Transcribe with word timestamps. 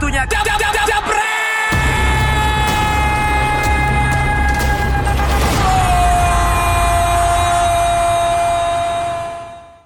waktunya. 0.00 0.24
Dab, 0.24 0.44
dab, 0.44 0.58
dab. 0.58 0.69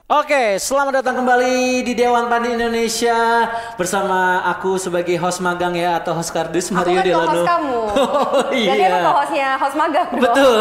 Oke, 0.04 0.61
selamat 0.61 1.01
datang 1.01 1.25
kembali 1.25 1.80
di 1.80 1.96
Dewan 1.96 2.29
Pandit 2.29 2.61
Indonesia 2.61 3.48
bersama 3.80 4.45
aku 4.53 4.77
sebagai 4.77 5.16
host 5.16 5.41
magang 5.41 5.73
ya 5.73 5.96
atau 5.96 6.12
host 6.12 6.29
kardus 6.29 6.68
Aku 6.68 6.77
Mario 6.77 7.00
kan 7.00 7.04
Delano. 7.09 7.25
co-host 7.25 7.48
kamu. 7.48 7.79
Oh, 8.04 8.53
Jadi 8.53 8.85
iya. 8.85 8.93
aku 8.93 8.98
co-hostnya 9.00 9.48
host 9.57 9.77
magang. 9.80 10.09
Betul. 10.12 10.57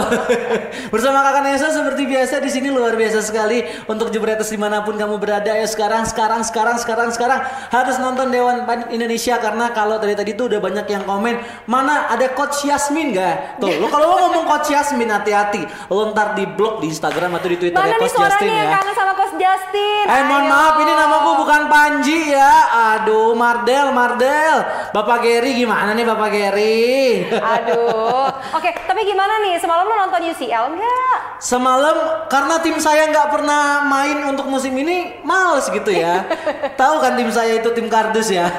Bersama 0.96 1.28
Kakak 1.28 1.44
Nesa 1.44 1.76
seperti 1.76 2.08
biasa 2.08 2.40
di 2.40 2.56
sini 2.56 2.72
luar 2.72 2.96
biasa 2.96 3.20
sekali 3.20 3.68
untuk 3.84 4.16
jebretas 4.16 4.48
di 4.48 4.56
mana 4.56 4.80
pun 4.80 4.96
kamu 4.96 5.20
berada 5.20 5.52
ya 5.52 5.68
sekarang 5.68 6.08
sekarang 6.08 6.48
sekarang 6.48 6.80
sekarang 6.80 7.12
sekarang 7.12 7.40
harus 7.68 8.00
nonton 8.00 8.32
Dewan 8.32 8.64
Pandit 8.64 8.96
Indonesia 8.96 9.44
karena 9.44 9.76
kalau 9.76 10.00
tadi 10.00 10.16
tadi 10.16 10.40
tuh 10.40 10.48
udah 10.48 10.64
banyak 10.64 10.88
yang 10.88 11.04
komen 11.04 11.36
mana 11.68 12.08
ada 12.08 12.32
Coach 12.32 12.64
Yasmin 12.64 13.12
gak? 13.12 13.60
Tuh 13.60 13.76
lo 13.76 13.92
kalau 13.92 14.08
lo 14.08 14.24
ngomong 14.24 14.48
Coach 14.48 14.72
Yasmin 14.72 15.12
hati-hati 15.12 15.68
lo 15.92 16.16
ntar 16.16 16.32
di 16.32 16.48
blog 16.48 16.80
di 16.80 16.88
Instagram 16.88 17.36
atau 17.36 17.52
di 17.52 17.60
Twitter 17.60 17.76
Mana 17.76 18.00
nih 18.00 18.08
Coach 18.08 18.16
suaranya 18.16 18.40
yang 18.56 18.72
ya. 18.72 18.76
kangen 18.80 18.96
sama 18.96 19.12
Coach 19.12 19.33
Justin? 19.38 20.06
Eh 20.06 20.24
mohon 20.28 20.46
maaf 20.48 20.76
ini 20.82 20.94
namaku 20.94 21.32
bukan 21.46 21.62
Panji 21.72 22.34
ya 22.34 22.54
Aduh 22.96 23.34
Mardel 23.34 23.92
Mardel 23.92 24.56
Bapak 24.92 25.24
Gary 25.24 25.58
gimana 25.58 25.94
nih 25.94 26.06
Bapak 26.06 26.30
Gary 26.30 27.24
Aduh. 27.56 28.30
Oke, 28.54 28.70
tapi 28.86 29.02
gimana 29.06 29.42
nih? 29.44 29.58
Semalam 29.58 29.86
lo 29.86 29.96
nonton 29.96 30.22
UCL 30.34 30.66
nggak? 30.78 31.18
Semalam 31.40 32.28
karena 32.28 32.56
tim 32.62 32.78
saya 32.78 33.10
nggak 33.10 33.30
pernah 33.32 33.86
main 33.86 34.18
untuk 34.30 34.46
musim 34.48 34.74
ini 34.78 35.20
males 35.26 35.68
gitu 35.70 35.92
ya 35.92 36.24
Tahu 36.82 36.96
kan 37.02 37.18
tim 37.18 37.30
saya 37.30 37.60
itu 37.60 37.70
tim 37.74 37.88
kardus 37.90 38.30
ya 38.30 38.50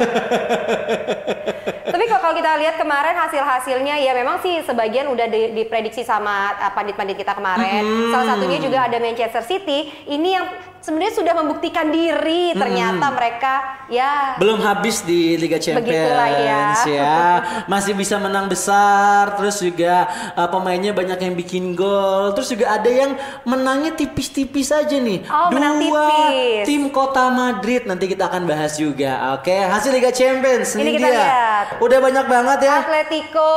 Tapi 1.85 2.05
kalau 2.11 2.35
kita 2.35 2.59
lihat 2.59 2.75
kemarin 2.75 3.15
hasil-hasilnya 3.15 4.03
ya 4.03 4.13
memang 4.19 4.43
sih 4.43 4.59
sebagian 4.67 5.07
udah 5.13 5.31
di- 5.31 5.55
diprediksi 5.55 6.03
sama 6.03 6.51
uh, 6.59 6.73
pandit-pandit 6.75 7.15
kita 7.15 7.39
kemarin. 7.39 7.87
Mm-hmm. 7.87 8.11
Salah 8.11 8.27
satunya 8.35 8.59
juga 8.59 8.79
ada 8.89 8.99
Manchester 8.99 9.45
City. 9.47 9.95
Ini 10.11 10.29
yang 10.35 10.47
sebenarnya 10.85 11.15
sudah 11.17 11.35
membuktikan 11.35 11.89
diri. 11.89 12.53
Ternyata 12.53 13.09
mereka 13.09 13.53
ya 13.89 14.37
Belum 14.37 14.61
habis 14.61 15.01
di 15.01 15.35
Liga 15.35 15.57
Begitulah 15.57 16.29
Champions 16.29 16.81
ya. 16.85 16.93
ya 16.93 17.19
Masih 17.73 17.93
bisa 17.93 18.17
menang 18.17 18.47
besar 18.47 19.33
Terus 19.37 19.61
juga 19.61 20.05
uh, 20.33 20.45
pemainnya 20.47 20.93
banyak 20.93 21.17
yang 21.19 21.35
bikin 21.35 21.73
gol 21.73 22.33
Terus 22.33 22.53
juga 22.53 22.75
ada 22.75 22.87
yang 22.87 23.17
menangnya 23.43 23.93
tipis-tipis 23.93 24.69
aja 24.69 24.95
nih 24.95 25.25
Oh, 25.27 25.49
menang 25.49 25.81
Dua 25.81 26.05
tipis. 26.05 26.65
tim 26.67 26.83
kota 26.89 27.29
Madrid 27.29 27.85
Nanti 27.85 28.05
kita 28.07 28.29
akan 28.29 28.45
bahas 28.45 28.77
juga 28.77 29.35
Oke 29.35 29.55
hasil 29.55 29.89
Liga 29.91 30.13
Champions 30.13 30.77
Ini 30.77 30.91
kita 30.93 31.09
dia. 31.09 31.17
lihat. 31.17 31.67
Udah 31.81 31.99
banyak 31.99 32.27
banget 32.27 32.59
ya 32.63 32.77
Atletico 32.79 33.53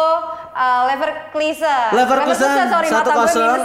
uh, 0.57 0.81
Leverkusen. 0.89 1.89
Leverkusen 1.93 2.65
sorry 2.67 2.87
satu 2.97 3.09
kosong. 3.13 3.57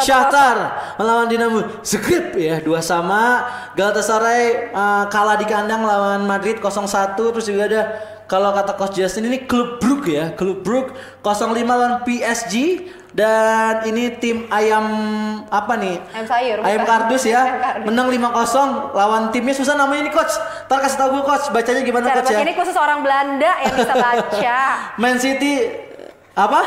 Shakhtar 0.00 0.56
melawan 0.96 1.28
Dinamo 1.28 1.84
Zagreb 1.84 2.32
ya 2.34 2.64
dua 2.64 2.80
sama. 2.80 3.44
Galatasaray 3.76 4.72
uh, 4.72 5.04
kalah 5.12 5.36
di 5.36 5.44
kandang 5.44 5.84
lawan 5.84 6.24
Madrid 6.24 6.58
0-1 6.58 7.14
terus 7.14 7.46
juga 7.46 7.62
ada 7.68 7.82
kalau 8.28 8.52
kata 8.52 8.76
coach 8.76 8.92
Justin 9.00 9.32
ini 9.32 9.48
klub 9.48 9.80
Brugge 9.80 10.12
ya, 10.20 10.26
klub 10.36 10.60
Brugge 10.60 10.92
0-5 11.24 11.64
lawan 11.64 12.04
PSG 12.04 12.84
dan 13.16 13.88
ini 13.88 14.20
tim 14.20 14.44
ayam 14.52 14.84
apa 15.48 15.80
nih? 15.80 15.96
Ayam 16.12 16.26
sayur, 16.28 16.56
Ayam 16.60 16.84
bukan. 16.84 16.92
kardus 16.92 17.24
ya. 17.24 17.40
Ayam 17.40 17.58
kardus. 17.64 17.86
Menang 17.88 18.08
5-0 18.12 18.92
lawan 19.00 19.22
timnya 19.32 19.54
susah 19.56 19.74
namanya 19.80 20.00
ini 20.04 20.12
coach. 20.12 20.36
Ntar 20.68 20.78
kasih 20.84 20.98
tahu 21.00 21.08
gue 21.16 21.24
coach 21.24 21.44
bacanya 21.56 21.80
gimana 21.80 22.04
Cara 22.04 22.20
coach 22.20 22.36
ya. 22.36 22.44
ini 22.44 22.52
khusus 22.52 22.76
orang 22.76 23.00
Belanda 23.00 23.50
yang 23.64 23.74
bisa 23.80 23.94
baca. 23.96 24.60
Man 25.02 25.16
City 25.16 25.87
apa? 26.38 26.62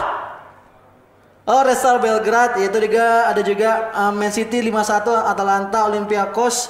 Oh, 1.48 1.64
Resal 1.64 2.04
Belgrade 2.04 2.67
itu 2.67 2.77
juga 2.86 3.32
ada 3.32 3.42
juga 3.42 3.70
uh, 3.95 4.11
Man 4.14 4.30
City 4.30 4.61
5-1 4.61 5.09
Atalanta 5.26 5.87
Olympiakos 5.87 6.70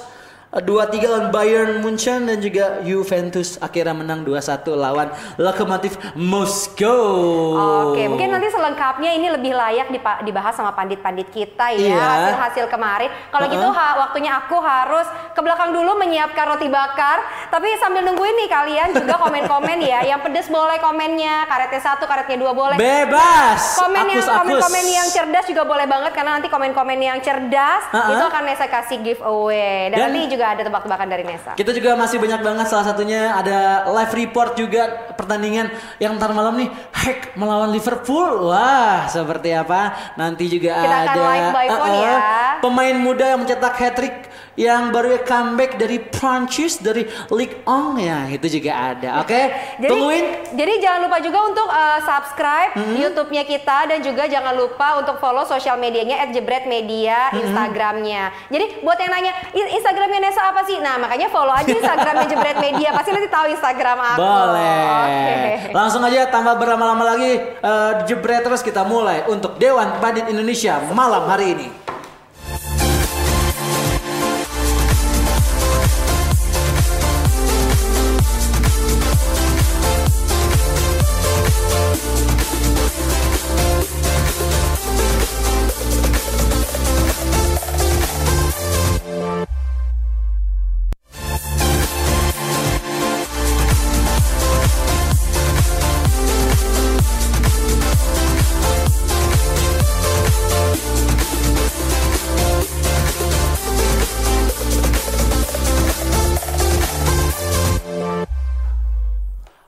2-3 0.54 0.68
lawan 1.02 1.26
Bayern 1.28 1.80
Munchen 1.80 2.28
dan 2.28 2.36
juga 2.36 2.80
Juventus 2.82 3.56
akhirnya 3.56 3.96
menang 3.96 4.20
2-1 4.20 4.36
lawan 4.70 5.08
Lokomotiv 5.36 5.96
Moskow. 6.12 7.56
Oke, 7.88 8.04
mungkin 8.04 8.28
nanti 8.30 8.48
selengkapnya 8.48 9.10
ini 9.12 9.28
lebih 9.28 9.50
layak 9.50 9.88
dibahas 10.20 10.52
sama 10.52 10.70
pandit-pandit 10.70 11.28
kita 11.28 11.72
ya 11.72 11.80
Iya. 11.88 11.96
hasil-hasil 11.96 12.64
kemarin. 12.68 13.08
Kalau 13.28 13.48
gitu 13.48 13.64
ha- 13.66 13.96
waktunya 13.98 14.36
aku 14.36 14.56
harus 14.58 15.04
ke 15.32 15.40
belakang 15.40 15.72
dulu 15.72 15.96
menyiapkan 15.96 16.44
roti 16.46 16.68
bakar. 16.68 17.24
Tapi 17.48 17.72
sambil 17.78 18.02
nungguin 18.02 18.36
nih 18.38 18.48
kalian 18.48 18.88
juga 18.92 19.16
komen-komen 19.18 19.78
ya. 19.80 20.04
Yang 20.04 20.20
pedes 20.22 20.46
boleh 20.48 20.76
komennya, 20.78 21.48
karetnya 21.48 21.80
satu, 21.82 22.04
karetnya 22.04 22.36
dua 22.36 22.52
boleh. 22.52 22.76
Bebas. 22.76 23.80
Komen 23.80 24.04
yang 24.06 24.20
Akus, 24.20 24.28
komen 24.30 24.52
akus. 24.52 24.62
komen 24.62 24.84
yang 24.86 25.08
cerdas 25.08 25.46
juga 25.46 25.62
boleh 25.64 25.86
banget 25.86 26.12
karena 26.12 26.36
nanti 26.36 26.48
komen-komen 26.48 26.98
yang 26.98 27.18
cerdas 27.20 27.88
Ha-ha. 27.88 28.10
itu 28.10 28.20
akan 28.22 28.42
Nesa 28.44 28.66
kasih 28.66 29.00
giveaway 29.00 29.88
dan, 29.88 29.96
Dan- 29.96 30.04
nanti 30.10 30.28
juga 30.28 30.41
ada 30.44 30.62
tebak-tebakan 30.62 31.06
dari 31.06 31.22
Nesa. 31.22 31.52
Kita 31.52 31.70
juga 31.70 31.94
masih 31.94 32.18
banyak 32.18 32.40
banget 32.40 32.66
salah 32.66 32.84
satunya 32.84 33.32
ada 33.32 33.58
live 33.88 34.14
report 34.16 34.54
juga 34.54 34.82
pertandingan 35.14 35.70
yang 35.96 36.16
ntar 36.16 36.30
malam 36.30 36.56
nih 36.56 36.68
Hack 36.90 37.34
melawan 37.34 37.70
Liverpool. 37.70 38.46
Wah, 38.46 39.06
seperti 39.06 39.52
apa? 39.52 40.14
Nanti 40.14 40.46
juga 40.46 40.74
Kita 40.76 40.96
akan 40.98 41.08
ada 41.08 41.20
live 41.22 41.48
by 41.50 41.66
phone 41.68 41.78
Uh-uh. 41.88 42.02
ya. 42.02 42.16
pemain 42.58 42.96
muda 42.96 43.24
yang 43.26 43.40
mencetak 43.40 43.74
hat 43.74 43.94
trick 43.94 44.16
yang 44.52 44.92
baru 44.92 45.16
comeback 45.18 45.80
dari 45.80 45.96
Prancis 45.96 46.76
dari 46.76 47.08
Ligue 47.30 47.64
1 47.64 47.96
ya, 47.98 48.28
itu 48.28 48.60
juga 48.60 48.92
ada. 48.92 49.24
Oke, 49.24 49.48
Jadi, 49.80 49.88
tungguin. 49.88 50.24
jadi 50.52 50.72
jangan 50.76 51.00
lupa 51.02 51.18
juga 51.18 51.38
untuk 51.42 51.64
uh, 51.64 51.98
subscribe 51.98 52.70
YouTube-nya 52.92 53.48
kita 53.48 53.88
dan 53.88 54.04
juga 54.04 54.28
jangan 54.28 54.52
lupa 54.52 55.00
untuk 55.00 55.16
follow 55.18 55.48
sosial 55.48 55.80
medianya 55.80 56.20
@jebretmedia 56.28 57.32
Instagramnya. 57.32 58.28
Jadi 58.46 58.84
buat 58.84 58.98
yang 58.98 59.10
nanya 59.10 59.32
"I- 59.50 59.72
Instagramnya 59.72 60.20
Nesa 60.32 60.48
apa 60.48 60.64
sih? 60.64 60.80
Nah 60.80 60.96
makanya 60.96 61.28
follow 61.28 61.52
aja 61.52 61.68
Instagramnya 61.68 62.24
Jebret 62.24 62.56
Media 62.56 62.88
pasti 62.96 63.12
nanti 63.12 63.28
tahu 63.28 63.52
Instagram 63.52 63.98
aku. 64.00 64.24
Boleh. 64.24 64.80
Oke. 64.88 65.36
Langsung 65.76 66.00
aja 66.08 66.24
tanpa 66.32 66.56
berlama-lama 66.56 67.04
lagi 67.04 67.36
eh, 67.36 67.92
jebret 68.08 68.40
terus 68.40 68.64
kita 68.64 68.80
mulai 68.80 69.28
untuk 69.28 69.60
Dewan 69.60 70.00
Pandit 70.00 70.32
Indonesia 70.32 70.80
malam 70.96 71.28
hari 71.28 71.52
ini. 71.52 71.68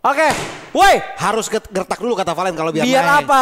Oke, 0.05 0.29
woi, 0.77 1.01
Harus 1.17 1.49
gertak 1.49 1.97
dulu 1.97 2.13
kata 2.13 2.37
Valen 2.37 2.53
kalau 2.53 2.69
biar, 2.69 2.85
biar 2.85 3.05
main. 3.09 3.25
apa? 3.25 3.41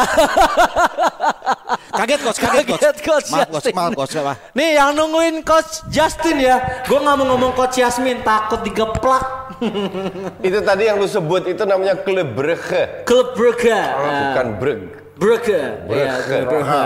Kaget 1.93 2.21
coach, 2.23 2.39
kaget, 2.39 2.65
Kaget, 2.71 2.97
Coach 3.03 3.28
Maaf 3.28 3.50
coach, 3.50 3.67
Justin. 3.67 3.75
maaf 3.75 3.93
coach 3.93 4.15
apa? 4.15 4.33
Nih 4.55 4.78
yang 4.78 4.95
nungguin 4.95 5.43
coach 5.43 5.83
Justin 5.91 6.39
ya. 6.39 6.87
Gue 6.87 6.97
nggak 6.97 7.15
mau 7.19 7.27
ngomong 7.28 7.53
coach 7.53 7.83
Yasmin 7.83 8.23
takut 8.23 8.62
digeplak. 8.62 9.59
Itu 10.47 10.62
tadi 10.62 10.87
yang 10.87 10.97
lu 10.97 11.06
sebut 11.06 11.44
itu 11.44 11.62
namanya 11.62 11.99
klub 11.99 12.31
Brugge. 12.31 13.05
Klub 13.05 13.35
Brugge. 13.35 13.75
bukan 13.75 14.47
Brug. 14.56 14.81
Brugge. 15.19 15.61
Iya, 15.61 15.75
Brugge. 15.82 16.25
Klub 16.25 16.47
Brugge. 16.49 16.82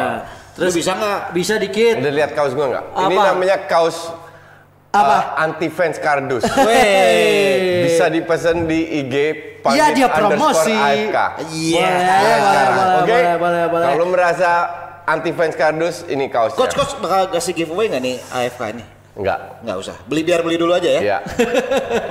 Terus 0.57 0.73
Lu 0.73 0.79
bisa 0.81 0.93
nggak? 0.97 1.21
Bisa 1.31 1.55
dikit. 1.61 1.95
Udah 2.01 2.13
lihat 2.13 2.31
kaos 2.33 2.57
gua 2.57 2.67
nggak? 2.73 2.85
Ini 2.97 3.15
namanya 3.15 3.57
kaos 3.69 4.09
Apa? 4.97 5.17
uh, 5.17 5.45
anti 5.45 5.69
fans 5.69 5.97
kardus. 6.01 6.45
Wey. 6.69 7.91
Bisa 7.91 8.09
dipesan 8.09 8.65
di 8.65 9.05
IG 9.05 9.15
Iya, 9.67 9.87
dia 9.91 10.07
underscore 10.07 10.31
promosi. 10.31 10.75
AFK. 10.75 11.19
Iya. 11.51 11.91
Boleh, 11.91 12.39
boleh, 12.39 12.65
boleh, 12.71 12.97
Oke? 13.03 13.11
boleh, 13.11 13.35
boleh, 13.35 13.63
boleh. 13.67 13.87
Kalau 13.91 13.99
lu 13.99 14.07
merasa 14.15 14.51
anti 15.07 15.31
fans 15.35 15.55
kardus, 15.59 16.07
ini 16.07 16.31
kaosnya. 16.31 16.59
Coach, 16.59 16.75
coach 16.79 16.93
bakal 17.03 17.35
kasih 17.35 17.53
giveaway 17.55 17.91
nggak 17.91 18.03
nih 18.03 18.17
AFK 18.31 18.63
ini? 18.79 18.85
Enggak. 19.17 19.39
Nggak 19.65 19.77
usah. 19.81 19.97
Beli 20.05 20.23
biar 20.29 20.41
beli 20.45 20.57
dulu 20.61 20.77
aja 20.77 20.91
ya. 20.93 21.01
Iya. 21.01 21.19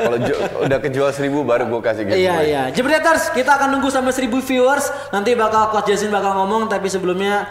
Kalau 0.01 0.17
udah 0.65 0.79
kejual 0.81 1.09
seribu 1.13 1.45
baru 1.45 1.69
gua 1.69 1.79
kasih 1.85 2.09
giveaway. 2.09 2.25
Iya 2.25 2.35
iya. 2.41 2.61
Jebreters, 2.73 3.29
kita 3.31 3.61
akan 3.61 3.77
nunggu 3.77 3.93
sampai 3.93 4.09
1000 4.09 4.41
viewers. 4.41 4.89
Nanti 5.13 5.37
bakal 5.37 5.69
Coach 5.69 5.93
Jasin 5.93 6.09
bakal 6.09 6.33
ngomong 6.33 6.65
tapi 6.65 6.89
sebelumnya 6.89 7.45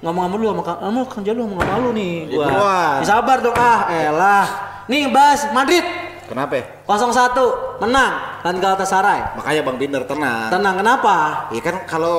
ngomong 0.00 0.30
sama 0.30 0.36
lu 0.40 0.46
sama 0.48 0.62
Kang 0.64 0.78
kamu 0.80 1.00
Kang 1.10 1.24
Jalu 1.26 1.40
ngomong 1.50 1.66
sama 1.66 1.78
lu 1.82 1.90
nih. 1.92 2.14
Gua. 2.30 2.46
Wah. 2.46 2.92
Ya, 3.02 3.04
sabar 3.04 3.36
dong 3.42 3.56
ah, 3.58 3.80
elah. 3.90 4.69
Nih 4.90 5.06
bahas 5.14 5.46
Madrid 5.54 5.86
Kenapa? 6.26 6.58
ya? 6.58 6.64
0-1 6.86 7.82
menang. 7.82 8.12
dan 8.40 8.54
Galatasaray. 8.62 9.34
Makanya 9.34 9.62
Bang 9.66 9.76
Binder 9.82 10.02
tenang. 10.06 10.46
Tenang 10.50 10.74
kenapa? 10.78 11.16
Iya 11.50 11.62
kan 11.62 11.76
kalau 11.90 12.18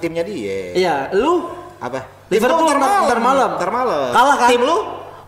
timnya 0.00 0.24
dia. 0.24 0.72
Iya, 0.72 0.94
lu 1.12 1.44
Apa? 1.76 2.00
Liverpool 2.32 2.72
Tim 2.72 2.80
lu 2.80 2.84
ntar, 2.84 3.04
ntar 3.04 3.20
malam. 3.20 3.50
Ntar 3.60 3.70
malam. 3.70 4.08
Kalah 4.16 4.36
kan? 4.40 4.48
Tim 4.48 4.62
lu? 4.64 4.78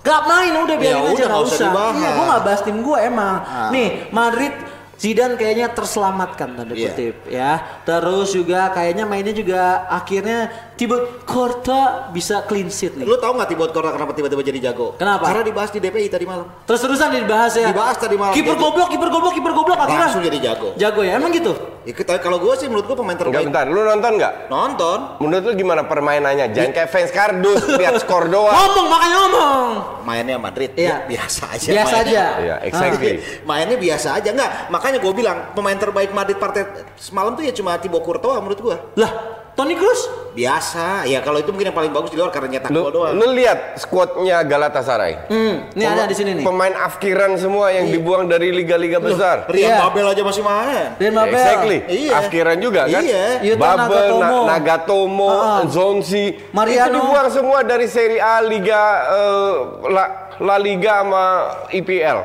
Gak 0.00 0.22
main 0.30 0.52
udah 0.54 0.76
biarin 0.78 0.96
Ya 0.96 1.02
aja 1.02 1.12
udah, 1.12 1.12
nggak 1.12 1.28
nggak 1.28 1.48
usah 1.50 1.58
dibahas. 1.66 1.94
Iya, 1.98 2.08
gua 2.14 2.24
nggak 2.24 2.42
bahas 2.46 2.60
tim 2.62 2.76
gua 2.80 2.98
emang. 3.02 3.36
Ah. 3.42 3.68
Nih 3.74 3.88
Madrid 4.14 4.52
Zidane 4.96 5.36
kayaknya 5.36 5.68
terselamatkan 5.76 6.56
tanda 6.56 6.72
Iya. 6.72 6.88
kutip 6.92 7.14
ya. 7.28 7.52
Terus 7.84 8.32
juga 8.32 8.72
kayaknya 8.72 9.04
mainnya 9.04 9.36
juga 9.36 9.84
akhirnya 9.92 10.48
Thibaut 10.80 11.28
Courtois 11.28 12.08
bisa 12.16 12.40
clean 12.48 12.72
sheet 12.72 12.96
nih. 12.96 13.04
Lu 13.04 13.20
tahu 13.20 13.36
nggak 13.36 13.48
Thibaut 13.52 13.70
Courtois 13.76 13.92
kenapa 13.92 14.12
tiba-tiba 14.16 14.40
jadi 14.40 14.72
jago? 14.72 14.96
Kenapa? 14.96 15.28
Karena 15.28 15.44
dibahas 15.44 15.68
di 15.68 15.80
DPI 15.84 16.08
tadi 16.08 16.24
malam. 16.24 16.48
Terus 16.64 16.80
terusan 16.80 17.12
dibahas 17.12 17.52
ya. 17.54 17.68
Dibahas 17.70 17.96
tadi 18.00 18.16
malam. 18.16 18.32
Kiper 18.32 18.56
goblok, 18.56 18.88
kiper 18.88 19.08
goblok, 19.12 19.32
kiper 19.36 19.52
goblok 19.52 19.78
akhirnya. 19.84 20.04
Langsung 20.08 20.24
jadi 20.24 20.38
jago. 20.40 20.68
Jago 20.80 21.00
ya, 21.04 21.20
emang 21.20 21.32
gitu. 21.36 21.75
Ya, 21.86 21.94
kita- 21.94 22.18
kalau 22.18 22.36
gue 22.36 22.50
sih 22.52 22.66
menurut 22.66 22.84
gue 22.84 22.96
pemain 22.96 23.14
Enggak 23.14 23.30
terbaik. 23.30 23.46
bentar, 23.46 23.64
lu 23.64 23.80
nonton 23.80 24.12
nggak? 24.18 24.32
Nonton. 24.46 24.98
Menurut 25.22 25.42
lu 25.46 25.52
gimana 25.54 25.82
permainannya? 25.82 26.50
Jangan 26.50 26.72
kayak 26.72 26.90
fans 26.90 27.10
kardus, 27.10 27.62
lihat 27.72 28.02
skor 28.02 28.26
doang. 28.26 28.50
Ngomong 28.50 28.86
makanya 28.88 29.16
ngomong. 29.16 29.68
Mainnya 30.02 30.36
Madrid 30.36 30.74
Iya. 30.74 30.82
ya, 30.82 30.96
biasa 31.06 31.42
aja. 31.48 31.68
Biasa 31.70 31.94
mainnya. 31.94 32.10
aja. 32.26 32.42
Iya, 32.42 32.56
exactly. 32.60 33.12
Mainnya 33.42 33.76
biasa 33.76 34.08
aja 34.12 34.28
enggak. 34.28 34.50
Makanya 34.66 34.98
gue 34.98 35.12
bilang 35.14 35.38
pemain 35.54 35.74
terbaik 35.74 36.10
Madrid 36.10 36.36
partai 36.36 36.66
semalam 36.96 37.32
tuh 37.32 37.42
ya 37.42 37.52
cuma 37.52 37.78
Thibaut 37.78 38.02
Courtois 38.02 38.34
menurut 38.36 38.58
gue. 38.60 38.76
Lah, 38.96 39.12
Toni 39.56 39.72
Kroos? 39.72 40.02
Biasa. 40.36 41.08
Ya 41.08 41.24
kalau 41.24 41.40
itu 41.40 41.48
mungkin 41.48 41.72
yang 41.72 41.74
paling 41.74 41.88
bagus 41.88 42.12
di 42.12 42.20
luar 42.20 42.28
karena 42.28 42.60
nyetak 42.60 42.68
gol 42.68 42.92
doang. 42.92 43.16
lu 43.16 43.32
lihat 43.32 43.80
squadnya 43.80 44.44
Galatasaray. 44.44 45.32
Hmm, 45.32 45.72
ini 45.72 45.80
ada 45.82 46.04
di 46.04 46.12
sini 46.12 46.36
nih. 46.36 46.44
Pemain 46.44 46.76
afkiran 46.76 47.40
semua 47.40 47.72
yang 47.72 47.88
dibuang 47.88 48.28
dari 48.28 48.52
liga-liga 48.52 49.00
besar. 49.00 49.48
Rian 49.48 49.72
Iya. 49.72 49.76
Babel 49.80 50.12
aja 50.12 50.20
masih 50.20 50.44
main. 50.44 50.92
Dan 51.00 51.16
Mabel. 51.16 51.32
Exactly. 51.32 51.78
Iya. 51.88 52.12
Afkiran 52.20 52.56
juga 52.60 52.84
kan? 52.84 53.00
Iya. 53.00 53.56
Babel, 53.56 53.88
Nagatomo. 54.12 54.20
Na- 54.20 54.46
Nagatomo, 54.52 55.30
Ah. 55.32 55.60
Zonzi. 55.64 56.26
Mariano. 56.52 56.84
Itu 56.84 56.96
dibuang 57.00 57.28
semua 57.32 57.58
dari 57.64 57.88
Serie 57.88 58.20
A, 58.20 58.44
Liga 58.44 58.82
eh, 59.08 59.52
La, 59.88 60.04
La 60.36 60.56
Liga 60.60 61.00
sama 61.00 61.24
IPL. 61.72 62.18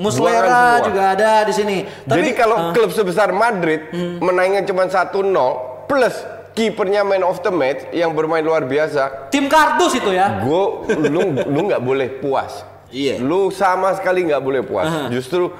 Muslera 0.00 0.80
juga 0.80 1.12
ada 1.12 1.44
di 1.44 1.52
sini. 1.52 1.84
Jadi 2.08 2.32
kalau 2.32 2.56
ah, 2.56 2.72
klub 2.72 2.88
sebesar 2.88 3.30
Madrid 3.30 3.84
menangnya 4.16 4.64
cuma 4.64 4.88
1-0 4.88 5.12
plus 5.84 6.16
kipernya 6.56 7.06
man 7.06 7.22
of 7.22 7.38
the 7.44 7.52
match 7.52 7.86
yang 7.94 8.14
bermain 8.16 8.42
luar 8.42 8.66
biasa, 8.66 9.30
tim 9.30 9.46
kardus 9.46 9.94
itu 9.96 10.10
ya. 10.10 10.42
gue 10.42 10.62
lu 11.08 11.20
lu 11.46 11.60
nggak 11.70 11.82
boleh 11.82 12.08
puas. 12.18 12.66
Iya. 12.90 13.22
Lu 13.22 13.54
sama 13.54 13.94
sekali 13.94 14.26
nggak 14.26 14.42
boleh 14.42 14.62
puas. 14.66 15.10
Justru 15.14 15.50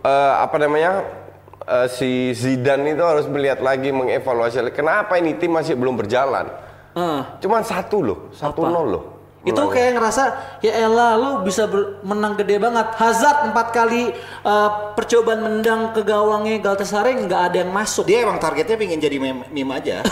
eh, 0.00 0.34
apa 0.40 0.56
namanya 0.56 1.04
eh, 1.68 1.86
si 1.92 2.32
Zidane 2.32 2.96
itu 2.96 3.04
harus 3.04 3.28
melihat 3.28 3.60
lagi 3.60 3.92
mengevaluasi 3.92 4.72
kenapa 4.72 5.20
ini 5.20 5.36
tim 5.36 5.52
masih 5.52 5.76
belum 5.76 6.00
berjalan. 6.00 6.48
Heeh. 6.96 7.20
Cuman 7.44 7.62
satu 7.62 8.00
loh, 8.00 8.18
satu 8.32 8.64
Apa? 8.64 8.72
nol 8.72 8.86
loh. 8.88 9.04
Itu 9.46 9.70
kayak 9.70 9.94
ngerasa 9.94 10.22
ya 10.66 10.72
elah 10.82 11.14
lu 11.14 11.30
bisa 11.46 11.70
ber- 11.70 12.02
menang 12.02 12.34
gede 12.34 12.58
banget. 12.58 12.90
Hazard 12.98 13.50
empat 13.52 13.70
kali 13.70 14.10
eh, 14.44 14.70
percobaan 14.98 15.40
mendang 15.46 15.94
ke 15.94 16.02
gawangnya 16.02 16.58
Galatasaray 16.58 17.14
nggak 17.22 17.42
ada 17.52 17.56
yang 17.62 17.70
masuk. 17.70 18.02
Dia 18.08 18.26
emang 18.26 18.42
targetnya 18.42 18.74
pengen 18.74 18.98
jadi 18.98 19.16
meme, 19.22 19.46
meme 19.54 19.72
aja. 19.78 20.02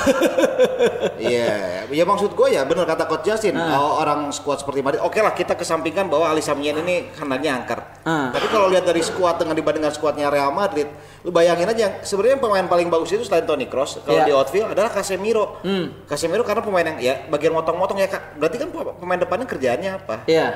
Iya, 1.19 1.89
ya 1.89 2.05
maksud 2.05 2.37
gue 2.37 2.49
ya 2.53 2.63
bener 2.69 2.85
kata 2.85 3.09
Coach 3.09 3.25
Justin, 3.25 3.57
oh, 3.57 4.01
orang 4.01 4.29
skuad 4.31 4.61
seperti 4.61 4.85
Madrid, 4.85 5.01
oke 5.01 5.17
lah 5.19 5.33
kita 5.33 5.57
kesampingkan 5.57 6.07
bahwa 6.07 6.29
Ali 6.29 6.45
Samien 6.45 6.77
ini 6.81 7.09
kandangnya 7.17 7.57
angker. 7.57 7.81
Ah. 8.05 8.31
Tapi 8.31 8.47
kalau 8.53 8.69
lihat 8.69 8.85
dari 8.85 9.01
skuad 9.01 9.41
dengan 9.41 9.57
dibandingkan 9.57 9.91
skuadnya 9.91 10.29
Real 10.29 10.53
Madrid, 10.53 10.87
lu 11.25 11.33
bayangin 11.33 11.67
aja 11.67 12.05
sebenarnya 12.05 12.39
pemain 12.39 12.67
paling 12.69 12.87
bagus 12.87 13.11
itu 13.17 13.25
selain 13.25 13.49
Toni 13.49 13.67
Kroos 13.67 13.99
kalau 14.05 14.23
Iya. 14.23 14.27
di 14.29 14.33
outfield 14.37 14.69
adalah 14.73 14.91
Casemiro. 14.93 15.59
Casemiro 16.07 16.43
karena 16.45 16.63
pemain 16.63 16.87
yang 16.87 16.99
ya 17.01 17.15
bagian 17.27 17.53
motong-motong 17.57 17.99
ya 17.99 18.09
Kak. 18.12 18.37
Berarti 18.39 18.57
kan 18.61 18.69
pemain 18.73 19.19
depannya 19.19 19.47
kerjaannya 19.49 19.91
apa? 20.05 20.17
Iya. 20.31 20.47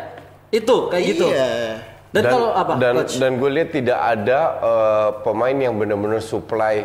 Itu 0.51 0.91
kayak 0.91 1.05
gitu. 1.05 1.27
Iya. 1.31 1.49
Dan, 2.11 2.27
kalau 2.27 2.51
apa, 2.51 2.75
dan, 2.75 2.95
coach? 2.99 3.23
dan 3.23 3.39
gue 3.39 3.51
lihat 3.55 3.71
tidak 3.71 3.95
ada 3.95 4.41
eh, 4.59 5.09
pemain 5.23 5.55
yang 5.55 5.79
benar-benar 5.79 6.19
supply 6.19 6.83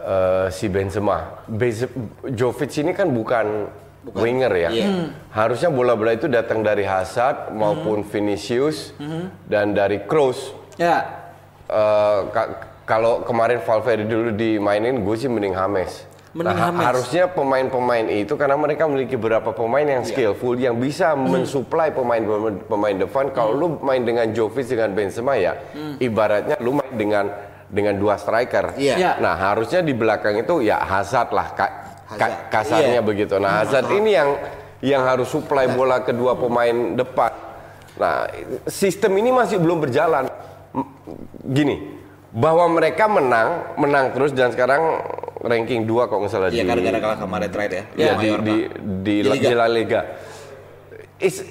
eh, 0.00 0.46
si 0.48 0.66
Benzema. 0.66 1.44
Bez 1.44 1.84
Jovic 2.26 2.72
ini 2.78 2.92
kan 2.92 3.08
bukan, 3.08 3.68
winger 4.16 4.52
ya. 4.56 4.70
Iya. 4.72 4.88
Harusnya 5.28 5.68
bola-bola 5.68 6.12
itu 6.12 6.24
datang 6.24 6.60
dari 6.60 6.82
Hazard 6.82 7.52
maupun 7.52 8.00
Vinicius 8.02 8.96
dan 9.44 9.72
dari 9.72 10.00
Kroos. 10.02 10.56
Ya. 10.74 11.04
Eh, 11.68 12.20
ka- 12.32 12.50
kalau 12.82 13.22
kemarin 13.22 13.60
Valverde 13.60 14.02
dulu 14.04 14.32
dimainin, 14.32 15.04
gue 15.04 15.14
sih 15.14 15.28
mending 15.28 15.54
Hames. 15.54 16.08
Mending 16.30 16.46
Nah, 16.46 16.62
ha- 16.62 16.70
James. 16.70 16.82
harusnya 16.86 17.24
pemain-pemain 17.26 18.06
itu 18.08 18.34
karena 18.34 18.54
mereka 18.54 18.86
memiliki 18.86 19.14
beberapa 19.14 19.50
pemain 19.50 19.82
yang 19.82 20.02
skillful 20.02 20.54
yang 20.54 20.78
bisa 20.78 21.14
mensuplai 21.14 21.90
pemain 21.90 22.22
pemain 22.64 22.94
depan. 22.96 23.30
Kalau 23.30 23.50
lu 23.50 23.66
main 23.82 23.98
dengan 24.00 24.30
Jovic 24.30 24.64
dengan 24.64 24.90
Benzema 24.90 25.34
ya, 25.34 25.58
ibaratnya 25.98 26.54
lu 26.58 26.78
main 26.78 26.94
dengan 26.94 27.24
dengan 27.70 27.94
dua 27.94 28.18
striker. 28.18 28.74
Iya. 28.74 28.94
Iya. 28.98 29.12
Nah, 29.22 29.38
harusnya 29.38 29.80
di 29.80 29.94
belakang 29.94 30.34
itu 30.36 30.58
ya 30.60 30.82
Hazard 30.82 31.30
lah 31.30 31.54
ka- 31.54 31.74
ka- 32.10 32.18
Hazard. 32.18 32.34
kasarnya 32.50 32.98
Iya. 32.98 33.06
begitu. 33.06 33.34
Nah, 33.38 33.62
Hazard 33.62 33.88
ini 33.94 34.10
yang 34.12 34.30
yang 34.82 35.02
harus 35.04 35.28
suplai 35.28 35.70
bola 35.70 36.02
kedua 36.02 36.34
pemain 36.34 36.72
depan. 36.92 37.30
Nah, 37.94 38.26
sistem 38.66 39.14
ini 39.14 39.30
masih 39.30 39.60
belum 39.60 39.78
berjalan. 39.78 40.26
Gini, 41.42 41.98
bahwa 42.30 42.64
mereka 42.70 43.04
menang, 43.06 43.76
menang 43.76 44.10
terus 44.10 44.30
dan 44.30 44.50
sekarang 44.50 45.02
ranking 45.42 45.84
2 45.84 46.06
kalau 46.06 46.24
nggak 46.24 46.32
salah 46.32 46.48
Iya 46.48 46.62
di 46.62 46.68
gara-gara 46.68 46.98
kalah 46.98 47.16
ke 47.18 47.26
Madrid 47.26 47.52
right 47.52 47.72
ya. 47.72 47.84
ya, 47.92 48.12
sama 48.14 48.22
di, 48.22 48.28
di, 48.40 48.56
di, 49.04 49.14
Di 49.20 49.28
La- 49.28 49.34
Liga. 49.34 49.48
di 49.48 49.54
La 49.54 49.66
Liga. 49.68 50.00
Is- 51.18 51.44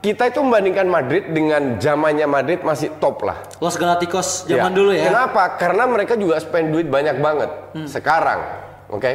kita 0.00 0.30
itu 0.30 0.40
membandingkan 0.40 0.88
Madrid 0.88 1.24
dengan 1.28 1.76
zamannya 1.76 2.24
Madrid 2.24 2.60
masih 2.62 2.96
top 2.96 3.20
lah. 3.20 3.36
Los 3.60 3.76
Galacticos 3.76 4.48
zaman 4.48 4.72
Ya. 4.72 4.76
dulu 4.76 4.90
ya. 4.92 5.12
Kenapa? 5.12 5.60
Karena 5.60 5.84
mereka 5.84 6.14
juga 6.14 6.40
spend 6.40 6.72
duit 6.72 6.88
banyak 6.88 7.20
banget 7.20 7.50
sekarang, 7.84 8.40
oke? 8.88 9.12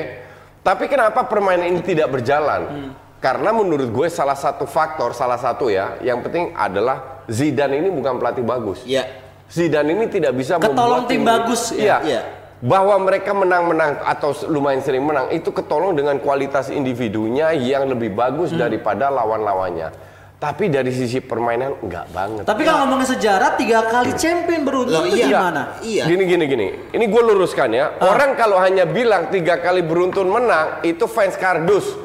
Tapi 0.62 0.86
kenapa 0.86 1.26
permainan 1.26 1.68
ini 1.68 1.82
tidak 1.82 2.08
berjalan? 2.10 2.94
Karena 3.18 3.50
menurut 3.50 3.90
gue 3.90 4.08
salah 4.08 4.36
satu 4.36 4.68
faktor, 4.68 5.16
salah 5.16 5.40
satu 5.40 5.72
ya, 5.72 5.98
yang 6.00 6.20
penting 6.20 6.52
adalah 6.54 7.24
Zidane 7.24 7.80
ini 7.80 7.88
bukan 7.88 8.20
pelatih 8.20 8.44
bagus. 8.44 8.84
Iya. 8.84 9.08
Zidane 9.48 9.96
ini 9.96 10.06
tidak 10.12 10.36
bisa 10.36 10.60
Ketolong 10.60 11.08
membuat 11.08 11.08
tim 11.08 11.22
bagus, 11.24 11.72
Iya. 11.72 11.98
ya. 12.04 12.22
Bahwa 12.60 12.96
mereka 13.00 13.32
menang-menang 13.32 14.04
atau 14.04 14.32
lumayan 14.48 14.80
sering 14.80 15.04
menang 15.04 15.32
itu 15.32 15.52
ketolong 15.52 15.96
dengan 15.96 16.16
kualitas 16.20 16.68
individunya 16.68 17.52
yang 17.52 17.88
lebih 17.88 18.12
bagus 18.12 18.52
Hmm. 18.52 18.60
daripada 18.60 19.08
lawan-lawannya. 19.08 20.13
Tapi 20.44 20.68
dari 20.68 20.92
sisi 20.92 21.24
permainan 21.24 21.80
enggak 21.80 22.12
banget. 22.12 22.44
Tapi 22.44 22.68
kalau 22.68 22.84
ngomongin 22.84 23.16
sejarah 23.16 23.56
tiga 23.56 23.88
kali 23.88 24.12
champion 24.20 24.68
beruntun 24.68 24.92
Loh, 24.92 25.08
itu 25.08 25.24
iya. 25.24 25.28
gimana? 25.32 25.62
Iya. 25.80 26.04
Gini 26.04 26.24
gini 26.28 26.44
gini. 26.52 26.68
Ini 26.92 27.06
gue 27.08 27.22
luruskan 27.32 27.72
ya. 27.72 27.96
Ah. 27.96 28.12
Orang 28.12 28.36
kalau 28.36 28.60
hanya 28.60 28.84
bilang 28.84 29.32
tiga 29.32 29.64
kali 29.64 29.80
beruntun 29.80 30.28
menang 30.28 30.84
itu 30.84 31.08
fans 31.08 31.40
kardus. 31.40 31.96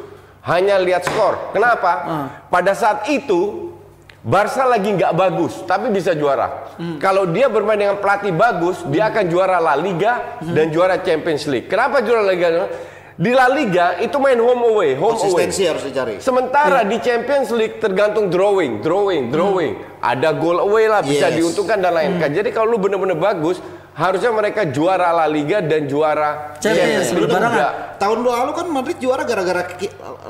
Hanya 0.46 0.78
lihat 0.78 1.02
skor. 1.02 1.50
Kenapa? 1.50 1.92
Ah. 2.06 2.26
Pada 2.46 2.78
saat 2.78 3.10
itu 3.10 3.66
Barca 4.18 4.66
lagi 4.66 4.92
nggak 4.92 5.14
bagus, 5.14 5.62
tapi 5.66 5.90
bisa 5.94 6.10
juara. 6.14 6.74
Hmm. 6.78 6.98
Kalau 6.98 7.26
dia 7.30 7.46
bermain 7.46 7.78
dengan 7.78 7.96
pelatih 8.02 8.34
bagus, 8.34 8.82
dia 8.90 9.08
akan 9.08 9.24
juara 9.30 9.62
La 9.62 9.78
Liga 9.78 10.42
Hmm. 10.42 10.52
dan 10.54 10.70
juara 10.74 10.98
Champions 11.02 11.46
League. 11.46 11.66
Kenapa 11.70 12.02
juara 12.02 12.26
La 12.26 12.34
Liga? 12.34 12.66
Di 13.18 13.34
La 13.34 13.50
Liga 13.50 13.98
itu 13.98 14.14
main 14.22 14.38
home 14.38 14.62
away, 14.70 14.94
home 14.94 15.18
away. 15.18 15.18
Konsistensi 15.18 15.66
harus 15.66 15.82
dicari. 15.82 16.22
Sementara 16.22 16.86
Iya. 16.86 16.86
di 16.86 16.96
Champions 17.02 17.50
League 17.50 17.82
tergantung 17.82 18.30
drawing, 18.30 18.78
drawing, 18.78 19.34
drawing. 19.34 19.74
Ada 19.98 20.38
goal 20.38 20.62
away 20.62 20.86
lah, 20.86 21.02
bisa 21.02 21.26
Yes. 21.26 21.42
diuntungkan 21.42 21.82
dan 21.82 21.98
lain. 21.98 22.22
Hmm. 22.22 22.30
Jadi 22.30 22.54
kalau 22.54 22.70
lu 22.70 22.78
bener-bener 22.78 23.18
bagus, 23.18 23.58
harusnya 23.90 24.30
mereka 24.30 24.70
juara 24.70 25.10
La 25.10 25.26
Liga 25.26 25.58
dan 25.58 25.90
juara 25.90 26.54
Champions 26.62 27.10
League. 27.10 27.26
Enggak. 27.26 27.98
Tahun 27.98 28.18
lalu 28.22 28.52
kan 28.54 28.66
Madrid 28.70 29.02
juara 29.02 29.26
gara-gara 29.26 29.66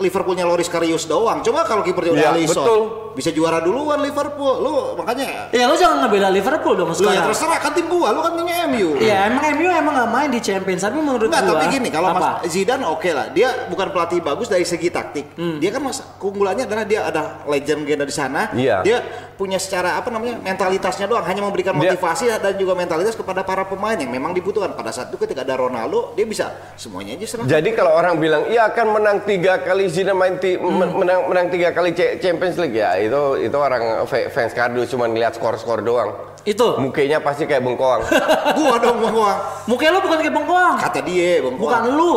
Liverpoolnya 0.01 0.49
Loris 0.49 0.73
Karius 0.73 1.05
doang. 1.05 1.45
Coba 1.45 1.69
kalau 1.69 1.85
kipernya 1.85 2.17
udah 2.17 2.25
Iya, 2.25 2.33
Alisson, 2.41 2.65
betul. 2.65 2.81
Bisa 3.19 3.35
juara 3.35 3.59
duluan 3.59 3.99
Liverpool. 3.99 4.55
Lu 4.57 4.73
makanya 4.95 5.51
Ya 5.51 5.67
lo 5.67 5.75
jangan 5.75 6.07
ngebela 6.07 6.31
Liverpool 6.31 6.73
dong 6.73 6.89
lu 6.89 6.95
ya 6.95 7.19
sekarang. 7.19 7.27
terserah 7.27 7.59
kan 7.59 7.73
tim 7.75 7.87
gua, 7.87 8.15
lu 8.15 8.23
kan 8.23 8.33
timnya 8.33 8.57
MU. 8.65 8.95
Iya 8.97 9.17
emang 9.27 9.45
MU 9.53 9.67
emang 9.67 9.95
gak 9.97 10.11
main 10.11 10.29
di 10.31 10.39
Champions 10.39 10.81
tapi 10.81 10.97
menurut 10.97 11.27
Enggak, 11.27 11.43
gua 11.43 11.59
tapi 11.59 11.67
gini, 11.75 11.89
kalau? 11.91 12.15
Mas 12.15 12.47
Zidane 12.47 12.85
oke 12.87 13.11
lah. 13.11 13.27
Dia 13.31 13.67
bukan 13.67 13.91
pelatih 13.91 14.23
bagus 14.23 14.47
dari 14.47 14.63
segi 14.63 14.87
taktik. 14.89 15.35
Hmm. 15.35 15.59
Dia 15.59 15.71
kan 15.71 15.83
mas 15.83 15.99
keunggulannya 16.17 16.63
adalah 16.63 16.85
dia 16.85 17.01
ada 17.03 17.43
legend 17.45 17.83
legenda 17.83 18.05
di 18.05 18.15
sana. 18.15 18.55
Iya. 18.55 18.77
Dia 18.83 18.99
punya 19.35 19.57
secara 19.57 19.95
apa 19.95 20.11
namanya 20.11 20.37
mentalitasnya 20.37 21.07
doang, 21.07 21.23
hanya 21.23 21.41
memberikan 21.41 21.75
Dia- 21.75 21.95
motivasi 21.95 22.29
dan 22.29 22.55
juga 22.55 22.75
mentalitas 22.75 23.15
kepada 23.15 23.43
para 23.43 23.65
pemain 23.65 23.95
yang 23.95 24.11
memang 24.11 24.31
dibutuhkan 24.31 24.75
pada 24.75 24.91
saat 24.91 25.09
itu 25.09 25.17
ketika 25.17 25.41
ada 25.41 25.57
Ronaldo 25.57 26.13
dia 26.13 26.23
bisa 26.23 26.47
semuanya 26.75 27.15
aja 27.15 27.27
serang. 27.27 27.47
Jadi 27.47 27.71
kalau 27.73 27.95
orang 27.95 28.15
bilang 28.17 28.47
iya 28.47 28.69
akan 28.69 28.87
menang 28.93 29.19
tiga 29.25 29.59
kali 29.59 29.89
Zidane 29.89 30.13
main 30.13 30.37
ti- 30.37 30.55
men- 30.55 30.93
menang 30.93 31.27
menang 31.27 31.47
tiga 31.49 31.71
kali 31.71 31.91
Champions 31.95 32.55
League 32.57 32.77
ya 32.77 32.99
itu 33.09 33.23
itu 33.43 33.57
orang 33.57 34.05
fa- 34.05 34.29
fans 34.29 34.53
kardus 34.53 34.93
cuma 34.93 35.09
ngeliat 35.09 35.33
skor-skor 35.33 35.81
doang. 35.81 36.13
Itu. 36.45 36.77
Mukanya 36.77 37.19
pasti 37.19 37.45
kayak 37.45 37.61
bengkoang. 37.61 38.05
gua 38.57 38.77
dong 38.79 39.01
Bang 39.01 39.13
Koang. 39.13 39.39
Mukanya 39.65 39.91
lu 39.97 40.01
bukan 40.01 40.19
kayak 40.19 40.35
bengkoang. 40.35 40.77
Kata 40.77 41.01
dia 41.03 41.31
Bang 41.43 41.57
Bukan 41.57 41.83
lu. 41.91 42.15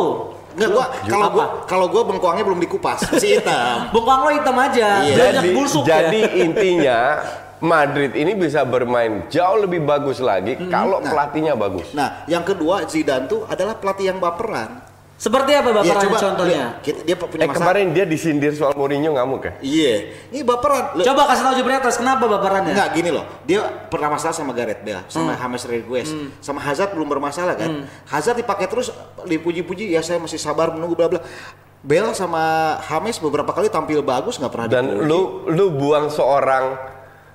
Enggak 0.52 0.68
gua 0.70 0.84
kalau 1.08 1.28
gua 1.28 1.46
kalau 1.64 1.86
gua 1.88 2.02
bengkoangnya 2.04 2.44
belum 2.44 2.60
dikupas, 2.60 3.00
masih 3.08 3.40
hitam. 3.40 3.76
Bengkoang 3.96 4.20
lo 4.22 4.30
hitam 4.30 4.56
aja. 4.56 4.88
Iya. 5.00 5.16
Jadi 5.32 5.48
busuk 5.52 5.82
jadi 5.82 6.20
ya. 6.22 6.36
intinya 6.44 7.00
Madrid 7.58 8.12
ini 8.12 8.34
bisa 8.34 8.60
bermain 8.62 9.30
jauh 9.30 9.62
lebih 9.62 9.80
bagus 9.80 10.18
lagi 10.18 10.58
kalau 10.66 10.98
Nah. 10.98 11.08
pelatihnya 11.08 11.54
bagus. 11.54 11.94
Nah, 11.94 12.26
yang 12.26 12.42
kedua 12.42 12.84
Zidane 12.84 13.24
tuh 13.24 13.46
adalah 13.46 13.78
pelatih 13.78 14.10
yang 14.10 14.18
baperan. 14.18 14.91
Seperti 15.22 15.54
apa 15.54 15.70
baperan 15.70 16.02
contohnya? 16.18 16.50
lihat, 16.74 16.82
kita- 16.82 17.02
dia 17.06 17.14
punya 17.14 17.30
Eh 17.38 17.46
masalah. 17.46 17.54
kemarin 17.62 17.86
dia 17.94 18.02
disindir 18.02 18.50
soal 18.52 18.74
Mourinho 18.74 19.14
ngamuk 19.14 19.46
ya? 19.46 19.52
Iya, 19.62 19.94
ini 20.28 20.42
baperan. 20.42 20.98
Loh, 20.98 21.04
Coba 21.04 21.30
kasih 21.30 21.42
tahu 21.44 21.54
Jebretas 21.54 21.94
kenapa 21.94 22.26
baperannya? 22.26 22.74
Enggak 22.74 22.88
gini 22.90 23.10
loh, 23.10 23.22
dia 23.44 23.62
pernah 23.86 24.10
masalah 24.10 24.34
sama 24.34 24.50
Gareth 24.50 24.82
Bale, 24.82 24.98
Hmm. 24.98 25.06
sama 25.06 25.30
James 25.32 25.62
Rodriguez, 25.62 26.10
sama 26.40 26.58
Hazard 26.58 26.90
belum 26.90 27.06
bermasalah 27.08 27.54
kan. 27.54 27.86
Hazard 28.04 28.34
dipakai 28.36 28.66
terus 28.66 28.90
dipuji-puji, 29.22 29.88
ya 29.88 30.02
saya 30.02 30.18
masih 30.18 30.36
sabar 30.36 30.74
menunggu 30.74 30.98
bla 30.98 31.06
bla. 31.06 31.22
Bale 31.80 32.10
sama 32.12 32.42
James 32.80 33.18
beberapa 33.18 33.50
kali 33.50 33.66
tampil 33.66 34.02
bagus 34.02 34.38
nggak 34.38 34.50
pernah 34.50 34.66
Dan 34.66 34.84
dipuji. 34.88 35.06
lu 35.06 35.20
lu 35.48 35.70
buang 35.72 36.06
seorang 36.08 36.78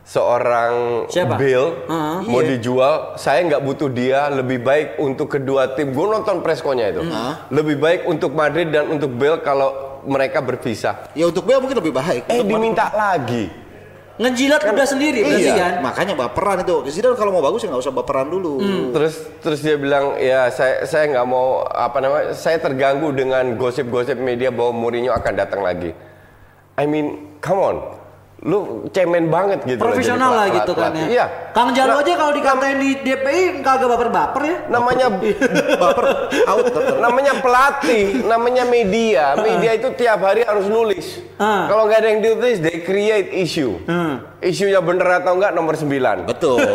seorang 0.08 1.04
Siapa? 1.12 1.36
Bill 1.36 1.84
Heeh. 1.84 2.18
mau 2.26 2.40
Iya. 2.40 2.50
dijual, 2.56 2.94
saya 3.20 3.44
nggak 3.44 3.62
butuh 3.62 3.92
dia. 3.92 4.32
Lebih 4.32 4.64
baik 4.64 4.88
untuk 4.98 5.28
kedua 5.28 5.76
tim. 5.76 5.92
Gue 5.92 6.08
nonton 6.08 6.40
preskonya 6.40 6.96
itu. 6.96 7.04
Lebih 7.52 7.76
baik 7.76 8.02
untuk 8.08 8.32
Madrid 8.32 8.72
dan 8.72 8.88
untuk 8.88 9.12
Bill 9.12 9.44
kalau 9.44 10.00
mereka 10.08 10.40
berpisah. 10.40 11.12
Ya 11.12 11.28
untuk 11.28 11.44
Bale 11.44 11.60
mungkin 11.60 11.78
lebih 11.78 11.92
baik. 11.92 12.32
Eh 12.32 12.40
Untuk 12.40 12.56
diminta 12.56 12.88
lagi. 12.96 13.68
Ngejilat 14.18 14.66
udah 14.66 14.88
sendiri 14.88 15.22
berarti 15.22 15.46
Iya, 15.46 15.62
kan? 15.62 15.74
makanya 15.86 16.14
baperan 16.18 16.66
itu. 16.66 16.90
Zidane 16.90 17.14
kalau 17.14 17.30
mau 17.30 17.44
bagus 17.44 17.62
ya 17.62 17.70
nggak 17.70 17.86
usah 17.86 17.94
baperan 17.94 18.26
dulu. 18.26 18.58
Hmm. 18.58 18.90
Terus 18.90 19.14
terus 19.46 19.60
dia 19.62 19.78
bilang 19.78 20.18
ya 20.18 20.50
saya 20.50 20.90
saya 20.90 21.06
nggak 21.14 21.28
mau 21.30 21.62
apa 21.62 22.02
namanya 22.02 22.34
saya 22.34 22.58
terganggu 22.58 23.14
dengan 23.14 23.54
gosip-gosip 23.54 24.18
media 24.18 24.50
bahwa 24.50 24.74
Mourinho 24.74 25.14
akan 25.14 25.34
datang 25.38 25.62
lagi. 25.62 25.94
I 26.74 26.90
mean, 26.90 27.38
come 27.46 27.62
on, 27.62 27.76
lu 28.48 28.60
cemen 28.90 29.28
banget 29.28 29.60
gitu. 29.62 29.76
Profesional 29.78 30.32
lah 30.32 30.48
pelat- 30.48 30.58
gitu 30.58 30.72
kan 30.74 30.92
ya. 30.94 31.06
Iya. 31.06 31.26
Kang 31.52 31.76
Jalo 31.76 31.92
Nah, 31.92 32.02
aja 32.02 32.14
kalau 32.16 32.32
dikatain 32.32 32.78
di 32.78 32.90
DPI 32.98 33.44
kagak 33.60 33.90
baper-baper 33.90 34.42
ya. 34.42 34.58
namanya 34.68 35.06
Baper 35.84 36.06
out 36.46 36.66
namanya 36.98 37.34
pelatih, 37.38 38.24
namanya 38.24 38.64
media. 38.64 39.36
Media 39.36 39.76
itu 39.76 39.92
tiap 39.94 40.24
hari 40.24 40.42
harus 40.42 40.64
nulis. 40.66 41.20
Ah. 41.36 41.68
Kalau 41.68 41.86
nggak 41.86 42.00
ada 42.00 42.10
yang 42.10 42.22
ditulis, 42.24 42.58
they 42.58 42.80
create 42.80 43.36
issue. 43.36 43.76
Isunya 44.38 44.78
bener 44.78 45.18
atau 45.18 45.34
enggak 45.34 45.50
nomor 45.52 45.74
9. 45.74 46.30
Betul. 46.30 46.62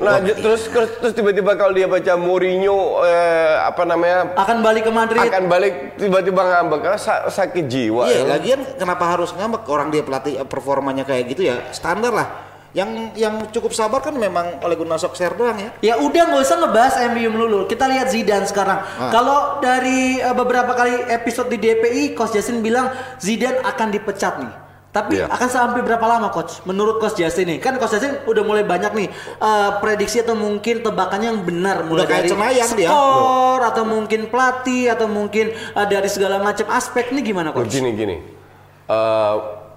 Nah, 0.00 0.16
terus 0.20 0.68
terus 0.72 1.12
tiba-tiba 1.12 1.54
kalau 1.54 1.72
dia 1.72 1.84
baca 1.84 2.16
Mourinho 2.16 3.04
eh, 3.04 3.56
apa 3.60 3.84
namanya 3.84 4.32
Akan 4.32 4.64
balik 4.64 4.88
ke 4.88 4.92
Madrid. 4.92 5.20
akan 5.20 5.44
balik 5.46 5.96
tiba-tiba 5.96 6.40
ngambek 6.40 6.80
karena 6.80 6.98
sa- 6.98 7.28
sakit 7.28 7.68
jiwa. 7.68 8.08
Iya, 8.08 8.24
ya. 8.24 8.24
lagian 8.26 8.60
kenapa 8.74 9.04
harus 9.06 9.30
ngambek 9.30 9.64
orang 9.66 9.92
dia 9.92 10.00
pelatih 10.00 10.40
eh, 10.40 10.48
performanya 10.48 11.04
kayak 11.04 11.24
gitu 11.30 11.52
ya 11.52 11.60
standar 11.70 12.12
lah. 12.12 12.28
Yang 12.72 12.90
yang 13.14 13.34
cukup 13.50 13.74
sabar 13.74 14.00
kan 14.00 14.16
memang 14.16 14.62
oleh 14.62 14.74
Gunnar 14.74 14.96
Solskjaer 14.96 15.36
doang 15.36 15.58
ya. 15.58 15.70
Ya 15.82 15.94
udah 16.00 16.22
nggak 16.32 16.42
usah 16.42 16.56
ngebahas 16.58 16.94
MU 17.12 17.28
melulu. 17.28 17.58
Kita 17.66 17.84
lihat 17.86 18.08
Zidane 18.08 18.48
sekarang. 18.48 18.80
Ah. 18.96 19.10
Kalau 19.12 19.38
dari 19.60 20.16
eh, 20.16 20.34
beberapa 20.34 20.72
kali 20.72 21.12
episode 21.12 21.52
di 21.52 21.58
DPI, 21.58 22.16
Coach 22.16 22.34
Jasin 22.34 22.64
bilang 22.64 22.88
Zidane 23.20 23.60
akan 23.60 23.88
dipecat 23.90 24.34
nih. 24.40 24.52
Tapi 24.90 25.22
Iya. 25.22 25.30
akan 25.30 25.46
sampai 25.46 25.86
berapa 25.86 26.02
lama 26.02 26.34
coach? 26.34 26.66
Menurut 26.66 26.98
Coach 26.98 27.14
Jasin 27.14 27.46
nih, 27.46 27.62
kan 27.62 27.78
Coach 27.78 27.94
Jasin 27.94 28.26
udah 28.26 28.42
mulai 28.42 28.66
banyak 28.66 28.90
nih 28.90 29.08
eh, 29.38 29.70
prediksi 29.78 30.18
atau 30.18 30.34
mungkin 30.34 30.82
tebakannya 30.82 31.30
yang 31.30 31.40
benar 31.46 31.86
mulai 31.86 32.02
Udah 32.02 32.10
dari 32.10 32.26
cenayang 32.26 32.70
dia. 32.74 32.90
skor 32.90 33.60
atau 33.62 33.84
mungkin 33.86 34.26
pelatih 34.26 34.90
atau 34.90 35.06
mungkin 35.06 35.54
eh, 35.54 35.86
dari 35.86 36.10
segala 36.10 36.42
macam 36.42 36.66
aspek 36.68 37.14
nih 37.14 37.22
gimana 37.22 37.54
coach? 37.54 37.70
Gini 37.70 37.94
gini. 37.94 38.16
Eh, 38.84 39.36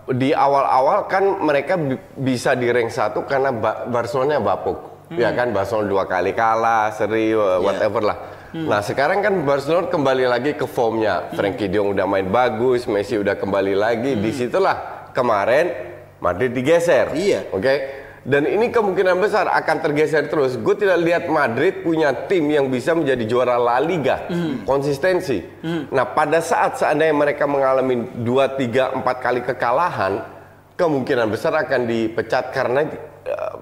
di 0.10 0.34
awal-awal 0.34 1.06
kan 1.06 1.24
mereka 1.40 1.78
bi- 1.78 2.02
bisa 2.18 2.58
di 2.58 2.68
rank 2.68 2.90
satu 2.90 3.22
karena 3.24 3.54
ba 3.54 3.86
Barcelona 3.86 4.42
bapuk. 4.42 4.92
Ya 5.14 5.30
kan 5.30 5.54
Barcelona 5.54 5.86
dua 5.86 6.04
kali 6.04 6.34
kalah, 6.34 6.90
seri 6.90 7.30
uh, 7.32 7.62
whatever 7.62 8.02
lah. 8.02 8.18
Nah, 8.50 8.82
sekarang 8.82 9.22
kan 9.22 9.34
Barcelona 9.42 9.86
kembali 9.86 10.26
lagi 10.26 10.52
ke 10.54 10.66
formnya. 10.66 11.30
Frankie 11.32 11.70
De 11.70 11.78
Jong 11.78 11.94
udah 11.94 12.06
main 12.06 12.26
bagus, 12.26 12.86
Messi 12.86 13.22
udah 13.22 13.38
kembali 13.38 13.78
lagi. 13.78 14.14
Di 14.14 14.34
situlah 14.34 14.93
kemarin 15.14 15.70
Madrid 16.20 16.52
digeser. 16.52 17.14
Iya. 17.14 17.48
Oke. 17.54 18.02
Dan 18.24 18.48
ini 18.48 18.72
kemungkinan 18.72 19.20
besar 19.20 19.52
akan 19.52 19.78
tergeser 19.84 20.32
terus. 20.32 20.56
Gue 20.56 20.80
tidak 20.80 20.96
lihat 21.04 21.24
Madrid 21.28 21.84
punya 21.84 22.16
tim 22.32 22.48
yang 22.48 22.72
bisa 22.72 22.96
menjadi 22.96 23.28
juara 23.28 23.60
La 23.60 23.84
Liga. 23.84 24.32
Konsistensi. 24.64 25.44
Nah 25.92 26.08
pada 26.16 26.40
saat 26.40 26.80
seandainya 26.80 27.12
mereka 27.12 27.44
mengalami 27.44 28.16
2, 28.24 28.24
3, 28.24 28.96
4 28.96 29.04
kali 29.20 29.44
kekalahan, 29.44 30.24
kemungkinan 30.80 31.28
besar 31.28 31.52
akan 31.68 31.84
dipecat 31.84 32.56
karena 32.56 32.88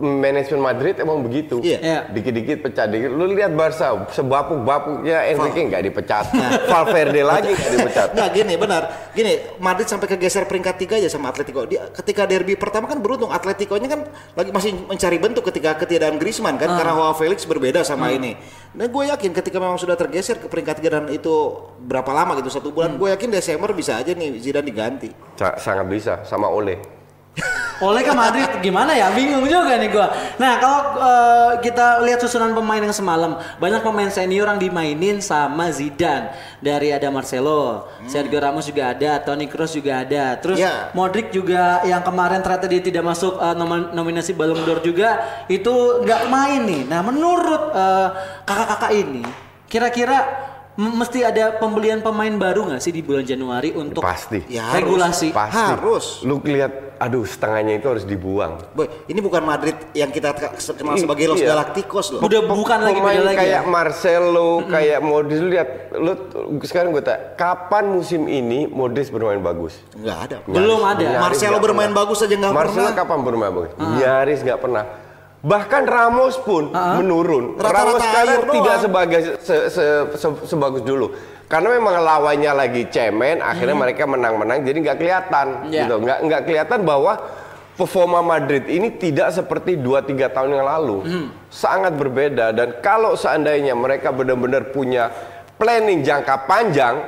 manajemen 0.02 0.62
Madrid 0.62 0.98
emang 0.98 1.22
begitu. 1.22 1.62
Iya. 1.62 1.78
Iya. 1.80 2.00
Dikit-dikit 2.10 2.66
pecah 2.66 2.90
dikit. 2.90 3.14
Lu 3.14 3.30
lihat 3.30 3.54
Barca, 3.54 3.94
sebapuk-bapuknya 4.10 5.30
Enrique 5.30 5.70
nggak 5.70 5.84
dipecat. 5.86 6.26
Valverde 6.66 7.22
lagi 7.22 7.54
nggak 7.54 7.72
dipecat. 7.78 8.08
Nggak 8.18 8.30
gini 8.34 8.54
benar. 8.58 8.84
Gini 9.14 9.34
Madrid 9.62 9.86
sampai 9.86 10.08
kegeser 10.10 10.50
peringkat 10.50 10.76
tiga 10.82 10.98
aja 10.98 11.08
sama 11.08 11.30
Atletico. 11.30 11.64
Dia 11.70 11.94
ketika 11.94 12.26
derby 12.26 12.58
pertama 12.58 12.90
kan 12.90 12.98
beruntung 12.98 13.30
Atletico-nya 13.30 13.88
kan 13.88 14.02
lagi 14.34 14.50
masih 14.50 14.74
mencari 14.90 15.18
bentuk 15.22 15.46
ketika 15.54 15.78
ketiadaan 15.78 16.18
Griezmann 16.18 16.58
kan 16.58 16.74
karena 16.74 16.94
Joao 16.98 17.14
Felix 17.14 17.46
berbeda 17.46 17.86
sama 17.86 18.10
ini. 18.10 18.34
Dan 18.72 18.88
gue 18.88 19.04
yakin 19.12 19.36
ketika 19.36 19.60
memang 19.60 19.76
sudah 19.76 20.00
tergeser 20.00 20.40
ke 20.40 20.48
peringkat 20.48 20.80
tiga 20.80 20.98
dan 20.98 21.12
itu 21.12 21.60
berapa 21.84 22.08
lama 22.16 22.40
gitu 22.40 22.48
satu 22.48 22.72
bulan, 22.72 22.96
gue 22.96 23.12
yakin 23.12 23.28
Desember 23.28 23.76
bisa 23.76 24.00
aja 24.00 24.16
nih 24.16 24.40
Zidane 24.40 24.64
diganti. 24.64 25.12
Sa- 25.36 25.60
sangat 25.60 25.86
bisa 25.92 26.24
sama 26.24 26.48
Ole. 26.48 27.01
Oleh 27.82 28.06
ke 28.06 28.14
Madrid 28.14 28.46
gimana 28.62 28.94
ya? 28.94 29.10
Bingung 29.10 29.42
juga 29.50 29.74
nih 29.74 29.90
gua. 29.90 30.14
Nah, 30.38 30.62
kalau 30.62 30.80
eh, 31.02 31.52
kita 31.66 32.06
lihat 32.06 32.22
susunan 32.22 32.54
pemain 32.54 32.78
yang 32.78 32.94
semalam, 32.94 33.42
banyak 33.58 33.82
pemain 33.82 34.06
senior 34.14 34.46
yang 34.46 34.62
dimainin 34.62 35.18
sama 35.18 35.74
Zidane. 35.74 36.30
Dari 36.62 36.94
ada 36.94 37.10
Marcelo, 37.10 37.90
Sergio 38.06 38.38
Ramos 38.38 38.70
juga 38.70 38.94
ada, 38.94 39.18
Toni 39.26 39.50
Kroos 39.50 39.74
juga 39.74 40.06
ada. 40.06 40.38
Terus 40.38 40.62
Ya. 40.62 40.94
Modric 40.94 41.34
juga 41.34 41.82
yang 41.82 42.06
kemarin 42.06 42.46
ternyata 42.46 42.70
dia 42.70 42.86
tidak 42.86 43.02
masuk 43.02 43.34
eh, 43.42 43.56
nom- 43.58 43.90
nominasi 43.98 44.38
Ballon 44.38 44.62
d'Or 44.62 44.86
juga 44.86 45.18
itu 45.50 46.06
nggak 46.06 46.30
main 46.30 46.62
nih. 46.62 46.82
Nah, 46.86 47.02
menurut 47.02 47.74
eh, 47.74 48.08
kakak-kakak 48.46 48.94
ini, 48.94 49.26
kira-kira 49.66 50.51
mesti 50.74 51.20
ada 51.22 51.52
pembelian 51.54 52.00
pemain 52.00 52.32
baru 52.32 52.64
nggak 52.66 52.80
sih 52.80 52.90
di 52.90 53.02
bulan 53.02 53.22
Januari 53.22 53.72
untuk 53.72 54.00
Pasti. 54.00 54.40
Ya, 54.48 54.72
harus. 54.72 54.76
regulasi? 54.80 55.28
Pasti. 55.30 55.58
Harus. 55.58 56.06
Lu 56.24 56.40
lihat, 56.40 56.96
aduh 56.96 57.22
setengahnya 57.22 57.76
itu 57.76 57.88
harus 57.88 58.04
dibuang. 58.04 58.56
Boy, 58.72 58.88
ini 59.06 59.20
bukan 59.20 59.44
Madrid 59.44 59.76
yang 59.92 60.10
kita 60.10 60.32
kenal 60.32 60.96
sebagai 60.96 61.28
Los 61.28 61.40
Iya. 61.40 61.52
Galacticos 61.52 62.08
loh. 62.16 62.22
Udah 62.24 62.42
bukan 62.46 62.80
lagi 62.82 62.98
Pemain 62.98 63.20
beda 63.20 63.28
lagi. 63.28 63.38
kayak 63.38 63.52
ya? 63.58 63.68
Marcelo, 63.68 64.52
kayak 64.64 65.00
Modric 65.02 65.40
lu 65.40 65.50
lihat 65.50 65.70
lu 65.92 66.12
sekarang 66.62 66.90
gue 66.92 67.04
tanya, 67.04 67.20
kapan 67.36 67.86
musim 67.92 68.22
ini 68.26 68.64
Modric 68.66 69.12
bermain 69.12 69.44
bagus? 69.44 69.76
Nggak 69.92 70.18
ada. 70.24 70.38
Belum 70.48 70.82
ada. 70.82 71.04
Nyaris 71.04 71.20
Marcelo 71.20 71.58
bermain 71.60 71.90
pernah. 71.90 72.00
bagus 72.00 72.18
aja 72.22 72.36
nggak 72.38 72.54
Marcelo 72.54 72.80
pernah. 72.88 72.96
kapan 72.96 73.20
bermain 73.22 73.52
bagus? 73.52 73.72
Nyaris 73.76 74.40
nggak 74.42 74.60
pernah. 74.60 74.84
Bahkan 75.42 75.84
Ramos 75.84 76.38
pun 76.38 76.70
menurun. 76.70 77.58
Rata-rata 77.58 77.82
Ramos 77.82 78.02
sekarang 78.04 78.38
doang. 78.40 78.56
tidak 78.56 78.76
sebagai 78.78 79.20
se- 79.42 79.68
se- 79.68 80.06
se- 80.14 80.44
sebagus 80.46 80.86
dulu. 80.86 81.18
Karena 81.50 81.74
memang 81.74 81.98
lawannya 82.00 82.52
lagi 82.54 82.86
cemen, 82.88 83.42
akhirnya 83.42 83.76
mereka 83.76 84.06
menang-menang, 84.06 84.62
jadi 84.62 84.78
nggak 84.80 84.98
kelihatan, 84.98 85.48
Iya. 85.68 85.84
gitu. 85.84 85.96
Nggak 86.00 86.20
nggak 86.24 86.42
kelihatan 86.46 86.80
bahwa 86.86 87.14
performa 87.74 88.22
Madrid 88.22 88.70
ini 88.70 88.94
tidak 88.96 89.34
seperti 89.34 89.76
2-3 89.76 90.30
tahun 90.30 90.56
yang 90.56 90.64
lalu. 90.64 90.98
Sangat 91.50 91.98
berbeda 91.98 92.54
dan 92.54 92.78
kalau 92.80 93.18
seandainya 93.18 93.74
mereka 93.74 94.14
benar-benar 94.14 94.70
punya 94.70 95.10
planning 95.58 96.06
jangka 96.06 96.46
panjang, 96.46 97.02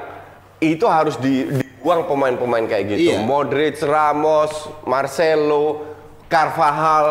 itu 0.57 0.83
harus 0.83 1.15
di, 1.15 1.47
dibuang 1.53 2.03
pemain-pemain 2.03 2.65
kayak 2.65 2.85
gitu. 2.89 3.13
Iya. 3.13 3.21
Modric, 3.21 3.77
Ramos, 3.79 4.51
Marcelo, 4.83 5.85
Carvajal 6.27 7.05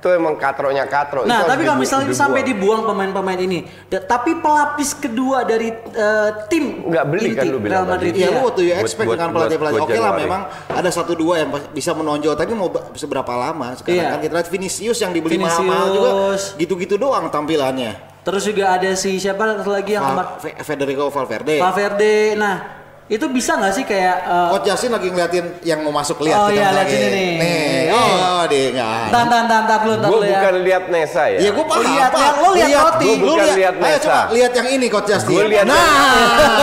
itu 0.00 0.08
emang 0.08 0.32
katronya 0.34 0.88
katro. 0.88 1.28
Nah, 1.28 1.44
Itu 1.44 1.52
tapi 1.52 1.62
kalau 1.62 1.76
misalnya 1.76 2.08
sampai 2.10 2.40
dibuang 2.40 2.88
pemain-pemain 2.88 3.36
ini, 3.36 3.68
da- 3.84 4.00
tapi 4.00 4.32
pelapis 4.32 4.96
kedua 4.96 5.44
dari 5.44 5.68
eh, 5.68 6.30
tim 6.48 6.88
Nggak 6.88 7.04
beli 7.04 7.28
kan 7.30 7.44
inti 7.44 7.48
lu 7.52 7.58
bilang 7.60 7.84
Real 7.84 7.92
Madrid? 7.92 8.12
Iya, 8.16 8.24
iya. 8.24 8.28
lu 8.32 8.40
waktu 8.48 8.60
you 8.64 8.72
Buat- 8.72 8.80
expect 8.80 9.04
buat- 9.04 9.16
dengan 9.20 9.30
pelatih-pelatih. 9.36 9.82
Oke 9.84 9.98
lah, 10.00 10.12
memang 10.16 10.42
ada 10.72 10.88
satu 10.88 11.12
dua 11.12 11.44
yang 11.44 11.52
bisa 11.70 11.92
menonjol, 11.92 12.32
tapi 12.32 12.56
mau 12.56 12.66
seberapa 12.96 13.28
lama 13.30 13.76
sekarang 13.76 13.92
Iya. 13.94 14.08
kan 14.08 14.20
kita 14.20 14.34
lihat 14.40 14.48
Vinicius 14.48 14.98
yang 14.98 15.12
dibeli 15.12 15.36
mahal-mahal 15.36 15.86
juga 15.92 16.10
gitu-gitu 16.56 16.96
doang 16.96 17.28
tampilannya. 17.28 17.92
Terus 18.20 18.42
juga 18.42 18.80
ada 18.80 18.96
si 18.96 19.20
siapa 19.20 19.44
lagi 19.60 19.92
yang 19.92 20.16
Val- 20.16 20.40
Fe- 20.40 20.56
Federico 20.58 21.08
Valverde. 21.08 21.60
Valverde. 21.60 22.36
Nah, 22.36 22.79
itu 23.10 23.26
bisa 23.26 23.58
nggak 23.58 23.74
sih 23.74 23.82
kayak 23.82 24.16
eh, 24.22 24.48
Coach 24.54 24.64
Justin 24.64 24.94
lagi 24.94 25.10
ngeliatin 25.10 25.46
yang 25.60 25.82
mau 25.82 25.90
masuk 25.90 26.22
lihat 26.22 26.38
Oh 26.38 26.46
kita 26.46 26.54
iya, 26.54 26.62
lihat 26.62 26.78
lagi. 26.78 26.94
sini 26.94 27.08
nih. 27.10 27.30
Nih, 27.34 27.58
Nih. 27.90 27.90
oh 27.90 28.42
dia 28.46 28.64
nggak. 28.70 29.02
Tan 29.10 29.26
tan 29.26 29.44
tan 29.44 29.62
tan 29.66 29.78
dulu, 29.82 29.94
tan 29.96 30.06
Gue 30.06 30.14
dulu 30.14 30.24
ya. 30.24 30.38
bukan 30.38 30.54
lihat 30.62 30.84
Nesa 30.86 31.22
ya. 31.26 31.38
Iya, 31.42 31.50
gue 31.50 31.64
paham. 31.66 31.82
Lihat, 31.82 32.10
lihat, 32.14 32.34
lo 32.38 32.48
lihat 32.54 32.70
roti. 32.70 33.10
Gua 33.10 33.16
bukan 33.18 33.26
Lu 33.26 33.58
lihat 33.58 33.74
Ayo 33.74 33.82
Nesa. 33.82 33.98
coba 34.00 34.20
lihat 34.30 34.52
yang 34.54 34.68
ini 34.70 34.86
Coach 34.86 35.08
Justin. 35.10 35.34
Gue 35.34 35.44
lihat 35.50 35.66
nah, 35.66 35.74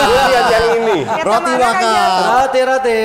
gue 0.08 0.22
lihat 0.32 0.46
yang 0.48 0.66
ini. 0.74 0.98
Roti 1.20 1.52
bakar. 1.54 2.08
Roti 2.40 2.60
roti. 2.64 2.98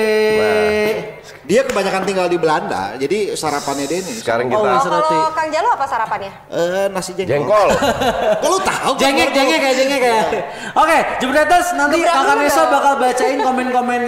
Dia 1.44 1.60
kebanyakan 1.62 2.02
tinggal 2.02 2.26
di 2.26 2.36
Belanda, 2.36 2.96
jadi 2.96 3.32
sarapannya 3.32 3.84
dia 3.84 4.00
nih. 4.00 4.16
Sekarang 4.16 4.48
Oh, 4.48 4.64
kita 4.64 4.88
Roti. 4.88 5.12
Kalau 5.12 5.32
Kang 5.32 5.48
Jalo 5.48 5.68
apa 5.72 5.84
sarapannya? 5.84 6.32
Eh, 6.48 6.86
nasi 6.88 7.12
jengkol. 7.12 7.28
jengkol. 7.28 7.68
Kok 8.42 8.48
lu 8.48 8.58
tahu? 8.60 8.90
Jengek, 8.96 9.28
jengek 9.30 9.58
kayak 9.58 9.76
jengek 9.76 10.00
kayak. 10.00 10.26
Oke, 10.74 10.98
Jebreters 11.18 11.68
nanti 11.74 12.00
Kakak 12.00 12.24
dulu 12.24 12.40
Nesa 12.40 12.62
bakal 12.66 12.92
bacain 12.96 13.38
komen-komen 13.38 14.00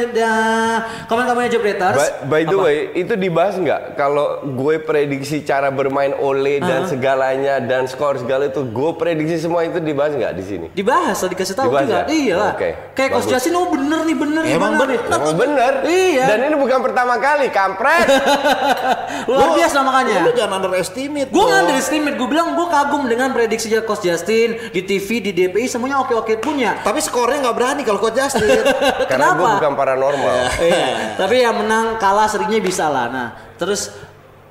komen-komennya 1.06 1.50
Jebreters. 1.50 1.96
By, 1.96 2.08
by 2.24 2.42
the 2.44 2.56
Apa? 2.56 2.64
way, 2.64 2.76
itu 2.94 3.12
dibahas 3.14 3.54
nggak? 3.54 3.80
Kalau 3.94 4.26
gue 4.46 4.74
prediksi 4.78 5.42
cara 5.42 5.68
bermain 5.68 6.16
Ole 6.16 6.58
dan 6.58 6.88
segalanya 6.88 7.60
dan 7.60 7.84
skor 7.84 8.16
segala 8.16 8.48
itu, 8.48 8.64
gue 8.64 8.90
prediksi 8.96 9.36
semua 9.38 9.60
itu 9.60 9.76
dibahas 9.76 10.14
nggak 10.14 10.32
di 10.32 10.44
sini? 10.46 10.66
Dibahas, 10.72 11.16
tadi 11.18 11.34
kasih 11.34 11.52
tahu 11.52 11.68
Dibahas 11.68 11.84
juga. 11.84 11.98
ya? 11.98 12.04
Iya 12.08 12.34
lah. 12.34 12.52
Oke, 12.54 12.70
Kayak 12.94 13.10
Coach. 13.12 13.28
Justin, 13.28 13.54
oh 13.54 13.68
bener 13.68 14.00
nih, 14.02 14.16
bener 14.16 14.40
nih. 14.40 14.54
Emang 14.54 14.72
bener. 14.76 14.98
Emang 15.04 15.34
bener. 15.36 15.72
Iya. 15.84 16.24
Dan 16.26 16.38
ini 16.46 16.56
bukan 16.56 16.78
pertama 16.80 17.14
kali, 17.16 17.25
kampret. 17.50 18.06
Luar 19.30 19.48
Lu- 19.50 19.56
biasa 19.56 19.78
makanya. 19.82 20.22
Lu 20.22 20.32
jangan 20.32 20.62
underestimate. 20.62 21.28
Gue 21.28 21.42
nggak 21.42 21.60
underestimate, 21.66 22.14
gue 22.14 22.28
bilang 22.28 22.54
gue 22.54 22.66
kagum 22.68 23.02
dengan 23.06 23.32
prediksinya 23.32 23.82
Coach 23.82 24.06
Justin 24.06 24.70
di 24.70 24.82
TV, 24.82 25.18
di 25.20 25.30
DPI 25.32 25.66
semuanya 25.66 25.98
oke-oke 26.00 26.38
punya. 26.38 26.78
Tapi 26.80 27.02
skornya 27.02 27.42
nggak 27.42 27.56
berani 27.56 27.82
kalau 27.82 27.98
Coach 27.98 28.14
Justin. 28.14 28.62
Karena 29.10 29.34
gue 29.34 29.46
bukan 29.58 29.72
paranormal. 29.74 30.36
Iya. 30.66 31.14
Tapi 31.16 31.42
yang 31.42 31.56
menang 31.56 31.96
kalah 31.96 32.26
seringnya 32.26 32.58
bisa 32.58 32.86
lah. 32.86 33.06
Nah, 33.06 33.28
terus 33.54 33.92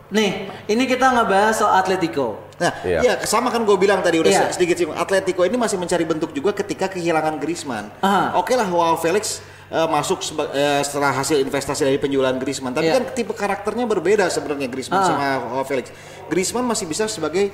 nih 0.07 0.47
ini 0.67 0.83
kita 0.85 1.11
ngebahas 1.11 1.55
soal 1.55 1.75
Atletico. 1.75 2.45
Nah, 2.55 2.71
Iya. 2.87 2.99
iya 3.03 3.13
sama 3.27 3.51
kan 3.51 3.67
gue 3.67 3.75
bilang 3.75 3.99
tadi 3.99 4.15
udah 4.15 4.31
Iya. 4.31 4.47
sedikit 4.47 4.75
sih. 4.75 4.87
Atletico 4.87 5.43
ini 5.43 5.55
masih 5.55 5.75
mencari 5.75 6.07
bentuk 6.07 6.31
juga 6.31 6.55
ketika 6.55 6.87
kehilangan 6.87 7.35
Griezmann. 7.35 7.91
Oke 8.33 8.55
lah, 8.55 8.63
Wow 8.65 8.95
Felix 8.95 9.43
eh, 9.67 9.87
masuk 9.87 10.19
seba- 10.19 10.49
eh, 10.49 10.81
setelah 10.81 11.11
hasil 11.11 11.37
investasi 11.37 11.81
dari 11.83 11.97
penjualan 11.97 12.33
Griezmann. 12.33 12.71
Tapi 12.71 12.85
Iya. 12.85 12.95
kan 12.95 13.03
tipe 13.11 13.31
karakternya 13.31 13.85
berbeda 13.85 14.25
sebenarnya 14.27 14.67
Griezmann 14.67 15.01
Ah. 15.01 15.07
sama 15.07 15.27
Felix. 15.63 15.89
Griezmann 16.25 16.63
masih 16.63 16.85
bisa 16.85 17.05
sebagai 17.05 17.49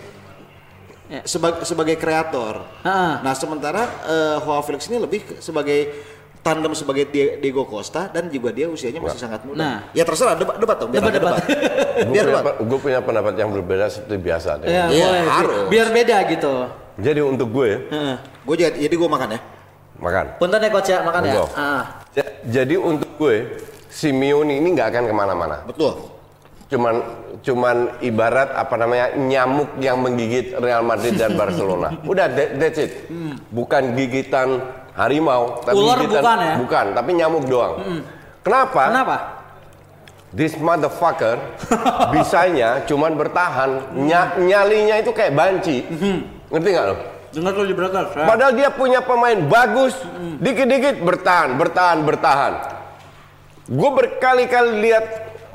Iya. 1.07 1.21
seba- 1.23 1.61
sebagai 1.61 1.95
kreator. 1.95 2.63
Ah. 2.81 3.19
Nah, 3.19 3.33
sementara 3.33 3.83
eh, 4.01 4.35
Joao 4.39 4.61
Felix 4.61 4.85
ini 4.85 4.97
lebih 4.97 5.23
sebagai 5.37 5.91
tandem 6.41 6.73
sebagai 6.73 7.05
Die- 7.05 7.37
Diego 7.37 7.63
Costa 7.63 8.07
dan 8.07 8.25
juga 8.25 8.49
dia 8.49 8.65
usianya 8.65 8.97
masih 8.97 9.19
sangat 9.19 9.43
muda. 9.43 9.55
Nah. 9.55 9.77
Ya 9.91 10.01
terserah 10.01 10.33
debat 10.33 10.57
debat 10.57 10.73
dong, 10.75 10.89
biar 10.89 11.05
Debat, 11.05 11.13
debat. 11.13 11.33
Gue 12.01 12.09
biar 12.09 12.25
punya, 12.25 12.39
debat. 12.41 12.55
gue 12.59 12.79
punya 12.81 12.99
pendapat 12.99 13.33
yang 13.35 13.49
berbeda 13.51 13.85
seperti 13.87 14.17
biasa. 14.17 14.49
Ya, 14.59 14.89
Iya, 14.89 15.05
boleh. 15.05 15.21
Bi- 15.21 15.29
harus. 15.29 15.57
Biar 15.69 15.87
beda 15.91 16.17
gitu. 16.27 16.53
Jadi 16.97 17.19
untuk 17.21 17.47
gue 17.51 17.87
Heeh. 17.87 18.15
Gue 18.41 18.55
jadi 18.57 18.73
jadi 18.79 18.89
gue 18.91 19.05
makan 19.07 19.29
ya. 19.31 19.39
Makan. 20.01 20.25
Punten 20.35 20.59
ya 20.59 20.69
coach 20.69 20.89
ya, 20.89 20.97
makan 21.01 21.21
ya. 21.21 21.31
Monggo. 21.31 21.45
Ah. 21.53 21.83
Ja- 22.11 22.33
Jadi 22.43 22.75
untuk 22.75 23.09
gue 23.15 23.35
Simeone 23.87 24.55
ini 24.55 24.67
nggak 24.71 24.87
akan 24.89 25.03
ke 25.05 25.13
mana-mana. 25.13 25.57
Betul. 25.63 25.93
Cuman 26.67 26.95
cuman 27.41 27.77
ibarat 27.99 28.49
apa 28.51 28.75
namanya 28.75 29.11
nyamuk 29.13 29.75
yang 29.77 29.99
menggigit 29.99 30.55
Real 30.55 30.81
Madrid 30.81 31.15
dan 31.15 31.35
Barcelona. 31.35 31.93
Udah 32.11 32.27
that- 32.27 32.55
that's 32.55 32.79
it. 32.79 33.05
Bukan 33.47 33.93
gigitan 33.93 34.63
harimau, 34.91 35.59
tapi 35.61 35.75
Ular 35.77 35.99
gigitan 35.99 36.19
bukan 36.19 36.37
ya? 36.41 36.53
bukan, 36.57 36.85
tapi 36.91 37.09
nyamuk 37.13 37.43
doang. 37.45 37.73
Kenapa? 38.41 38.83
Kenapa? 38.89 39.17
This 40.31 40.55
motherfucker 40.55 41.35
bisanya 42.15 42.83
cuman 42.85 43.13
bertahan, 43.13 43.91
Nya- 43.99 44.39
nyalinya 44.39 44.95
itu 44.97 45.11
kayak 45.11 45.35
banci. 45.35 45.83
Ngerti 46.47 46.69
nggak 46.71 46.85
lo? 46.87 46.95
Dengar 47.31 47.51
tuh 47.53 47.63
di 47.63 47.73
ya. 47.73 48.25
Padahal 48.27 48.53
dia 48.53 48.69
punya 48.69 48.99
pemain 48.99 49.39
bagus, 49.41 49.95
dikit-dikit 50.37 50.99
bertahan, 50.99 51.55
bertahan, 51.55 52.03
bertahan. 52.03 52.53
Gue 53.65 53.89
berkali-kali 53.89 54.83
lihat 54.83 55.05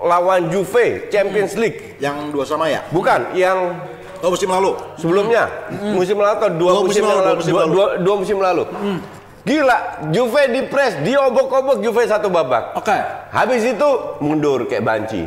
lawan 0.01 0.49
Juve 0.49 1.09
Champions 1.09 1.53
League, 1.55 1.97
Yang 1.99 2.33
dua 2.33 2.45
sama 2.45 2.69
ya? 2.69 2.81
bukan 2.89 3.33
yang 3.33 3.77
Oh 4.25 4.33
musim 4.33 4.49
lalu. 4.49 4.73
sebelumnya, 4.97 5.45
musim 5.93 6.17
lalu 6.17 6.33
atau 6.33 6.49
dua, 6.49 6.71
Dua 6.73 6.83
musim, 6.83 6.89
musim 6.89 7.05
lalu, 7.05 7.21
lalu, 7.21 7.21
dua 7.21 7.37
musim 7.37 7.53
dua, 7.53 7.61
lalu. 7.61 7.73
dua- 7.73 7.93
dua 8.01 8.15
musim 8.17 8.39
lalu. 8.41 8.65
Gila, 9.47 9.79
Juve 10.11 10.43
di 10.51 10.63
press, 10.67 10.99
diobok-obok 11.05 11.79
Juve 11.79 12.03
satu 12.03 12.27
babak. 12.27 12.75
Oke. 12.75 12.97
Habis 13.31 13.63
itu 13.63 13.89
mundur 14.19 14.67
kayak 14.67 14.83
banci. 14.83 15.23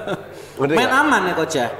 Main 0.60 0.90
aman 0.90 1.30
ya 1.30 1.34
coach 1.34 1.56
ya. 1.56 1.70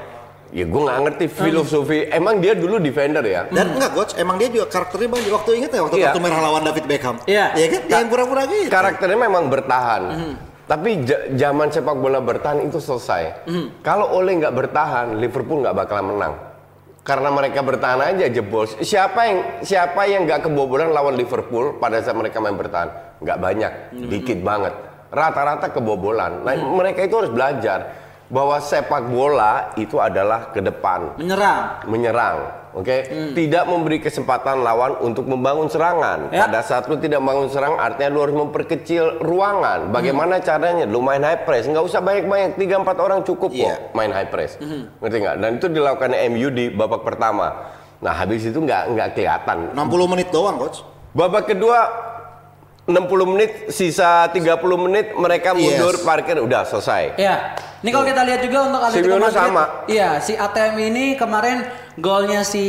Ya 0.55 0.63
gue 0.63 0.81
nggak 0.81 0.99
ngerti 1.03 1.25
filosofi. 1.27 2.07
Emang 2.07 2.39
dia 2.39 2.55
dulu 2.55 2.79
defender 2.79 3.19
ya? 3.27 3.43
Dan 3.51 3.75
enggak 3.75 3.91
coach, 3.91 4.15
emang 4.15 4.39
dia 4.39 4.47
juga 4.47 4.71
karakternya 4.71 5.11
bang. 5.11 5.21
Waktu 5.27 5.49
inget 5.51 5.71
ya 5.75 5.81
waktu 5.83 5.95
kartu 5.99 6.19
merah 6.23 6.39
lawan 6.39 6.63
David 6.63 6.85
Beckham. 6.87 7.15
Iya. 7.27 7.51
Iya 7.53 7.67
kan? 7.67 7.81
Yang 7.91 8.05
pura-pura 8.07 8.43
gitu. 8.47 8.71
karakternya 8.71 9.19
memang 9.19 9.51
bertahan. 9.51 10.03
Tapi 10.65 10.89
ja- 11.03 11.27
zaman 11.29 11.67
sepak 11.69 11.99
bola 11.99 12.23
bertahan 12.23 12.63
itu 12.63 12.79
selesai. 12.79 13.43
Kalau 13.83 14.15
Ole 14.15 14.31
nggak 14.33 14.55
bertahan, 14.55 15.19
Liverpool 15.19 15.59
nggak 15.59 15.75
bakalan 15.75 16.15
menang. 16.15 16.33
Karena 17.03 17.29
mereka 17.29 17.59
bertahan 17.59 18.01
aja 18.01 18.25
jebol. 18.25 18.65
Siapa 18.65 19.19
yang 19.27 19.39
siapa 19.59 20.07
yang 20.07 20.23
nggak 20.23 20.47
kebobolan 20.47 20.89
lawan 20.89 21.13
Liverpool 21.13 21.75
pada 21.77 21.99
saat 21.99 22.15
mereka 22.15 22.39
main 22.39 22.55
bertahan? 22.55 23.19
Nggak 23.19 23.37
banyak, 23.37 23.71
dikit 24.07 24.39
banget. 24.39 24.73
Rata-rata 25.11 25.67
kebobolan. 25.69 26.41
Nah, 26.41 26.55
mereka 26.55 27.03
itu 27.03 27.13
harus 27.13 27.29
belajar 27.29 28.04
bahwa 28.25 28.57
sepak 28.57 29.05
bola 29.05 29.69
itu 29.77 30.01
adalah 30.01 30.49
ke 30.49 30.57
depan 30.57 31.13
Menyerang. 31.15 31.85
menyerang, 31.85 32.37
oke? 32.73 32.97
Tidak 33.37 33.63
memberi 33.69 34.01
kesempatan 34.01 34.65
lawan 34.65 34.97
untuk 34.99 35.29
membangun 35.29 35.69
serangan. 35.69 36.33
Ya. 36.33 36.49
Pada 36.49 36.65
saat 36.65 36.89
lu 36.89 36.97
tidak 36.97 37.21
membangun 37.21 37.53
serangan, 37.53 37.77
artinya 37.77 38.09
lu 38.09 38.19
harus 38.25 38.33
memperkecil 38.35 39.21
ruangan. 39.21 39.93
Bagaimana 39.93 40.41
caranya? 40.41 40.89
Lu 40.89 41.05
main 41.05 41.21
high 41.21 41.45
press, 41.45 41.69
nggak 41.69 41.85
usah 41.85 42.01
banyak-banyak, 42.01 42.57
3-4 42.57 42.97
orang 42.97 43.19
cukup 43.21 43.53
Iya. 43.53 43.77
kok 43.77 43.93
main 43.93 44.09
high 44.09 44.29
press. 44.29 44.57
Ngerti 44.97 45.17
nggak? 45.21 45.35
Dan 45.37 45.49
itu 45.61 45.67
dilakukan 45.69 46.11
MU 46.33 46.47
di 46.49 46.73
babak 46.73 47.05
pertama. 47.05 47.47
Nah, 48.01 48.11
habis 48.11 48.41
itu 48.41 48.57
nggak 48.57 48.89
nggak 48.91 49.09
kelihatan. 49.13 49.57
60 49.77 50.05
menit 50.09 50.33
doang 50.33 50.57
coach. 50.57 50.81
Babak 51.15 51.47
kedua 51.47 52.04
60 52.85 53.01
menit, 53.25 53.51
sisa 53.67 54.29
30 54.29 54.45
menit 54.77 55.09
mereka 55.11 55.57
mundur 55.57 55.97
Yes. 55.97 56.05
parkir 56.05 56.37
udah 56.37 56.61
selesai. 56.63 57.17
Iya. 57.17 57.57
Ini 57.81 57.89
kalau 57.89 58.05
kita 58.05 58.21
lihat 58.21 58.41
juga 58.41 58.59
untuk 58.63 58.77
Atletico 58.79 59.05
Simeone 59.07 59.25
Madrid. 59.25 59.41
sama. 59.41 59.63
Iya, 59.85 60.09
si 60.19 60.33
ATM 60.33 60.75
ini 60.83 61.05
kemarin 61.13 61.57
golnya 61.95 62.41
si 62.41 62.61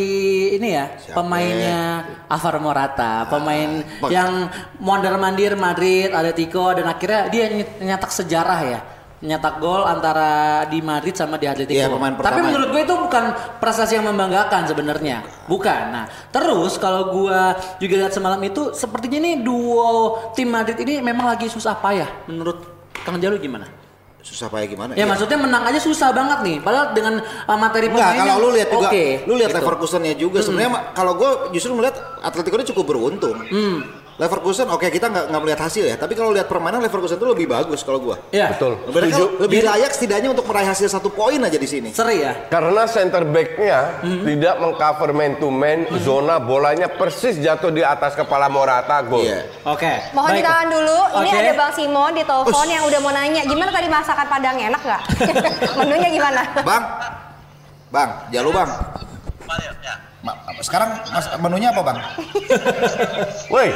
ini 0.53 0.73
ya, 0.73 0.89
Siapa? 0.95 1.21
pemainnya 1.21 1.81
Alvaro 2.29 2.61
Morata, 2.61 3.25
pemain 3.27 3.81
Bang. 3.99 4.11
yang 4.11 4.31
mondar 4.79 5.17
mandir 5.17 5.53
Madrid, 5.53 6.09
Atletico 6.11 6.73
dan 6.73 6.85
akhirnya 6.87 7.29
dia 7.29 7.45
ny- 7.49 7.77
nyetak 7.83 8.09
sejarah 8.09 8.61
ya. 8.63 8.81
Nyetak 9.17 9.65
gol 9.65 9.81
antara 9.89 10.61
di 10.69 10.85
Madrid 10.85 11.17
sama 11.17 11.41
di 11.41 11.49
Atletico. 11.49 11.73
Iya, 11.73 11.89
pemain 11.89 12.13
Tapi 12.13 12.21
pertama. 12.21 12.53
menurut 12.53 12.69
gue 12.69 12.83
itu 12.85 12.95
bukan 13.01 13.25
prestasi 13.57 13.97
yang 13.97 14.05
membanggakan 14.13 14.69
sebenarnya. 14.69 15.25
Bukan. 15.49 15.83
Nah, 15.89 16.05
terus 16.29 16.77
kalau 16.77 17.17
gua 17.17 17.57
juga 17.81 18.05
lihat 18.05 18.13
semalam 18.13 18.37
itu 18.45 18.77
sepertinya 18.77 19.25
nih 19.25 19.41
duo 19.41 20.21
tim 20.37 20.53
Madrid 20.53 20.77
ini 20.85 21.01
memang 21.01 21.33
lagi 21.33 21.49
susah 21.49 21.81
payah 21.81 22.29
menurut 22.29 22.61
Kang 23.09 23.17
Jalu 23.17 23.41
gimana? 23.41 23.65
Susah 24.21 24.53
payah 24.53 24.69
gimana? 24.69 24.93
Ya, 24.99 25.09
maksudnya 25.09 25.39
menang 25.41 25.65
aja 25.65 25.81
susah 25.81 26.13
banget 26.13 26.43
nih. 26.45 26.57
Padahal 26.61 26.93
dengan 26.93 27.15
uh, 27.23 27.57
materi 27.57 27.89
Enggak, 27.89 28.11
pemainnya 28.13 28.25
kalau 28.37 28.43
lu 28.43 28.49
lihat 28.53 28.69
juga, 28.69 28.89
oke, 28.91 29.05
lu 29.25 29.33
lihat 29.39 29.51
gitu. 29.55 29.59
Leverkusennya 29.63 30.15
juga. 30.19 30.39
Sebenarnya 30.45 30.71
ma- 30.77 30.85
kalau 30.93 31.13
gue 31.17 31.31
justru 31.57 31.73
melihat 31.73 31.97
Atletico 32.21 32.59
ini 32.59 32.67
cukup 32.69 32.85
beruntung. 32.85 33.39
Hmm. 33.49 34.05
Leverkusen, 34.17 34.65
oke 34.73 34.89
kita 34.89 35.13
nggak 35.13 35.25
nggak 35.29 35.43
melihat 35.45 35.61
hasil 35.69 35.85
ya, 35.85 35.97
tapi 36.01 36.17
kalau 36.17 36.33
lihat 36.33 36.49
permainan 36.49 36.81
Leverkusen 36.81 37.21
itu 37.21 37.29
lebih 37.29 37.47
bagus 37.53 37.85
kalau 37.85 38.01
gue. 38.01 38.17
Iya. 38.33 38.57
Betul. 38.57 38.81
Mereka 38.89 39.13
Setuju. 39.13 39.27
lebih 39.45 39.61
layak 39.61 39.91
setidaknya 39.93 40.29
untuk 40.33 40.49
meraih 40.49 40.69
hasil 40.73 40.89
satu 40.89 41.13
poin 41.13 41.37
aja 41.37 41.61
di 41.61 41.69
sini. 41.69 41.93
Seri 41.93 42.25
ya. 42.25 42.49
Karena 42.49 42.89
center 42.89 43.29
back-nya 43.29 44.01
tidak 44.01 44.55
mengcover 44.57 45.13
man 45.13 45.37
to 45.37 45.53
man, 45.53 45.85
zona 46.01 46.41
bolanya 46.41 46.89
persis 46.89 47.37
jatuh 47.37 47.69
di 47.69 47.85
atas 47.85 48.17
kepala 48.17 48.49
Morata 48.49 49.05
gol. 49.05 49.21
Iya. 49.21 49.45
Oke. 49.69 49.93
Mohon 50.17 50.33
baik. 50.33 50.41
ditahan 50.41 50.69
dulu. 50.73 50.99
Ini 51.21 51.29
Oke. 51.29 51.41
ada 51.45 51.53
Bang 51.53 51.73
Simon 51.77 52.13
di 52.17 52.25
telepon 52.25 52.67
yang 52.73 52.85
udah 52.89 53.01
mau 53.05 53.13
nanya 53.13 53.43
gimana 53.45 53.69
tadi 53.69 53.89
masakan 53.93 54.27
Padang 54.33 54.57
enak 54.57 54.81
nggak? 54.81 55.03
Menunya 55.85 56.09
gimana? 56.09 56.41
Bang, 56.65 56.85
Bang, 57.93 58.11
jalo 58.35 58.51
bang. 58.51 58.69
Mario, 59.47 59.73
ya. 59.81 59.95
Ma- 60.27 60.35
sekarang 60.59 60.91
mas, 61.07 61.31
menunya 61.39 61.71
apa 61.71 61.83
bang? 61.85 61.99
Woi, 63.53 63.71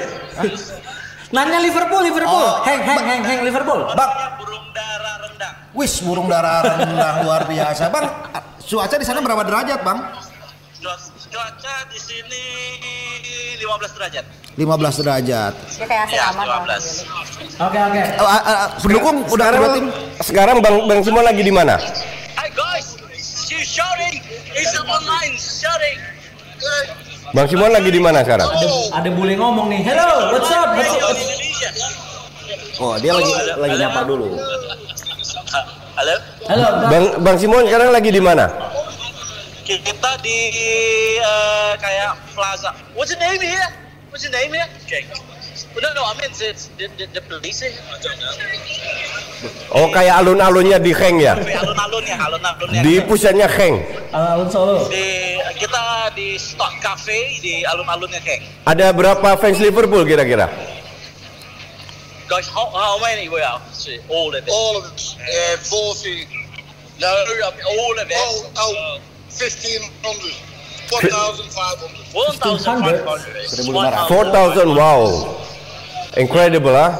Nanya 1.31 1.63
Liverpool, 1.63 2.03
Liverpool. 2.03 2.43
Oh, 2.43 2.59
heng, 2.67 2.83
heng, 2.83 3.03
heng, 3.07 3.23
heng, 3.23 3.41
Liverpool. 3.47 3.87
Bang, 3.95 4.11
burung 4.35 4.67
dara 4.75 5.13
rendang. 5.23 5.55
wis 5.71 6.03
burung 6.03 6.27
darah 6.27 6.59
rendah 6.67 7.23
luar 7.23 7.47
biasa. 7.47 7.87
Bang, 7.87 8.07
cuaca 8.61 8.97
di 8.99 9.07
sana 9.07 9.23
berapa 9.23 9.47
derajat 9.47 9.79
bang? 9.81 9.99
Cuaca 10.75 11.07
cuaca 11.31 11.75
di 11.87 11.99
sini 12.01 12.45
15 13.57 13.95
derajat. 13.95 14.25
15 14.59 14.99
derajat. 14.99 15.55
Kayak 15.79 16.07
Ya. 16.11 16.35
Bang. 16.35 16.67
15. 16.67 17.07
Oke, 17.61 17.79
oke. 17.79 18.03
Eh, 18.03 18.11
eh, 18.11 18.43
eh, 18.43 18.69
pendukung 18.83 19.17
udah 19.25 19.47
sekarang 19.47 19.55
kedua 19.63 19.71
tim. 19.71 19.87
sekarang 20.21 20.57
Bang 20.59 20.77
Bang 20.85 21.01
Simon 21.07 21.23
lagi 21.23 21.43
di 21.47 21.55
mana? 21.55 21.79
Hi 22.35 22.51
guys, 22.51 22.99
you 23.47 23.63
shouting? 23.63 24.19
Is 24.51 24.75
online 24.83 25.39
shouting? 25.39 26.03
Bang 27.31 27.47
Simon 27.47 27.71
lagi 27.71 27.91
di 27.95 28.03
mana 28.03 28.27
sekarang? 28.27 28.51
Ada 28.91 29.09
bule 29.15 29.39
ngomong 29.39 29.71
nih. 29.71 29.81
Hello, 29.87 30.35
what's 30.35 30.51
up? 30.51 30.75
What's 30.75 30.95
up? 30.99 31.17
Oh, 32.81 32.97
dia 32.99 33.13
lagi 33.15 33.33
lagi 33.55 33.77
nyapa 33.79 34.01
dulu. 34.03 34.35
Halo, 35.95 36.15
Halo, 36.49 36.67
Bang. 36.91 37.05
Bang 37.23 37.37
Simon 37.39 37.69
sekarang 37.69 37.91
lagi 37.95 38.11
di 38.11 38.23
mana? 38.23 38.51
kita 39.71 40.19
di 40.19 40.39
uh, 41.23 41.79
kayak 41.79 42.19
plaza. 42.35 42.75
What's 42.99 43.15
the 43.15 43.21
name 43.23 43.39
here? 43.39 43.71
What's 44.11 44.27
the 44.27 44.35
name 44.35 44.51
here? 44.51 44.67
Okay. 44.83 45.07
No, 45.77 45.89
no, 45.95 46.03
I 46.05 46.15
mean 46.21 46.31
it's 46.31 46.69
the, 46.79 46.87
the, 46.97 47.07
the 47.13 47.23
police. 47.25 47.63
I 47.63 47.71
don't 48.01 48.19
know. 48.21 48.33
Oh 49.73 49.89
kayak 49.89 50.21
alun-alunnya 50.21 50.77
di 50.83 50.93
Heng 50.93 51.17
ya? 51.23 51.33
Di 51.39 51.55
alun-alunnya, 51.57 52.17
alun-alunnya. 52.21 52.81
Di 52.85 53.01
pusatnya 53.09 53.49
Heng. 53.49 53.81
Alun 54.13 54.49
Solo. 54.53 54.85
di 54.91 55.39
kita 55.57 56.13
di 56.13 56.37
Stock 56.37 56.77
Cafe 56.83 57.41
di 57.41 57.65
alun-alunnya 57.65 58.21
kayak 58.21 58.43
Ada 58.69 58.93
berapa 58.93 59.37
fans 59.41 59.57
Liverpool 59.63 60.05
kira-kira? 60.05 60.49
guys 62.31 62.47
how, 62.47 62.71
how 62.71 62.95
many 63.03 63.27
we 63.27 63.43
are 63.43 63.59
all 64.07 64.31
of 64.31 64.39
it 64.39 64.47
All 64.55 64.79
of 64.79 64.87
it. 64.87 65.01
Uh, 65.19 65.59
40. 65.67 66.31
no 67.03 67.11
all 67.11 67.97
of 67.99 68.07
it 68.07 68.15
Oh, 68.15 68.47
oh, 68.55 69.03
1,500. 69.35 69.91
1,500. 70.91 72.15
1500 72.15 74.07
4,000 74.07 74.75
wow. 74.79 75.07
Incredible 76.19 76.75
ah. 76.75 76.93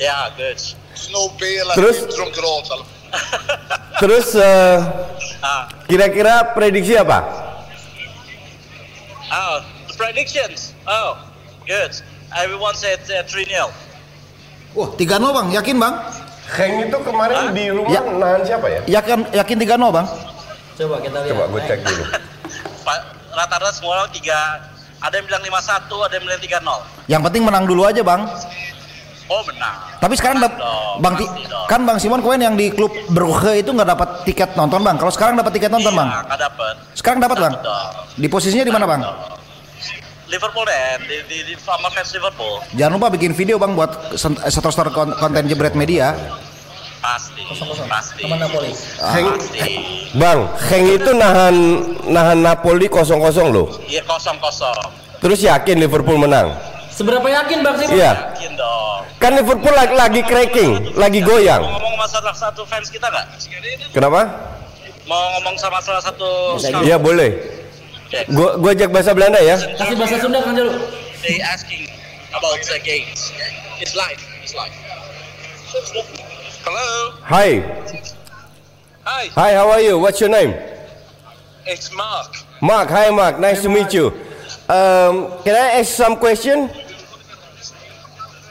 yeah 0.00 0.32
good 0.36 0.56
There's 0.56 1.08
no 1.12 1.28
beer 1.36 1.60
left 1.64 1.76
Terus? 1.76 1.98
drunk 2.16 2.32
at 2.36 2.44
all. 2.44 2.62
Terus 4.00 4.32
eh, 4.36 4.76
ah 5.40 5.68
kira-kira 5.84 6.52
prediksi 6.56 6.96
apa? 6.96 7.20
oh 9.26 9.60
the 9.88 9.94
predictions 9.96 10.72
oh 10.88 11.16
good 11.68 11.92
everyone 12.32 12.72
said 12.76 13.00
uh, 13.12 13.24
3-0 13.24 13.68
Wah, 14.76 14.92
3-0 14.92 15.08
bang, 15.32 15.48
yakin 15.56 15.76
bang? 15.80 15.94
Heng 16.52 16.74
itu 16.84 16.98
kemarin 17.00 17.48
di 17.56 17.72
rumah 17.72 17.90
Ya. 17.90 18.00
nahan 18.04 18.44
siapa 18.44 18.66
ya? 18.68 18.80
Yakin 19.00 19.24
yakin 19.32 19.56
3-0 19.56 19.88
bang? 19.88 20.06
Coba 20.76 20.96
kita 21.00 21.18
lihat. 21.24 21.32
Coba 21.32 21.44
gue 21.48 21.60
cek 21.64 21.80
dulu. 21.80 22.04
Rata-rata 23.36 23.72
semua 23.72 24.04
tiga 24.12 24.36
ada 24.98 25.14
yang 25.14 25.26
bilang 25.26 25.42
5-1 25.42 25.52
ada 26.00 26.14
yang 26.14 26.24
bilang 26.24 26.40
3-0 26.40 27.06
Yang 27.06 27.22
penting 27.24 27.42
menang 27.42 27.64
dulu 27.64 27.82
aja 27.82 28.00
bang. 28.00 28.22
oh 29.26 29.42
menang 29.44 29.76
Tapi 29.96 30.14
sekarang 30.14 30.38
dap- 30.38 30.54
Dong, 30.54 30.96
bang 30.98 31.14
Ti- 31.14 31.26
pasti 31.26 31.44
dong. 31.46 31.66
kan 31.66 31.80
bang 31.82 31.98
Simon 31.98 32.20
kemarin 32.20 32.42
yang 32.44 32.54
di 32.54 32.66
klub 32.68 32.92
Brugge 33.08 33.58
itu 33.58 33.70
nggak 33.70 33.88
dapat 33.88 34.08
tiket 34.24 34.50
nonton 34.54 34.80
bang. 34.80 34.96
Kalau 34.96 35.10
sekarang 35.10 35.34
dapat 35.34 35.52
tiket 35.52 35.68
nonton 35.68 35.92
bang. 35.92 36.08
iya 36.08 36.20
nggak 36.24 36.40
dapet 36.42 36.74
Sekarang 36.92 37.18
dapat 37.18 37.36
bang. 37.38 37.54
Dong. 37.58 37.90
Di 38.14 38.26
posisinya 38.26 38.62
di 38.62 38.70
mana 38.70 38.86
bang? 38.86 39.02
Liverpool 40.26 40.64
deh 40.64 40.82
di, 41.02 41.16
di, 41.24 41.38
di 41.44 41.54
sama 41.56 41.86
fans 41.86 42.10
Liverpool 42.10 42.58
Jangan 42.74 42.92
lupa 42.92 43.08
bikin 43.08 43.30
video 43.30 43.56
bang 43.56 43.72
buat 43.72 44.18
setor-setor 44.44 44.90
kon- 44.90 45.14
konten 45.14 45.46
jebret 45.46 45.74
media. 45.74 46.18
Pasti 47.06 47.42
pasti 47.86 48.22
Sama 48.26 48.34
Napoli. 48.34 48.70
Heng, 48.98 49.26
pasti 49.38 49.62
Bang, 50.18 50.38
Heng 50.58 50.84
itu 50.90 51.10
nahan 51.14 51.54
nahan 52.10 52.38
Napoli 52.42 52.90
kosong-kosong 52.90 53.54
loh. 53.54 53.70
iya 53.86 54.02
kosong 54.02 54.34
kosong 54.42 54.74
Terus 55.16 55.40
yakin 55.40 55.78
Liverpool 55.78 56.18
menang? 56.18 56.50
Seberapa 56.90 57.24
yakin 57.24 57.62
Bang 57.62 57.78
Simon? 57.78 57.94
Iya. 57.94 58.12
yakin 58.34 58.52
dong 58.58 59.00
Kan 59.16 59.32
Liverpool 59.32 59.70
lagi, 59.70 59.94
lagi 59.94 60.20
cracking, 60.22 60.72
lagi 60.98 61.20
mau 61.22 61.28
goyang. 61.30 61.62
ngomong 61.62 61.94
sama 61.94 62.06
salah 62.10 62.34
satu 62.34 62.62
fans 62.66 62.90
kita 62.90 63.06
nggak 63.06 63.26
Kenapa? 63.94 64.20
mau 65.06 65.22
ngomong 65.38 65.54
sama 65.54 65.78
salah 65.78 66.02
satu 66.02 66.58
scout 66.58 66.82
Iya 66.82 66.98
boleh. 66.98 67.30
Okay. 68.06 68.26
Gua 68.30 68.58
gua 68.58 68.70
ajak 68.74 68.90
bahasa 68.90 69.14
Belanda 69.14 69.38
ya. 69.38 69.54
Kasih 69.54 69.94
bahasa 69.94 70.18
Sunda 70.18 70.42
kan 70.42 70.54
dulu. 70.54 70.74
they 71.22 71.38
asking 71.42 71.86
about 72.30 72.54
the 72.60 72.78
games 72.82 73.34
it's 73.82 73.94
live 73.94 74.18
it's 74.42 74.54
live 74.54 74.70
hello 76.66 77.14
Hi. 77.22 77.62
Hi, 79.06 79.26
Hi, 79.38 79.54
how 79.54 79.70
are 79.70 79.80
you? 79.80 79.98
What's 79.98 80.20
your 80.20 80.30
name? 80.30 80.50
it's 81.66 81.94
Mark. 81.94 82.30
Mark. 82.62 82.88
Hi 82.90 83.10
Mark. 83.10 83.38
Nice 83.38 83.62
to 83.62 83.68
meet 83.68 83.92
you. 83.94 84.06
Um, 84.68 85.30
can 85.46 85.54
I 85.54 85.78
ask 85.82 85.94
some 85.94 86.16
question? 86.16 86.70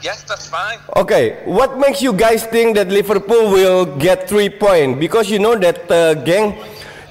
Yes, 0.02 0.22
that's 0.24 0.48
fine. 0.48 0.78
Okay, 0.96 1.42
what 1.44 1.78
makes 1.78 2.00
you 2.00 2.12
guys 2.12 2.44
think 2.44 2.76
that 2.76 2.88
Liverpool 2.88 3.50
will 3.50 3.84
get 3.96 4.28
three 4.28 4.48
points? 4.48 5.00
Because 5.00 5.28
you 5.30 5.38
know 5.38 5.56
that 5.56 5.90
uh, 5.90 6.14
gang 6.24 6.56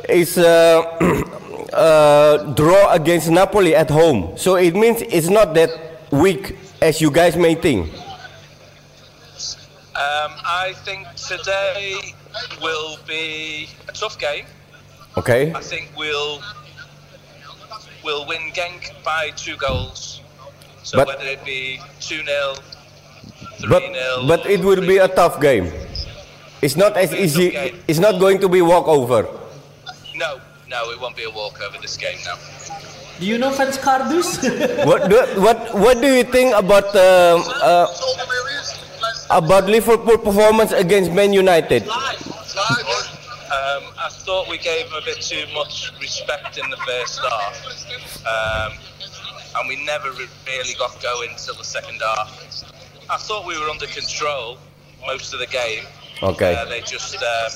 is 0.07 0.37
uh, 0.37 0.81
uh, 1.73 2.53
draw 2.53 2.93
against 2.93 3.29
Napoli 3.29 3.75
at 3.75 3.89
home, 3.89 4.37
so 4.37 4.55
it 4.55 4.75
means 4.75 5.01
it's 5.01 5.29
not 5.29 5.53
that 5.55 5.69
weak 6.11 6.55
as 6.81 7.01
you 7.01 7.09
guys 7.11 7.35
may 7.35 7.53
think. 7.55 7.89
Um, 9.95 10.31
I 10.43 10.73
think 10.83 11.07
today 11.15 11.95
will 12.61 12.99
be 13.07 13.69
a 13.87 13.93
tough 13.93 14.19
game. 14.19 14.45
Okay. 15.17 15.53
I 15.55 15.61
think 15.61 15.91
we'll 15.95 16.41
we'll 18.03 18.27
win 18.27 18.51
Genk 18.51 18.91
by 19.07 19.31
two 19.39 19.55
goals. 19.55 20.19
So 20.83 20.97
But- 20.99 21.07
whether 21.07 21.23
it 21.25 21.43
be 21.45 21.79
two 22.03 22.21
0 22.27 22.55
three 23.57 23.69
But 23.71 23.83
0 23.95 24.27
but 24.27 24.45
it 24.45 24.59
will 24.67 24.83
be 24.83 24.97
a 24.99 25.07
tough 25.07 25.39
game. 25.39 25.71
It's 26.61 26.75
not 26.75 26.97
as 26.97 27.13
easy. 27.15 27.55
It's 27.87 27.99
not 27.99 28.19
going 28.19 28.39
to 28.43 28.49
be 28.49 28.61
walkover. 28.61 29.23
no, 30.15 30.39
no, 30.67 30.91
it 30.91 30.99
won't 30.99 31.15
be 31.15 31.23
a 31.23 31.31
walkover 31.31 31.77
this 31.81 31.95
game 31.95 32.19
now. 32.27 32.35
Do 33.19 33.25
you 33.25 33.37
know 33.39 33.51
fans 33.51 33.77
Cardus? 33.79 34.43
What 34.83 35.07
do, 35.09 35.15
what 35.39 35.71
what 35.73 36.01
do 36.03 36.11
you 36.11 36.23
think 36.27 36.51
about 36.51 36.91
um, 36.99 37.39
uh, 37.63 37.87
about 39.29 39.65
Liverpool 39.65 40.17
performance 40.17 40.71
against 40.71 41.11
Man 41.11 41.33
United? 41.33 41.83
Um, 41.87 43.83
I 43.97 44.09
thought 44.11 44.49
we 44.49 44.57
gave 44.57 44.89
them 44.89 45.01
a 45.01 45.05
bit 45.05 45.21
too 45.21 45.45
much 45.53 45.91
respect 45.99 46.57
in 46.57 46.69
the 46.69 46.77
first 46.77 47.19
half, 47.19 47.55
um, 48.25 48.77
and 49.57 49.67
we 49.67 49.83
never 49.85 50.11
really 50.11 50.73
got 50.77 51.01
going 51.01 51.29
till 51.37 51.55
the 51.55 51.63
second 51.63 52.01
half. 52.01 52.63
I 53.09 53.17
thought 53.17 53.45
we 53.45 53.57
were 53.59 53.69
under 53.69 53.85
control 53.87 54.57
most 55.05 55.33
of 55.33 55.39
the 55.39 55.47
game. 55.47 55.83
Okay. 56.23 56.55
Uh, 56.55 56.65
they 56.65 56.81
just 56.81 57.15
um, 57.15 57.51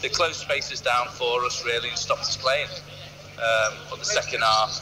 they 0.00 0.08
closed 0.08 0.36
spaces 0.40 0.80
down 0.80 1.08
for 1.08 1.44
us 1.44 1.64
really 1.64 1.88
and 1.88 1.98
stopped 1.98 2.22
us 2.22 2.36
playing. 2.36 2.68
Um, 3.36 3.74
but 3.90 3.98
the 3.98 4.04
second 4.04 4.40
half, 4.42 4.80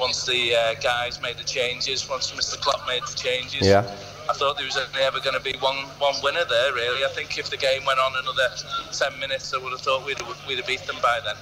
once 0.00 0.24
the 0.24 0.54
uh, 0.54 0.74
guys 0.80 1.20
made 1.20 1.36
the 1.36 1.44
changes, 1.44 2.08
once 2.08 2.30
Mr. 2.32 2.58
Klopp 2.60 2.86
made 2.86 3.02
the 3.02 3.16
changes, 3.16 3.66
Yeah. 3.66 3.84
I 4.28 4.32
thought 4.32 4.56
there 4.56 4.66
was 4.66 4.76
only 4.76 5.02
ever 5.02 5.20
going 5.20 5.34
to 5.34 5.40
be 5.42 5.54
one 5.60 5.76
one 5.98 6.14
winner 6.22 6.44
there. 6.44 6.72
Really, 6.74 7.04
I 7.04 7.08
think 7.08 7.38
if 7.38 7.48
the 7.50 7.56
game 7.56 7.84
went 7.86 7.98
on 8.00 8.12
another 8.22 8.48
ten 8.92 9.18
minutes, 9.20 9.52
I 9.54 9.58
would 9.58 9.72
have 9.72 9.80
thought 9.80 10.04
we'd 10.06 10.18
have, 10.18 10.46
we'd 10.48 10.58
have 10.58 10.66
beat 10.66 10.84
them 10.86 10.96
by 11.02 11.20
then. 11.24 11.36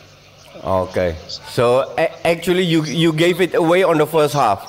Okay. 0.62 1.16
So 1.50 1.94
actually, 2.24 2.62
you 2.64 2.84
you 2.84 3.12
gave 3.12 3.40
it 3.40 3.54
away 3.54 3.82
on 3.82 3.98
the 3.98 4.06
first 4.06 4.34
half 4.34 4.62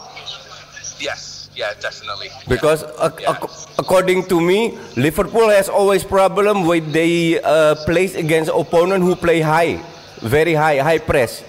Yes, 1.00 1.50
yeah, 1.56 1.74
definitely. 1.80 2.30
because 2.48 2.84
ac- 3.04 3.22
Yeah. 3.22 3.36
ac- 3.36 3.52
according 3.78 4.26
to 4.32 4.40
me, 4.42 4.80
Liverpool 4.96 5.50
has 5.50 5.68
always 5.70 6.04
problem 6.04 6.66
when 6.66 6.92
they 6.92 7.40
uh, 7.44 7.76
place 7.86 8.16
against 8.16 8.50
opponent 8.50 9.04
who 9.04 9.14
play 9.16 9.42
high, 9.42 9.78
very 10.24 10.54
high, 10.56 10.80
high 10.80 10.98
press. 11.00 11.44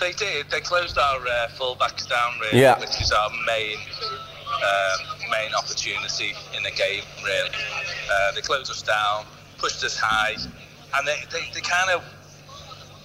They 0.00 0.12
did. 0.12 0.48
They 0.50 0.60
closed 0.60 0.96
our 0.98 1.20
uh, 1.26 1.48
fullbacks 1.58 2.08
down, 2.08 2.38
really, 2.40 2.60
Yeah. 2.62 2.78
which 2.78 3.00
is 3.00 3.10
our 3.12 3.30
main 3.46 3.78
um, 4.48 5.30
main 5.30 5.52
opportunity 5.54 6.34
in 6.56 6.62
the 6.62 6.70
game. 6.70 7.02
Really, 7.24 7.50
uh, 7.50 8.32
they 8.34 8.40
closed 8.40 8.70
us 8.70 8.82
down, 8.82 9.24
pushed 9.58 9.82
us 9.84 9.96
high, 9.96 10.36
and 10.96 11.06
they, 11.06 11.16
they, 11.32 11.44
they 11.52 11.60
kind 11.60 11.90
of 11.90 12.02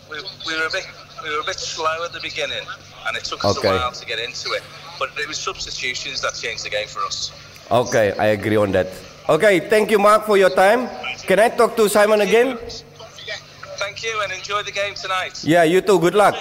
we, 0.09 0.17
we 0.47 0.55
were 0.59 0.67
a 0.67 0.71
bit 0.71 0.87
we 1.23 1.29
were 1.33 1.41
a 1.41 1.45
bit 1.45 1.59
slow 1.59 2.03
at 2.05 2.13
the 2.13 2.19
beginning, 2.21 2.65
and 3.07 3.17
it 3.17 3.23
took 3.23 3.43
us 3.43 3.57
Okay. 3.57 3.69
a 3.69 3.71
while 3.71 3.91
to 3.91 4.05
get 4.05 4.19
into 4.19 4.51
it. 4.53 4.63
But 4.99 5.09
it 5.17 5.27
was 5.27 5.37
substitutions 5.37 6.21
that 6.21 6.35
changed 6.35 6.63
the 6.63 6.69
game 6.69 6.87
for 6.87 7.01
us. 7.03 7.31
Okay, 7.71 8.11
I 8.19 8.27
agree 8.37 8.55
on 8.57 8.71
that. 8.73 8.87
Okay, 9.27 9.59
thank 9.61 9.89
you, 9.89 9.97
Mark, 9.99 10.25
for 10.25 10.37
your 10.37 10.49
time. 10.51 10.87
Can 11.25 11.39
I 11.39 11.49
talk 11.49 11.75
to 11.77 11.89
Simon 11.89 12.21
again? 12.21 12.57
Thank 13.77 14.03
you 14.03 14.21
and 14.21 14.31
enjoy 14.31 14.61
the 14.63 14.71
game 14.71 14.93
tonight. 14.93 15.43
Yeah, 15.43 15.63
you 15.63 15.81
too. 15.81 15.99
Good 15.99 16.15
luck. 16.15 16.35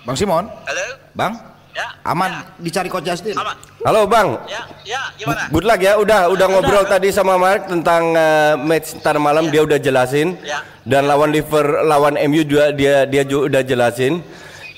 Bang 0.00 0.16
Simon, 0.16 0.48
Halo? 0.64 0.86
Bang, 1.12 1.32
Ya. 1.70 1.86
aman 2.02 2.30
Ya. 2.32 2.40
dicari 2.58 2.88
Coach 2.88 3.06
Justin. 3.06 3.36
Aman. 3.36 3.54
Halo, 3.80 4.02
Bang. 4.04 4.42
Ya, 4.44 4.66
ya, 4.82 5.00
gimana? 5.14 5.46
Good 5.48 5.64
luck 5.64 5.80
ya. 5.80 5.92
Udah 5.96 6.26
udah 6.26 6.46
ngobrol 6.48 6.84
tadi 6.84 7.08
sama 7.08 7.36
Mark 7.36 7.68
tentang 7.68 8.10
eh, 8.12 8.54
match 8.58 8.98
ntar 8.98 9.16
malam 9.16 9.48
dia 9.48 9.62
udah 9.62 9.78
jelasin. 9.78 10.34
Ya. 10.42 10.66
Dan 10.82 11.06
lawan 11.06 11.30
Liver 11.30 11.84
lawan 11.84 12.18
MU 12.26 12.42
juga 12.42 12.72
dia 12.72 13.04
dia 13.04 13.22
juga 13.22 13.54
udah 13.54 13.62
jelasin. 13.62 14.24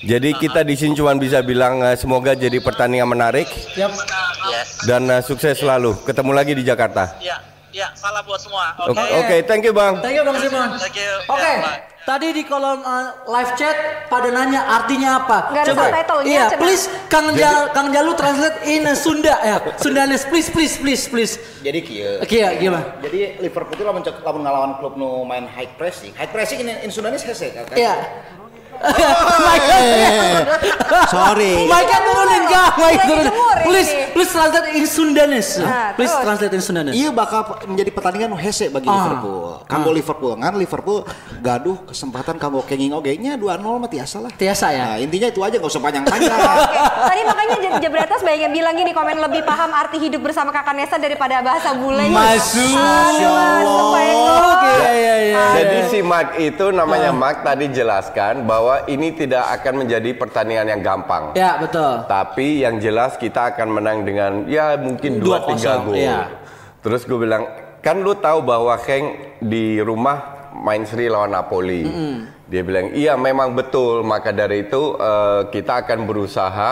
Jadi 0.02 0.35
kita 0.35 0.66
di 0.66 0.74
sini 0.74 0.92
cuma 0.92 1.14
bisa 1.14 1.40
bilang 1.40 1.78
eh, 1.80 1.94
semoga 1.94 2.35
jadi 2.35 2.58
pertandingan 2.58 3.06
menarik 3.08 3.46
Yap. 3.72 3.94
Yes. 4.50 4.82
dan 4.85 5.06
eh, 5.08 5.22
sukses 5.22 5.56
selalu. 5.56 5.94
Ketemu 6.02 6.30
lagi 6.35 6.52
di 6.52 6.62
Jakarta. 6.62 7.14
Ya, 7.22 7.38
ya, 7.70 7.88
salam 7.94 8.20
buat 8.26 8.42
semua. 8.42 8.74
Oke, 8.82 8.98
Oke. 8.98 9.14
oke, 9.16 9.37
thank 9.46 9.62
you, 9.62 9.70
Bang. 9.72 10.02
Thank 10.02 10.18
you 10.18 10.26
Bang 10.26 10.37
Simon. 10.37 10.74
Thank 10.76 10.98
you. 10.98 11.12
Oke, 11.30 11.40
Ya, 11.40 11.62
bye. 11.62 11.91
Tadi 12.02 12.34
di 12.34 12.42
kolom 12.42 12.82
uh, 12.82 13.24
live 13.30 13.52
chat 13.54 13.76
pada 14.10 14.28
nanya 14.28 14.66
artinya 14.66 15.22
apa? 15.22 15.38
Nggak 15.54 15.62
ada 15.62 15.74
subtitle-nya, 15.74 16.28
Iya, 16.28 16.44
Cena. 16.50 16.60
please 16.60 16.84
Kang 17.06 17.28
Jal, 17.34 17.60
Kang 17.70 17.88
Jalu 17.94 18.10
translate 18.18 18.58
in 18.66 18.82
Sunda 18.98 19.34
ya. 19.42 19.56
Sundanese, 19.78 20.26
please, 20.26 20.48
please, 20.50 20.74
please, 20.78 21.04
please. 21.06 21.32
Jadi 21.62 21.78
kieu. 21.80 22.18
Oke 22.18 22.42
ya, 22.42 22.50
gimana? 22.58 22.98
Jadi 23.00 23.38
Liverpool 23.38 23.74
itu 23.78 23.84
lamun 23.86 24.02
cek 24.02 24.20
lamun 24.20 24.42
ngalawan 24.42 24.72
klub 24.82 24.98
nu 24.98 25.22
main 25.22 25.46
high 25.46 25.70
pressing. 25.78 26.10
High 26.18 26.30
pressing 26.30 26.58
in, 26.62 26.68
in 26.82 26.90
Sundanese 26.90 27.24
hese 27.24 27.54
kan? 27.54 27.64
Iya. 27.72 27.94
Sorry. 31.08 31.54
Mic-nya 31.64 31.98
turunin 32.02 32.42
mic 32.42 32.56
Lagi 32.74 32.98
turunin. 33.00 33.32
Please, 33.62 33.90
please 34.12 34.30
translate 34.30 34.68
in 34.72 34.84
Sundanese. 34.84 35.52
Nah, 35.58 35.94
please 35.94 36.10
terus. 36.10 36.22
translate 36.22 36.52
in 36.52 36.62
Sundanese. 36.62 36.94
Iya 36.94 37.10
bakal 37.10 37.40
menjadi 37.64 37.90
pertandingan 37.90 38.28
nu 38.28 38.36
hese 38.36 38.68
bagi 38.68 38.86
Ah. 38.86 38.96
Liverpool. 38.98 39.62
Kanggo 39.64 39.90
Liverpool 39.90 40.32
ngan 40.34 40.54
Liverpool 40.54 40.98
gaduh 41.38 41.78
kesempatan 41.84 42.36
kanggo 42.36 42.62
kenging 42.62 42.92
oge 42.92 43.14
nya 43.16 43.34
2-0 43.34 43.48
mah 43.78 43.88
tiasa 43.88 44.20
lah. 44.20 44.30
Tiasa 44.32 44.66
ya. 44.68 44.84
Nah, 44.84 44.96
intinya 44.98 45.28
itu 45.28 45.40
aja 45.40 45.54
nggak 45.54 45.70
usah 45.70 45.80
panjang-panjang. 45.80 46.38
Tadi 47.02 47.22
makanya 47.24 47.54
Je- 47.54 47.80
Jebretas 47.82 48.20
banyak 48.20 48.40
yang 48.42 48.52
bilang 48.52 48.74
gini 48.74 48.90
komen 48.90 49.16
lebih 49.20 49.42
paham 49.42 49.70
arti 49.70 49.98
hidup 49.98 50.22
bersama 50.22 50.50
Kakak 50.50 50.74
Nesa 50.74 50.96
daripada 50.96 51.40
bahasa 51.40 51.72
bule. 51.72 52.06
Masuk. 52.08 52.72
Aduh, 52.72 53.30
masuk. 53.32 53.90
Oke, 53.92 54.70
ya, 54.72 54.92
ya, 54.92 55.16
ya. 55.26 55.44
Jadi 55.52 55.76
si 55.88 55.98
Mark 56.00 56.36
itu 56.36 56.66
namanya 56.70 57.10
Mark 57.10 57.42
tadi 57.42 57.66
jelaskan 57.68 58.42
bahwa 58.42 58.71
ini 58.88 59.12
tidak 59.12 59.44
akan 59.61 59.85
menjadi 59.85 60.11
pertandingan 60.16 60.66
yang 60.72 60.80
gampang. 60.80 61.35
Ya, 61.37 61.61
betul. 61.61 62.04
Tapi 62.08 62.64
yang 62.64 62.80
jelas 62.80 63.16
kita 63.20 63.52
akan 63.54 63.68
menang 63.80 64.04
dengan 64.06 64.46
ya 64.48 64.74
mungkin 64.80 65.20
2-3 65.20 65.85
2-0, 65.85 65.87
gol. 65.87 65.94
iya. 65.96 66.30
Terus 66.82 67.06
gue 67.06 67.18
bilang, 67.18 67.46
kan 67.85 68.02
lu 68.02 68.14
tahu 68.18 68.42
bahwa 68.42 68.74
Heng 68.82 69.37
di 69.38 69.78
rumah 69.78 70.50
main 70.56 70.82
seri 70.87 71.06
lawan 71.08 71.32
Napoli. 71.32 71.82
Dia 72.46 72.62
bilang, 72.66 72.92
iya 72.92 73.16
memang 73.16 73.56
betul. 73.56 74.04
Maka 74.04 74.30
dari 74.35 74.66
itu 74.68 74.98
eh, 75.00 75.48
kita 75.48 75.87
akan 75.87 76.04
berusaha, 76.04 76.70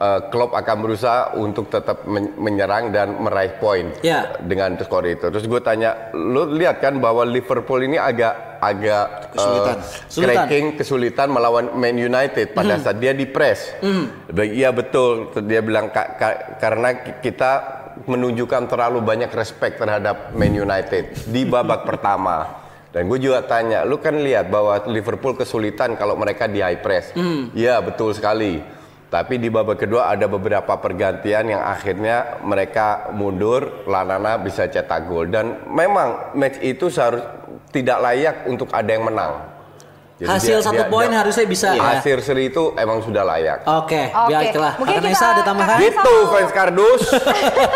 eh, 0.00 0.20
Klopp 0.26 0.52
akan 0.52 0.76
berusaha 0.80 1.36
untuk 1.36 1.68
tetap 1.68 2.02
men- 2.04 2.32
menyerang 2.34 2.88
dan 2.88 3.14
meraih 3.16 3.54
poin 3.54 3.92
Ya. 4.00 4.32
dengan 4.40 4.74
skor 4.76 5.04
itu. 5.04 5.28
Terus 5.28 5.44
gue 5.44 5.60
tanya, 5.60 6.08
lu 6.10 6.48
lihat 6.50 6.80
kan 6.80 6.96
bahwa 6.96 7.22
Liverpool 7.22 7.80
ini 7.80 7.94
agak 7.94 8.34
agak 8.58 9.04
eh, 9.06 9.32
Kesulitan. 9.32 9.76
Kesulitan. 9.78 10.34
cracking 10.36 10.66
kesulitan 10.74 11.28
melawan 11.28 11.66
Man 11.74 11.96
United 11.96 12.50
pada 12.50 12.76
saat 12.76 12.96
dia 12.96 13.12
di 13.12 13.24
press. 13.24 13.76
Iya 14.30 14.68
betul. 14.70 15.32
Dia 15.42 15.60
bilang 15.60 15.88
"Ka- 15.88 16.12
ka- 16.14 16.38
karena 16.56 16.88
ki- 16.94 17.20
kita 17.22 17.52
menunjukkan 18.00 18.64
terlalu 18.66 19.00
banyak 19.00 19.28
respect 19.30 19.76
terhadap 19.76 20.32
Man 20.32 20.52
United 20.52 21.26
di 21.26 21.44
babak 21.44 21.84
pertama. 21.84 22.56
Dan 22.90 23.06
gue 23.06 23.22
juga 23.22 23.40
tanya, 23.42 23.84
lu 23.84 23.96
kan 23.96 24.18
lihat 24.18 24.48
bahwa 24.48 24.74
Liverpool 24.88 25.32
kesulitan 25.32 25.94
kalau 25.94 26.16
mereka 26.16 26.44
di 26.44 26.58
high 26.58 26.80
press. 26.80 27.14
Iya 27.52 27.78
betul 27.78 28.10
sekali. 28.10 28.79
Tapi 29.10 29.42
di 29.42 29.50
babak 29.50 29.82
kedua 29.82 30.06
ada 30.06 30.30
beberapa 30.30 30.78
pergantian 30.78 31.50
yang 31.50 31.58
akhirnya 31.58 32.38
mereka 32.46 33.10
mundur, 33.10 33.82
Lanana 33.90 34.38
bisa 34.38 34.70
cetak 34.70 35.10
gol. 35.10 35.26
Dan 35.26 35.66
memang 35.66 36.30
match 36.38 36.62
itu 36.62 36.86
seharus 36.86 37.26
tidak 37.74 37.98
layak 37.98 38.46
untuk 38.46 38.70
ada 38.70 38.86
yang 38.86 39.02
menang. 39.02 39.50
Jadi 40.20 40.30
Hasil 40.30 40.56
dia- 40.60 40.66
satu 40.68 40.82
poin 40.86 41.08
harusnya 41.08 41.48
bisa 41.48 41.72
ya. 41.72 41.96
Hasil 41.96 42.20
seri 42.20 42.52
itu 42.52 42.76
emang 42.76 43.00
sudah 43.00 43.24
layak. 43.24 43.64
Oke, 43.64 44.12
Oke, 44.12 44.30
baiklah. 44.30 44.76
mungkin 44.76 45.00
Nesa 45.00 45.26
ada 45.32 45.42
tambahan? 45.42 45.80
Gitu 45.80 46.14
fans 46.28 46.52
kardus. 46.52 47.02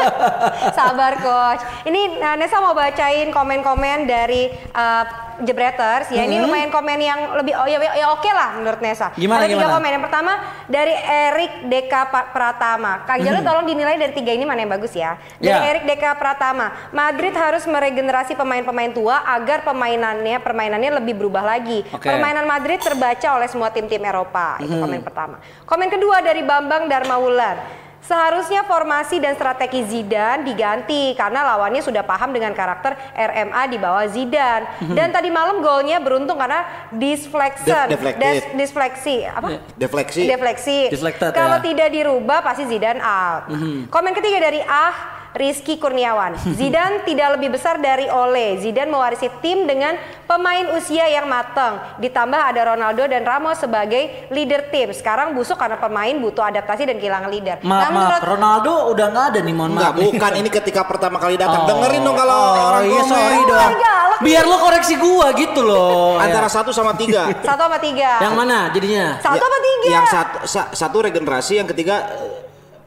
Sabar 0.77 1.19
coach. 1.19 1.63
Ini 1.89 2.21
uh, 2.21 2.37
Nesa 2.37 2.61
mau 2.61 2.77
bacain 2.77 3.33
komen-komen 3.33 4.05
dari 4.05 4.53
uh, 4.71 5.05
Jebreters 5.43 6.13
ya. 6.15 6.23
Ini 6.23 6.39
lumayan 6.39 6.71
komen 6.71 6.99
yang 6.99 7.21
lebih 7.35 7.59
oh, 7.59 7.67
ya, 7.67 7.83
ya, 7.83 7.93
ya 7.99 8.07
oke 8.13 8.31
lah 8.31 8.55
menurut 8.61 8.79
Nesa. 8.79 9.11
Gimana, 9.19 9.43
Ada 9.43 9.51
tiga 9.51 9.59
gimana? 9.59 9.75
komen. 9.75 9.91
Yang 9.91 10.05
pertama 10.07 10.33
dari 10.67 10.95
Erik 10.95 11.53
Deka 11.67 12.03
Pratama. 12.31 12.93
Kang 13.03 13.19
Jalu 13.19 13.41
tolong 13.43 13.65
dinilai 13.65 13.97
dari 13.97 14.13
tiga 14.15 14.31
ini 14.31 14.45
mana 14.45 14.63
yang 14.63 14.73
bagus 14.73 14.95
ya. 14.95 15.19
Dari 15.39 15.51
Ya. 15.51 15.71
Erik 15.71 15.85
Deka 15.87 16.15
Pratama. 16.15 16.91
Madrid 16.91 17.35
harus 17.35 17.65
meregenerasi 17.65 18.35
pemain-pemain 18.35 18.91
tua 18.91 19.23
agar 19.25 19.63
permainannya 19.63 20.39
permainannya 20.39 21.03
lebih 21.03 21.15
berubah 21.17 21.43
lagi. 21.43 21.83
Oke. 21.91 22.07
Permainan 22.07 22.45
Madrid 22.45 22.79
terbaca 22.79 23.29
oleh 23.35 23.49
semua 23.49 23.71
tim-tim 23.71 24.03
Eropa. 24.03 24.59
Itu 24.59 24.75
komen 24.75 25.01
pertama. 25.01 25.37
Komen 25.65 25.89
kedua 25.89 26.21
dari 26.21 26.43
Bambang 26.43 26.87
Darmawulan. 26.87 27.84
Seharusnya 28.05 28.69
formasi 28.69 29.17
dan 29.17 29.33
strategi 29.33 29.81
Zidane 29.81 30.45
diganti 30.45 31.17
karena 31.17 31.41
lawannya 31.41 31.81
sudah 31.81 32.05
paham 32.05 32.37
dengan 32.37 32.53
karakter 32.53 32.93
RMA 33.11 33.63
di 33.65 33.79
bawah 33.81 34.05
Zidane. 34.05 34.69
Dan 34.93 35.09
tadi 35.09 35.33
malam 35.33 35.65
golnya 35.65 35.97
beruntung 35.99 36.37
karena 36.37 36.69
disflection, 36.93 37.89
De-. 37.89 37.97
Des- 38.15 38.53
disfleksi, 38.53 39.25
apa? 39.25 39.57
Defleksi. 39.75 40.29
Defleksi. 40.29 40.79
Deflected, 40.93 41.33
Kalau 41.33 41.59
ya. 41.59 41.65
tidak 41.65 41.89
dirubah 41.91 42.45
pasti 42.45 42.69
Zidane 42.69 43.01
out. 43.01 43.49
Komen 43.89 44.13
ketiga 44.13 44.37
dari 44.43 44.61
Ah 44.61 45.24
Rizky 45.35 45.77
Kurniawan. 45.77 46.39
Zidane 46.59 47.03
tidak 47.03 47.35
lebih 47.35 47.53
besar 47.53 47.77
dari 47.77 48.07
Ole. 48.07 48.57
Zidane 48.57 48.87
mewarisi 48.87 49.27
tim 49.43 49.67
dengan 49.67 49.99
pemain 50.25 50.71
usia 50.73 51.05
yang 51.07 51.27
matang. 51.27 51.83
Ditambah 51.99 52.39
ada 52.39 52.71
Ronaldo 52.71 53.03
dan 53.05 53.23
Ramos 53.23 53.59
sebagai 53.59 54.31
leader 54.31 54.71
tim. 54.71 54.91
Sekarang 54.91 55.35
busuk 55.35 55.55
karena 55.55 55.75
pemain 55.75 56.15
butuh 56.15 56.47
adaptasi 56.47 56.87
dan 56.87 56.97
kehilangan 56.97 57.29
leader. 57.29 57.59
Maaf, 57.61 57.83
Nah, 57.83 57.91
menurut- 57.91 58.23
Ronaldo 58.25 58.73
udah 58.91 59.07
nggak 59.11 59.27
ada 59.29 59.39
nih, 59.43 59.53
mohon 59.53 59.71
Enggak, 59.75 59.91
maaf. 59.91 59.99
nih. 59.99 60.07
bukan 60.09 60.33
ini 60.37 60.49
ketika 60.49 60.81
pertama 60.87 61.17
kali 61.19 61.35
datang. 61.35 61.63
Oh. 61.63 61.69
Dengerin 61.69 62.01
dong 62.01 62.15
kalau 62.15 62.35
Oh, 62.35 62.69
orang 62.71 62.85
iya, 62.87 63.03
sorry 63.03 63.41
dong. 63.43 63.59
Oh, 63.75 64.23
Biar 64.23 64.47
lo 64.47 64.57
koreksi 64.57 64.95
gua 64.95 65.35
gitu 65.35 65.61
loh. 65.61 66.15
Antara 66.17 66.47
Ya. 66.47 66.55
satu 66.55 66.71
sama 66.71 66.95
tiga. 66.95 67.27
Satu 67.43 67.61
sama 67.61 67.77
tiga. 67.77 68.23
Yang 68.23 68.35
mana 68.35 68.71
jadinya? 68.71 69.19
Satu 69.19 69.35
Ya, 69.35 69.43
apa 69.43 69.59
tiga? 69.61 69.89
Yang 69.91 70.07
satu, 70.07 70.37
sa- 70.47 70.71
satu 70.71 70.97
regenerasi, 71.03 71.59
yang 71.59 71.67
ketiga 71.67 72.07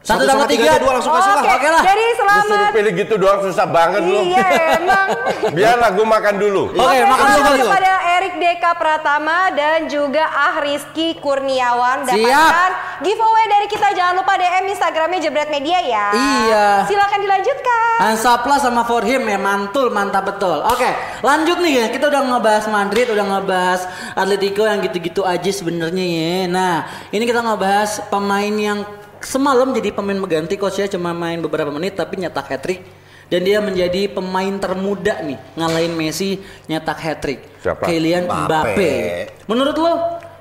Satu 0.08 0.24
sama 0.24 0.48
tiga. 0.48 0.80
dua 0.80 0.92
langsung 0.96 1.12
Oh, 1.12 1.20
kasih 1.20 1.32
lah. 1.34 1.44
Oke, 1.52 1.68
lah. 1.68 1.84
jadi 1.84 2.04
Disuruh 2.08 2.40
selamat. 2.40 2.72
pilih 2.72 2.92
gitu 2.96 3.14
doang 3.18 3.40
susah 3.44 3.68
banget 3.68 4.02
lu. 4.02 4.24
Iya 4.24 4.48
emang. 4.80 5.08
Biarlah 5.58 5.90
gue 5.92 6.06
makan 6.08 6.36
dulu. 6.38 6.64
Oke, 6.72 6.80
Oke, 6.80 7.02
makan 7.04 7.26
selamat 7.28 7.52
dulu. 7.52 7.66
kepada 7.68 7.92
Erik 8.16 8.36
Deka 8.38 8.72
Pratama 8.74 9.40
dan 9.52 9.78
juga 9.86 10.24
Ah 10.26 10.56
Rizky 10.58 11.20
Kurniawan 11.20 12.04
Siap. 12.04 12.16
dapatkan 12.16 12.70
giveaway 13.02 13.46
dari 13.48 13.68
kita. 13.68 13.88
Jangan 13.92 14.14
lupa 14.16 14.34
DM 14.34 14.66
Instagramnya 14.70 15.20
Jebret 15.20 15.50
Media 15.50 15.78
ya. 15.78 16.08
Iya. 16.10 16.66
Silakan 16.88 17.20
dilanjutkan. 17.20 17.96
Hansapla 18.00 18.56
sama 18.58 18.82
for 18.84 19.04
him 19.04 19.22
ya 19.22 19.36
mantul 19.36 19.90
mantap 19.90 20.24
betul. 20.26 20.64
Oke, 20.64 20.88
lanjut 21.20 21.60
nih 21.60 21.74
ya. 21.78 21.86
Kita 21.90 22.08
udah 22.08 22.22
ngebahas 22.26 22.66
Madrid, 22.68 23.12
udah 23.12 23.26
ngebahas 23.28 23.82
Atletico 24.14 24.64
yang 24.64 24.80
gitu-gitu 24.80 25.22
aja 25.22 25.52
sebenarnya 25.52 26.06
ya. 26.06 26.32
Nah, 26.48 26.76
ini 27.10 27.24
kita 27.24 27.42
ngebahas 27.42 28.08
pemain 28.08 28.56
yang 28.56 28.88
semalam 29.22 29.74
jadi 29.74 29.94
pemain 29.94 30.18
mengganti 30.18 30.60
coach 30.60 30.82
ya 30.82 30.88
cuma 30.90 31.14
main 31.14 31.40
beberapa 31.42 31.72
menit 31.74 31.98
tapi 31.98 32.22
nyetak 32.22 32.48
hat 32.50 32.62
trick 32.66 32.82
dan 33.28 33.44
dia 33.44 33.60
menjadi 33.60 34.08
pemain 34.12 34.56
termuda 34.56 35.20
nih 35.24 35.40
ngalahin 35.60 35.94
Messi 35.96 36.40
nyetak 36.70 37.00
hat 37.00 37.18
trick. 37.24 37.40
Siapa? 37.60 37.84
Kylian 37.84 38.26
Mbappe. 38.26 38.46
Mbappe. 38.48 38.92
Menurut 39.48 39.76
lo 39.76 39.94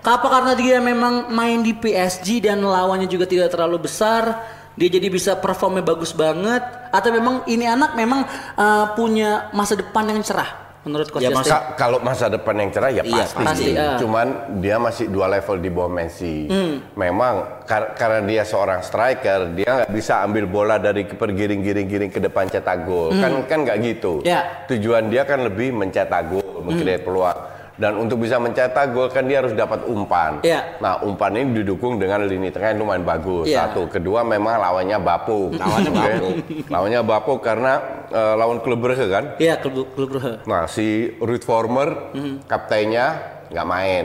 apa 0.07 0.27
karena 0.31 0.55
dia 0.55 0.79
memang 0.79 1.35
main 1.35 1.67
di 1.67 1.75
PSG 1.75 2.47
dan 2.47 2.63
lawannya 2.63 3.11
juga 3.11 3.27
tidak 3.27 3.51
terlalu 3.51 3.91
besar 3.91 4.39
dia 4.77 4.93
jadi 4.93 5.09
bisa 5.09 5.33
performnya 5.41 5.83
bagus 5.83 6.13
banget 6.13 6.63
atau 6.93 7.11
memang 7.11 7.43
ini 7.49 7.65
anak 7.65 7.97
memang 7.97 8.23
uh, 8.55 8.93
punya 8.93 9.49
masa 9.57 9.75
depan 9.75 10.07
yang 10.13 10.21
cerah 10.21 10.66
menurut 10.87 11.11
coach 11.11 11.19
Ya, 11.21 11.35
Justin? 11.35 11.51
Masa 11.51 11.75
kalau 11.75 11.99
masa 11.99 12.31
depan 12.31 12.55
yang 12.57 12.71
cerah 12.71 12.89
ya 12.89 13.03
Iya, 13.03 13.27
pasti. 13.27 13.43
pasti, 13.43 13.71
ah. 13.75 13.99
Cuman 13.99 14.27
dia 14.63 14.79
masih 14.79 15.11
dua 15.11 15.27
level 15.27 15.59
di 15.59 15.69
bawah 15.69 15.91
Messi. 15.91 16.47
Memang 16.95 17.67
kar- 17.67 17.93
karena 17.93 18.23
dia 18.23 18.47
seorang 18.47 18.81
striker, 18.81 19.51
dia 19.53 19.67
nggak 19.67 19.91
bisa 19.91 20.23
ambil 20.23 20.47
bola 20.47 20.79
dari 20.79 21.03
pergiring-giring-giring 21.05 22.09
ke 22.09 22.23
depan 22.23 22.47
cetak 22.47 22.87
gol. 22.87 23.11
Kan 23.13 23.43
kan 23.45 23.59
nggak 23.67 23.77
gitu. 23.85 24.23
Ya. 24.23 24.65
Tujuan 24.67 25.11
dia 25.11 25.27
kan 25.27 25.43
lebih 25.43 25.75
mencetak 25.75 26.31
gol, 26.31 26.63
mengkreat 26.63 27.03
peluang. 27.03 27.56
Dan 27.77 28.01
untuk 28.01 28.19
bisa 28.19 28.41
mencetak 28.41 28.91
gol 28.91 29.13
kan 29.13 29.29
dia 29.29 29.45
harus 29.45 29.53
dapat 29.53 29.85
umpan. 29.85 30.41
Iya. 30.41 30.81
Nah, 30.81 31.05
umpan 31.05 31.37
ini 31.37 31.61
didukung 31.61 32.01
dengan 32.01 32.25
lini 32.25 32.49
tengah 32.49 32.73
yang 32.73 32.81
lumayan 32.81 33.05
bagus. 33.05 33.45
Iya. 33.45 33.69
Satu, 33.69 33.85
kedua 33.87 34.25
memang 34.25 34.57
lawannya 34.57 34.97
bapuk. 34.97 35.55
Lawannya 35.55 35.93
Oke. 35.93 36.01
bapuk. 36.01 36.35
lawannya 36.73 37.01
bapuk 37.05 37.39
karena 37.41 37.73
eh, 38.09 38.35
lawan 38.35 38.65
klub 38.65 38.81
Brugge 38.81 39.07
kan. 39.07 39.25
Iya, 39.37 39.61
klub 39.61 39.93
klub 39.93 40.09
Brugge. 40.09 40.41
Nah, 40.49 40.65
si 40.65 41.13
Ruud 41.17 41.45
Vormer, 41.45 42.17
Mhm. 42.17 42.49
kaptennya 42.49 43.07
nggak 43.47 43.67
main. 43.67 44.05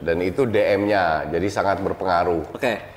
Dan 0.00 0.20
itu 0.20 0.44
DM-nya, 0.44 1.30
jadi 1.30 1.46
sangat 1.48 1.80
berpengaruh. 1.80 2.52
Oke. 2.52 2.93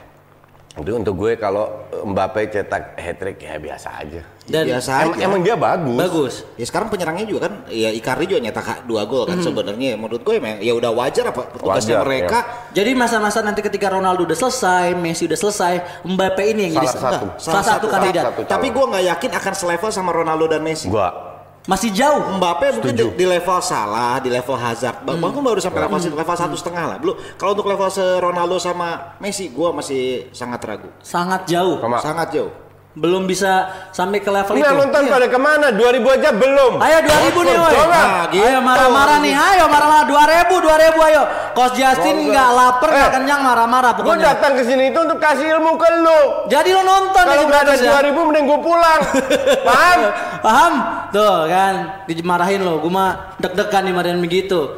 Jadi 0.77 0.91
untuk 0.93 1.13
gue 1.17 1.35
kalau 1.35 1.65
Mbappe 1.97 2.47
cetak 2.47 2.93
hat-trick 2.95 3.41
ya 3.41 3.57
biasa 3.57 3.89
aja. 3.97 4.21
Dan 4.47 4.63
Biasa 4.63 4.91
Em- 5.03 5.11
aja. 5.11 5.25
emang 5.25 5.41
dia 5.41 5.57
bagus. 5.57 5.97
bagus. 5.97 6.33
Ya 6.55 6.63
sekarang 6.63 6.87
penyerangnya 6.87 7.25
juga 7.25 7.49
kan, 7.49 7.67
ya 7.67 7.89
Icardi 7.89 8.29
juga 8.29 8.39
nyetak 8.39 8.85
dua 8.85 9.03
gol 9.03 9.25
kan 9.25 9.41
sebenarnya. 9.41 9.97
Menurut 9.97 10.21
gue 10.21 10.37
emang 10.37 10.61
ya 10.61 10.71
udah 10.71 10.93
wajar 10.93 11.27
apa 11.27 11.51
tugasnya 11.51 11.99
Wajar, 11.99 12.07
mereka. 12.07 12.39
Jadi 12.71 12.91
masa-masa 12.93 13.41
nanti 13.41 13.59
ketika 13.59 13.89
Ronaldo 13.89 14.23
udah 14.23 14.37
selesai, 14.37 14.95
Messi 14.95 15.27
udah 15.27 15.35
selesai, 15.35 15.73
Mbappe 16.05 16.43
ini 16.47 16.69
yang 16.69 16.79
jadi 16.79 16.87
Salah 16.87 17.11
satu. 17.11 17.27
salah, 17.35 17.63
satu 17.65 17.85
kandidat. 17.89 18.23
satu. 18.31 18.41
Tapi 18.45 18.71
gue 18.71 18.85
nggak 18.87 19.03
yakin 19.11 19.31
akan 19.35 19.53
selevel 19.53 19.89
sama 19.89 20.15
Ronaldo 20.15 20.47
dan 20.47 20.63
Messi. 20.63 20.87
Gua 20.87 21.26
Masih 21.67 21.91
jauh. 21.91 22.39
Mbappe 22.39 22.79
mungkin 22.79 22.95
di, 22.95 23.03
di 23.13 23.25
level 23.27 23.59
salah, 23.59 24.23
di 24.23 24.31
level 24.31 24.55
Hazard. 24.55 25.03
Bang 25.03 25.19
Bang 25.19 25.35
baru 25.35 25.59
sampai 25.59 25.83
level 25.83 25.99
situ, 25.99 26.15
level 26.15 26.37
satu 26.39 26.55
setengah 26.55 26.83
lah. 26.95 26.97
Belum. 26.97 27.19
Kalau 27.35 27.51
untuk 27.53 27.67
level 27.67 27.91
se 27.91 28.05
Ronaldo 28.23 28.55
sama 28.57 29.19
Messi, 29.19 29.51
gue 29.51 29.69
masih 29.75 30.31
sangat 30.31 30.63
ragu. 30.63 30.89
Sangat 31.03 31.43
jauh. 31.45 31.77
sama 31.83 31.99
Sangat 31.99 32.27
jauh. 32.31 32.66
Belum 32.97 33.23
bisa 33.23 33.51
sampai 33.91 34.17
ke 34.17 34.27
level 34.27 34.57
Ini 34.57 34.63
itu. 34.63 34.73
nonton 34.73 35.05
Iya. 35.05 35.11
pada 35.13 35.27
ke 35.27 35.37
mana? 35.37 35.69
2000 35.69 36.09
aja 36.09 36.33
belum. 36.33 36.81
Ayo 36.81 36.97
2000 36.99 37.45
nih 37.45 37.55
woi. 37.55 37.73
Nah, 37.77 38.25
gitu. 38.27 38.41
Ayo 38.41 38.59
marah-marah 38.59 39.17
nih. 39.21 39.33
Ayo 39.37 39.65
marah-marah 39.67 40.05
2000 40.09 40.57
2000 40.57 40.97
ayo. 41.03 41.21
Coach 41.53 41.77
Justin 41.77 42.25
nggak 42.25 42.49
lapar 42.51 42.89
nggak 42.89 43.05
Eh, 43.07 43.13
kenyang 43.13 43.41
marah-marah 43.43 43.91
Gue 43.93 44.01
pokoknya. 44.03 44.25
datang 44.27 44.57
ke 44.57 44.65
sini 44.65 44.89
itu 44.89 44.97
untuk 44.97 45.17
kasih 45.17 45.45
ilmu 45.47 45.77
ke 45.77 45.89
lu. 45.95 46.19
Jadi 46.47 46.69
lo 46.71 46.81
nonton 46.81 47.21
Kalau 47.23 47.43
nggak 47.45 47.61
ada 47.63 47.73
ya. 47.75 48.01
2000 48.01 48.19
mending 48.23 48.45
gue 48.45 48.59
pulang. 48.59 49.01
Paham? 49.69 49.99
Paham? 50.41 50.73
Tuh 51.09 51.37
kan 51.45 51.73
dimarahin 52.03 52.61
lo. 52.61 52.81
Gue 52.81 52.89
mah 52.89 53.37
deg-degan 53.37 53.81
nih 53.83 53.93
marahin 53.93 54.19
begitu. 54.19 54.73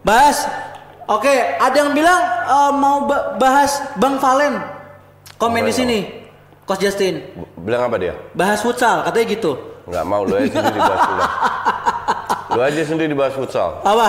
Bahas. 0.00 0.46
Oke, 1.04 1.28
ada 1.58 1.74
yang 1.74 1.92
bilang 1.92 2.20
eh, 2.46 2.72
mau 2.72 3.04
ba- 3.04 3.34
bahas 3.34 3.82
Bang 3.94 4.16
Valen. 4.16 4.56
Komen 5.34 5.66
di 5.66 5.74
sini. 5.74 5.98
Coach 6.64 6.80
Justin. 6.80 7.20
Bilang 7.60 7.92
apa 7.92 7.96
dia? 8.00 8.16
Bahas 8.32 8.64
futsal 8.64 9.04
katanya 9.04 9.26
gitu. 9.36 9.52
Nggak 9.84 10.04
mau 10.08 10.24
lu 10.24 10.32
aja 10.32 10.48
sendiri 10.48 10.76
dibahas 10.80 11.00
futsal. 11.04 11.28
Lu 12.54 12.60
aja 12.62 12.82
sendiri 12.86 13.08
dibahas 13.10 13.34
futsal. 13.34 13.70
Apa? 13.82 14.08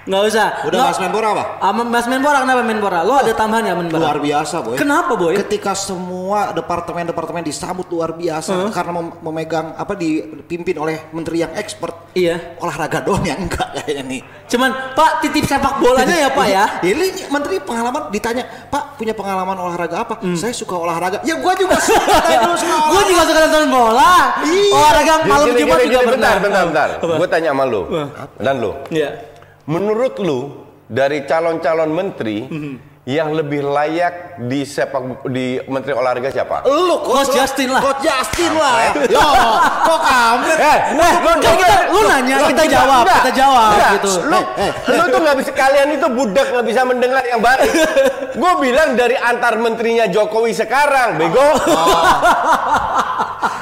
Nggak 0.00 0.22
usah. 0.26 0.46
Udah 0.64 0.78
Nggak- 0.80 0.90
Mas 0.90 0.98
Menpora 0.98 1.28
apa? 1.30 1.44
Ah, 1.58 1.72
Mas 1.74 2.06
Menpora 2.06 2.38
kenapa 2.40 2.62
Menpora? 2.62 3.00
Lo 3.02 3.14
ada 3.14 3.32
tambahan 3.32 3.64
ya 3.64 3.74
Menpora? 3.74 4.00
Luar 4.00 4.18
biasa, 4.18 4.56
boy. 4.60 4.76
Kenapa 4.76 5.12
boy? 5.12 5.34
Ketika 5.36 5.72
semua 5.72 6.52
departemen-departemen 6.52 7.42
disambut 7.42 7.84
luar 7.86 8.12
biasa 8.12 8.70
karena 8.70 8.92
mem- 8.94 9.16
memegang 9.20 9.72
apa 9.74 9.92
dipimpin 9.92 10.76
oleh 10.76 11.08
menteri 11.10 11.40
yang 11.40 11.52
expert. 11.52 12.12
Iya. 12.12 12.56
Olahraga 12.58 13.00
doang 13.00 13.22
yang 13.22 13.38
enggak 13.40 13.70
kayaknya 13.76 14.02
nih. 14.08 14.20
Cuman 14.46 14.70
Pak 14.92 15.22
titip 15.22 15.44
sepak 15.44 15.78
bolanya 15.78 16.16
ya 16.16 16.28
Pak 16.28 16.46
ya. 16.46 16.64
Ini 16.90 17.28
menteri 17.28 17.60
pengalaman 17.60 18.10
ditanya, 18.10 18.42
"Pak, 18.66 18.96
punya 18.96 19.12
pengalaman 19.12 19.54
olahraga 19.54 20.02
apa?" 20.02 20.18
Saya 20.34 20.50
suka 20.50 20.74
olahraga. 20.74 21.22
Ya 21.22 21.36
gua 21.36 21.54
juga 21.54 21.78
suka. 21.78 22.00
Olahraga. 22.90 23.06
juga 23.06 23.22
suka 23.22 23.38
nonton 23.46 23.64
bola. 23.70 24.14
Iya. 24.42 24.74
Olahraga 24.74 25.14
malam 25.22 25.46
Jumat 25.52 25.78
juga 25.80 26.00
bentar, 26.04 26.34
bentar, 26.40 26.62
bentar. 26.66 26.88
Gue 26.98 27.28
tanya 27.28 27.50
sama 27.52 27.64
lu 27.64 27.82
dan 28.36 28.54
lu. 28.58 28.72
Iya. 28.88 29.29
Menurut 29.64 30.16
lu 30.18 30.40
dari 30.86 31.22
calon-calon 31.22 31.88
menteri 31.88 32.38
Mhm. 32.42 32.74
yang 33.02 33.32
lebih 33.32 33.62
layak 33.62 34.14
di 34.42 34.62
sepak 34.62 35.02
di 35.26 35.58
menteri 35.64 35.92
olahraga 35.92 36.28
siapa? 36.28 36.62
Lu 36.64 37.00
Coach 37.00 37.32
Justin 37.32 37.70
lah. 37.70 37.80
Coach 37.80 38.00
Justin 38.00 38.52
lah. 38.52 38.92
Yo, 39.06 39.24
kok 39.82 40.00
kampret? 40.00 40.58
Eh, 40.58 40.78
Eh, 40.92 41.14
kan 41.18 41.36
kita, 41.40 41.68
lu 41.88 42.00
nanya, 42.04 42.36
kita 42.46 42.64
jawab, 42.66 43.02
Enggak, 43.02 43.18
kita 43.20 43.32
jawab 43.36 43.68
enggak. 43.72 43.90
gitu. 43.96 44.12
Lu, 44.22 44.38
lu 44.90 45.02
tuh 45.08 45.20
nggak 45.20 45.36
bisa 45.38 45.50
kalian 45.52 45.88
itu 45.92 46.06
budak 46.08 46.46
nggak 46.50 46.66
bisa 46.66 46.80
mendengar 46.84 47.22
yang 47.24 47.40
baik. 47.40 47.70
Gue 48.32 48.52
bilang 48.60 48.94
dari 48.94 49.16
antar 49.16 49.56
menterinya 49.56 50.06
Jokowi 50.06 50.52
sekarang, 50.52 51.16
bego. 51.16 51.46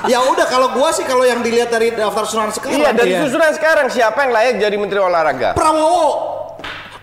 Ya 0.04 0.18
udah 0.20 0.44
kalau 0.44 0.70
gua 0.70 0.90
sih 0.90 1.02
kalau 1.02 1.22
yang 1.22 1.38
dilihat 1.38 1.68
dari 1.68 1.90
daftar 1.90 2.22
susunan 2.22 2.50
sekarang. 2.50 2.76
iya, 2.76 2.90
dari 2.90 3.12
Iya. 3.12 3.22
susunan 3.22 3.50
sekarang 3.52 3.86
siapa 3.86 4.18
yang 4.20 4.32
layak 4.32 4.54
jadi 4.58 4.76
menteri 4.76 4.98
olahraga? 4.98 5.52
Prabowo. 5.52 6.08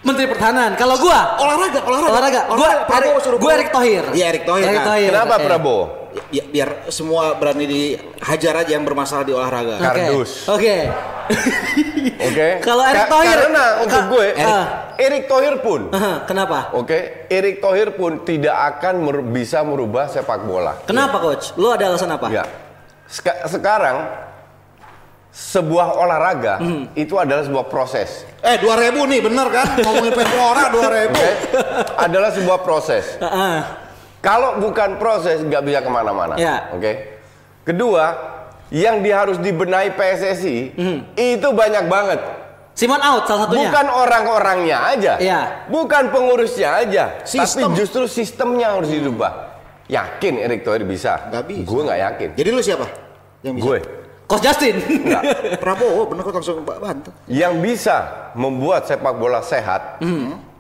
Menteri 0.02 0.28
Pertahanan. 0.28 0.76
Kalau 0.76 0.96
gua 0.98 1.34
Olahraga, 1.36 1.82
olahraga. 1.82 2.12
olahraga, 2.12 2.42
gua 2.48 2.70
Prabowo 2.86 3.18
suruh 3.20 3.38
gua 3.38 3.52
Erick 3.56 3.72
Thohir. 3.72 4.04
Iya, 4.12 4.26
Erick 4.30 4.44
Thohir. 4.44 4.66
Erick 4.66 4.78
kan. 4.78 4.88
Thohir. 4.88 5.10
Kenapa 5.10 5.36
Iya. 5.36 5.46
Prabowo? 5.46 5.84
Ya, 6.30 6.44
biar 6.46 6.70
semua 6.88 7.36
berani 7.36 7.66
dihajar 7.66 8.54
aja 8.56 8.72
yang 8.72 8.84
bermasalah 8.84 9.24
di 9.24 9.34
olahraga. 9.34 9.76
Oke. 9.76 9.84
Kardus. 9.84 10.32
Oke. 10.48 10.76
Oke. 12.22 12.48
Kalau 12.68 12.84
Erick 12.86 13.08
Thohir 13.10 13.38
Karena 13.42 13.66
untuk 13.82 14.00
Ka- 14.00 14.10
gue, 14.10 14.26
Ah. 14.38 14.66
Erick 14.96 15.26
Thohir 15.26 15.60
pun, 15.60 15.92
Aha, 15.92 16.24
Kenapa? 16.24 16.72
oke, 16.72 17.28
Erick 17.28 17.60
Thohir 17.60 17.92
pun 17.92 18.22
tidak 18.22 18.56
akan 18.74 18.96
mer- 19.02 19.26
bisa 19.26 19.60
merubah 19.60 20.08
sepak 20.08 20.40
bola. 20.40 20.80
Kenapa 20.86 21.20
coach? 21.20 21.52
Lu 21.56 21.68
ada 21.68 21.84
alasan 21.86 22.08
apa? 22.10 22.32
Ya. 22.32 22.46
Seka- 23.06 23.46
sekarang 23.46 23.98
sebuah 25.30 26.00
olahraga 26.00 26.64
Hmm. 26.64 26.88
itu 26.96 27.20
adalah 27.20 27.44
sebuah 27.44 27.68
proses. 27.68 28.24
Eh 28.40 28.56
2000 28.56 29.04
nih 29.04 29.20
bener 29.20 29.48
kan? 29.52 29.68
Ngomongin 29.78 30.14
Menpora 30.16 30.64
2000. 30.72 31.12
Oke, 31.12 31.30
adalah 31.98 32.32
sebuah 32.32 32.60
proses. 32.62 33.20
Heeh. 33.20 33.58
Kalau 34.20 34.58
bukan 34.58 34.96
proses 34.96 35.44
nggak 35.44 35.62
bisa 35.62 35.80
ke 35.80 35.92
mana-mana. 35.92 36.34
Ya. 36.34 36.72
Oke. 36.72 37.20
Kedua, 37.62 38.16
yang 38.72 39.04
di 39.04 39.12
harus 39.12 39.38
dibenahi 39.38 39.94
PSSI 39.94 40.58
Hmm. 40.74 41.00
itu 41.14 41.48
banyak 41.52 41.86
banget. 41.86 42.20
Simon 42.76 43.00
out 43.00 43.24
salah 43.24 43.48
satunya. 43.48 43.72
Bukan 43.72 43.88
orang-orangnya 43.88 44.78
aja. 44.88 45.14
Iya. 45.16 45.42
Bukan 45.68 46.12
pengurusnya 46.12 46.80
aja. 46.80 47.04
Sistem. 47.24 47.72
Tapi 47.72 47.80
justru 47.80 48.04
sistemnya 48.04 48.76
harus 48.76 48.88
dirubah. 48.88 49.55
Yakin 49.86 50.34
Erick 50.42 50.66
Thohir 50.66 50.82
bisa? 50.84 51.30
Nggak 51.30 51.44
bisa. 51.46 51.68
Gue 51.70 51.82
nggak 51.86 52.00
yakin. 52.02 52.30
Jadi 52.34 52.50
lu 52.50 52.62
siapa? 52.62 52.88
Yang 53.46 53.54
bisa? 53.62 53.66
Gue. 53.66 53.80
Coach 54.26 54.42
Justin. 54.42 54.76
Nggak. 54.82 55.24
Prabowo 55.64 56.10
bener 56.10 56.22
kok 56.26 56.34
langsung 56.34 56.66
bantu. 56.66 57.10
Yang 57.30 57.54
bisa 57.62 57.98
membuat 58.34 58.90
sepak 58.90 59.14
bola 59.14 59.46
sehat 59.46 60.02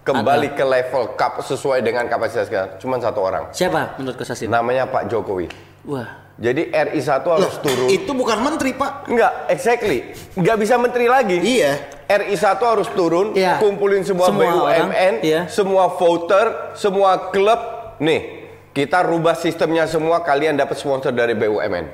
kembali 0.05 0.53
ke 0.53 0.61
level 0.61 1.17
cup 1.17 1.41
sesuai 1.41 1.81
dengan 1.81 2.05
kapasitas 2.05 2.45
kita 2.45 2.77
cuma 2.77 3.01
satu 3.01 3.25
orang. 3.25 3.49
Siapa 3.49 3.97
menurut 3.97 4.21
Coach 4.21 4.29
Justin? 4.29 4.53
Namanya 4.53 4.85
Pak 4.85 5.09
Jokowi. 5.09 5.49
Wah. 5.89 6.25
Jadi 6.35 6.67
RI 6.67 6.99
1 6.99 7.23
harus 7.23 7.55
turun. 7.63 7.87
Itu 7.87 8.11
bukan 8.11 8.43
menteri 8.43 8.75
pak. 8.75 9.07
Enggak, 9.07 9.47
exactly. 9.47 10.11
Enggak 10.35 10.59
bisa 10.59 10.75
menteri 10.75 11.07
lagi. 11.07 11.39
Iya. 11.39 11.79
RI 12.11 12.35
1 12.35 12.59
harus 12.59 12.91
turun, 12.91 13.31
Iya. 13.31 13.55
kumpulin 13.63 14.03
semua, 14.03 14.27
Semua 14.27 14.67
orang, 14.67 14.91
BUMN, 14.91 15.13
iya. 15.23 15.41
semua 15.47 15.95
voter, 15.95 16.75
semua 16.75 17.31
klub. 17.31 17.57
Nih, 18.03 18.44
kita 18.75 19.07
rubah 19.07 19.39
sistemnya 19.39 19.87
semua, 19.87 20.19
kalian 20.19 20.59
dapat 20.59 20.75
sponsor 20.75 21.15
dari 21.15 21.31
BUMN. 21.31 21.85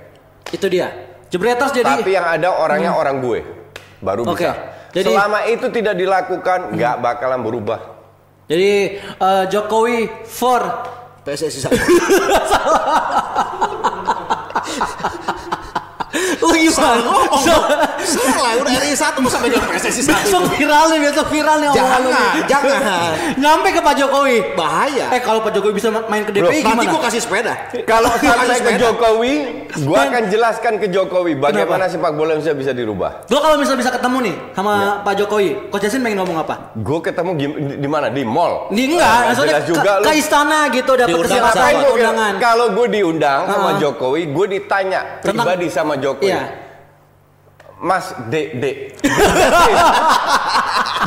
Itu 0.49 0.65
dia. 0.65 0.89
Jebreters 1.29 1.69
jadi 1.71 2.01
Tapi 2.01 2.09
yang 2.11 2.25
ada 2.25 2.57
orangnya 2.57 2.91
orang 2.91 3.21
gue. 3.21 3.39
Baru 4.01 4.25
Oke. 4.25 4.41
bisa. 4.41 4.51
Jadi- 4.91 5.13
Selama 5.13 5.39
itu 5.45 5.69
tidak 5.69 5.95
dilakukan, 5.95 6.73
nggak 6.75 6.95
bakalan 6.99 7.39
berubah. 7.45 7.79
jadi 8.51 8.99
eh, 8.99 9.43
Jokowi 9.47 10.09
for 10.27 10.59
PSSI 11.23 11.59
satu. 11.61 11.77
Gimana? 16.73 17.01
ngomong 17.01 17.43
dong. 17.43 17.63
Salah, 18.01 18.51
udah 18.57 18.71
RI 18.77 18.93
satu 18.93 19.19
masa 19.19 19.37
megang 19.37 19.63
PSSI 19.67 20.01
satu. 20.01 20.17
Besok 20.21 20.43
viral 20.51 20.85
nih, 20.89 20.99
besok 21.03 21.27
viral 21.29 21.57
nih 21.57 21.67
omongan 21.69 21.99
lu. 22.01 22.09
Jangan, 22.09 22.41
jangan. 22.43 23.11
Nyampe 23.37 23.67
ke 23.69 23.79
Pak 23.79 23.93
Jokowi. 23.95 24.37
Bahaya. 24.53 25.05
Eh 25.11 25.21
kalau 25.21 25.39
Pak 25.39 25.51
Jokowi 25.51 25.73
bisa 25.73 25.87
main 25.91 26.21
ke 26.21 26.31
DPI 26.31 26.41
Nanti 26.41 26.59
gimana? 26.63 26.89
gua 26.89 27.01
kasih 27.05 27.21
sepeda. 27.21 27.53
Kalau 27.83 28.09
sampai 28.15 28.57
ke. 28.57 28.71
Jokowi, 28.73 29.33
gue 29.71 29.99
akan 29.99 30.23
jelaskan 30.27 30.73
ke 30.75 30.87
Jokowi 30.87 31.33
bagaimana 31.35 31.85
sepak 31.85 32.11
bola 32.11 32.33
Indonesia 32.33 32.57
bisa 32.57 32.71
dirubah. 32.71 33.27
Gua 33.27 33.39
kalau 33.39 33.55
misalnya 33.55 33.79
bisa 33.79 33.91
ketemu 33.91 34.17
nih 34.21 34.35
sama 34.51 34.73
Pak 35.01 35.13
Jokowi, 35.15 35.49
Coach 35.69 35.83
Justin 35.83 36.01
pengen 36.01 36.17
ngomong 36.19 36.37
apa? 36.39 36.73
Gue 36.75 36.99
ketemu 36.99 37.31
di, 37.33 37.45
di 37.77 37.87
mana? 37.87 38.07
Di 38.07 38.23
mall. 38.23 38.69
Ini 38.69 38.83
enggak, 38.89 39.09
Ah, 39.11 39.21
maksudnya 39.27 39.59
ke, 39.61 39.73
ke 40.01 40.11
istana 40.15 40.59
gitu 40.69 40.91
dapat 40.95 41.17
kesempatan 41.19 41.71
gua 41.75 41.91
undangan. 41.93 42.33
Kalau 42.37 42.65
gue 42.71 42.87
diundang 42.89 43.41
sama. 43.45 43.69
Jokowi, 43.73 44.29
gue 44.29 44.45
ditanya 44.51 44.99
pribadi 45.21 45.67
sama 45.67 45.95
Jokowi. 45.95 46.29
Iya. 47.81 47.89
Mas, 47.89 48.13
dek, 48.29 48.47
dek. 48.61 48.77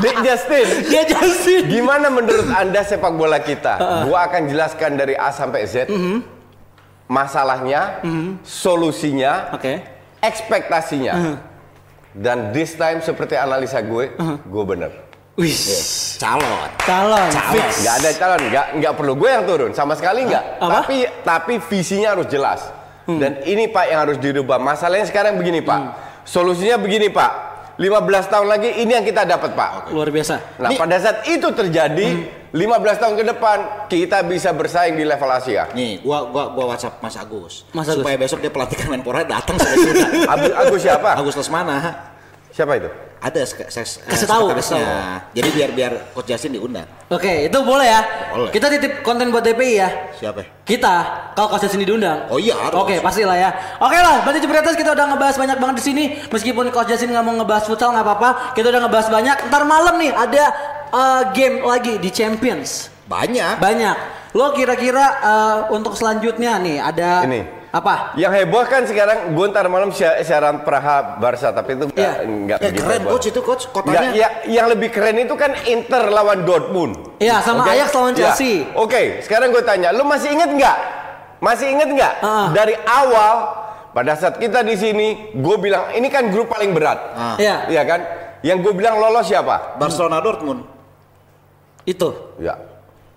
dek 0.02 0.16
Justin. 0.26 0.66
Dia 0.90 1.02
Justin. 1.06 1.62
Gimana 1.70 2.10
menurut 2.10 2.50
anda 2.50 2.82
sepak 2.82 3.14
bola 3.14 3.38
kita? 3.38 4.04
Gue 4.04 4.18
akan 4.18 4.50
jelaskan 4.50 4.98
dari 4.98 5.14
A 5.14 5.30
sampai 5.30 5.62
Z. 5.70 5.86
Mhm. 5.86 6.34
Masalahnya, 7.04 8.00
solusinya, 8.42 9.54
Oke. 9.54 9.86
ekspektasinya. 10.18 11.14
Mhm. 11.14 11.34
Dan 12.14 12.38
this 12.54 12.74
time 12.74 13.02
seperti 13.02 13.38
analisa 13.38 13.78
gue, 13.78 14.14
gue 14.42 14.64
bener. 14.66 14.90
Wih, 15.34 15.50
Calon. 16.14 16.70
calon, 16.86 17.26
fix. 17.50 17.82
Nggak 17.82 17.94
ada 17.98 18.10
calon, 18.14 18.42
nggak 18.54 18.66
nggak 18.78 18.94
perlu 18.94 19.12
gue 19.18 19.30
yang 19.34 19.42
turun 19.42 19.70
sama 19.74 19.98
sekali 19.98 20.30
nggak. 20.30 20.62
Hmm. 20.62 20.70
Tapi 20.70 20.96
tapi 21.26 21.54
visinya 21.58 22.14
harus 22.14 22.30
jelas. 22.30 22.70
Dan 23.04 23.42
ini 23.44 23.68
Pak 23.68 23.84
yang 23.90 24.00
harus 24.06 24.16
dirubah. 24.16 24.56
Masalahnya 24.56 25.04
sekarang 25.04 25.36
begini 25.36 25.60
Pak. 25.60 25.80
Solusinya 26.24 26.76
begini 26.76 27.08
Pak. 27.08 27.32
15 27.74 27.90
tahun 28.30 28.46
lagi 28.46 28.70
ini 28.76 28.92
yang 28.92 29.02
kita 29.02 29.26
dapat 29.26 29.50
Pak. 29.52 29.90
Luar 29.90 30.06
biasa. 30.06 30.58
Nah 30.58 30.70
Nih- 30.70 30.78
pada 30.78 30.96
saat 30.96 31.26
itu 31.26 31.48
terjadi 31.50 32.08
Hmm. 32.08 32.54
15 32.54 32.96
tahun 32.96 33.14
ke 33.14 33.24
depan 33.26 33.58
kita 33.90 34.22
bisa 34.22 34.54
bersaing 34.54 34.94
di 34.94 35.02
level 35.02 35.26
Asia. 35.26 35.66
Nih, 35.74 35.98
gua 35.98 36.22
gua 36.24 36.54
gua 36.54 36.70
WhatsApp 36.70 37.02
Mas 37.02 37.18
Agus. 37.18 37.66
Mas 37.70 37.82
Agus. 37.84 37.98
Supaya 37.98 38.14
besok 38.14 38.38
dia 38.38 38.48
pelatih 38.48 38.78
Menpora 38.86 39.26
datang 39.26 39.58
sampai 39.58 39.74
Sunda. 39.76 40.06
Agus, 40.28 40.52
Agus 40.54 40.80
siapa? 40.80 41.10
Agus 41.12 41.34
Lesmana. 41.34 41.76
Siapa 42.48 42.78
itu? 42.78 42.86
Ada 43.24 43.40
sek- 43.48 43.72
Kasih 43.72 44.28
tahu, 44.28 44.52
sekretarisnya. 44.52 44.84
kasih 44.84 45.32
Jadi 45.32 45.48
biar 45.56 45.70
biar 45.72 45.92
Coach 46.12 46.28
Jasin 46.28 46.52
diundang. 46.52 46.84
Oke, 47.08 47.48
itu 47.48 47.58
boleh 47.64 47.88
ya. 47.88 48.00
Boleh. 48.36 48.52
Kita 48.52 48.68
titip 48.68 49.00
konten 49.00 49.32
buat 49.32 49.40
DPI 49.40 49.72
ya. 49.80 49.88
Siapa? 50.12 50.44
ya? 50.44 50.46
Kita 50.60 50.94
kalau 51.32 51.48
kasus 51.48 51.72
ini 51.72 51.88
diundang. 51.88 52.28
Oh 52.28 52.36
iya. 52.36 52.52
Oke, 52.76 53.00
pastilah 53.00 53.32
ya. 53.32 53.48
Oke 53.80 53.96
lah, 53.96 54.20
berarti 54.28 54.44
Jebretas 54.44 54.76
kita 54.76 54.92
udah 54.92 55.16
ngebahas 55.16 55.40
banyak 55.40 55.56
banget 55.56 55.76
di 55.80 55.84
sini. 55.88 56.04
Meskipun 56.28 56.68
Coach 56.68 56.92
Jasin 56.92 57.16
nggak 57.16 57.24
mau 57.24 57.32
ngebahas 57.40 57.64
futsal 57.64 57.96
nggak 57.96 58.04
apa-apa, 58.04 58.30
kita 58.52 58.68
udah 58.68 58.80
ngebahas 58.84 59.08
banyak. 59.08 59.36
Ntar 59.48 59.62
malam 59.64 59.94
nih 59.96 60.12
ada 60.12 60.44
uh, 60.92 61.22
game 61.32 61.64
lagi 61.64 61.96
di 61.96 62.12
Champions. 62.12 62.92
Banyak. 63.08 63.56
Banyak. 63.56 63.96
Lo 64.36 64.52
kira-kira 64.52 65.04
uh, 65.24 65.58
untuk 65.72 65.96
selanjutnya 65.96 66.60
nih 66.60 66.76
ada 66.76 67.24
Ini. 67.24 67.63
Apa? 67.74 68.14
Yang 68.14 68.32
heboh 68.38 68.64
kan 68.64 68.82
sekarang 68.84 69.18
gue 69.30 69.46
ntar 69.50 69.66
malam 69.66 69.90
si- 69.90 70.06
siaran 70.22 70.62
Praha 70.62 71.18
Barca 71.18 71.50
tapi 71.50 71.74
itu 71.74 71.84
nggak 71.84 71.98
Iya. 71.98 72.12
nggak 72.22 72.56
Eh, 72.56 72.64
begitu 72.64 72.80
keren 72.80 72.94
heboh. 72.96 73.10
coach 73.10 73.26
itu 73.26 73.40
coach 73.40 73.64
Nggak, 73.66 73.82
kotanya. 73.84 74.10
ya, 74.14 74.28
yang 74.46 74.66
lebih 74.68 74.88
keren 74.88 75.16
itu 75.18 75.34
kan 75.34 75.50
Inter 75.64 76.06
lawan 76.06 76.42
Dortmund. 76.42 77.18
Iya, 77.18 77.42
sama 77.42 77.60
Oke? 77.60 77.74
Ajax 77.74 77.88
lawan 77.90 78.12
Ya. 78.12 78.18
Chelsea. 78.30 78.62
Oke, 78.72 79.00
sekarang 79.20 79.50
gue 79.50 79.60
tanya, 79.60 79.90
lu 79.90 80.02
masih 80.04 80.30
inget 80.30 80.48
nggak? 80.48 80.76
Masih 81.36 81.66
inget 81.68 81.88
nggak? 81.90 82.12
Ah. 82.20 82.48
Dari 82.48 82.78
awal 82.80 83.34
pada 83.90 84.14
saat 84.14 84.38
kita 84.38 84.62
di 84.62 84.74
sini, 84.74 85.06
gue 85.34 85.56
bilang 85.56 85.90
ini 85.90 86.06
kan 86.06 86.30
grup 86.30 86.46
paling 86.48 86.70
berat. 86.70 86.98
Ah. 87.12 87.34
Iya, 87.36 87.66
Iya 87.68 87.82
kan? 87.84 88.00
Yang 88.40 88.58
gue 88.62 88.72
bilang 88.76 88.96
lolos 88.96 89.24
siapa? 89.24 89.74
Barcelona 89.74 90.20
Dortmund. 90.20 90.62
itu. 91.84 92.08
Ya. 92.38 92.54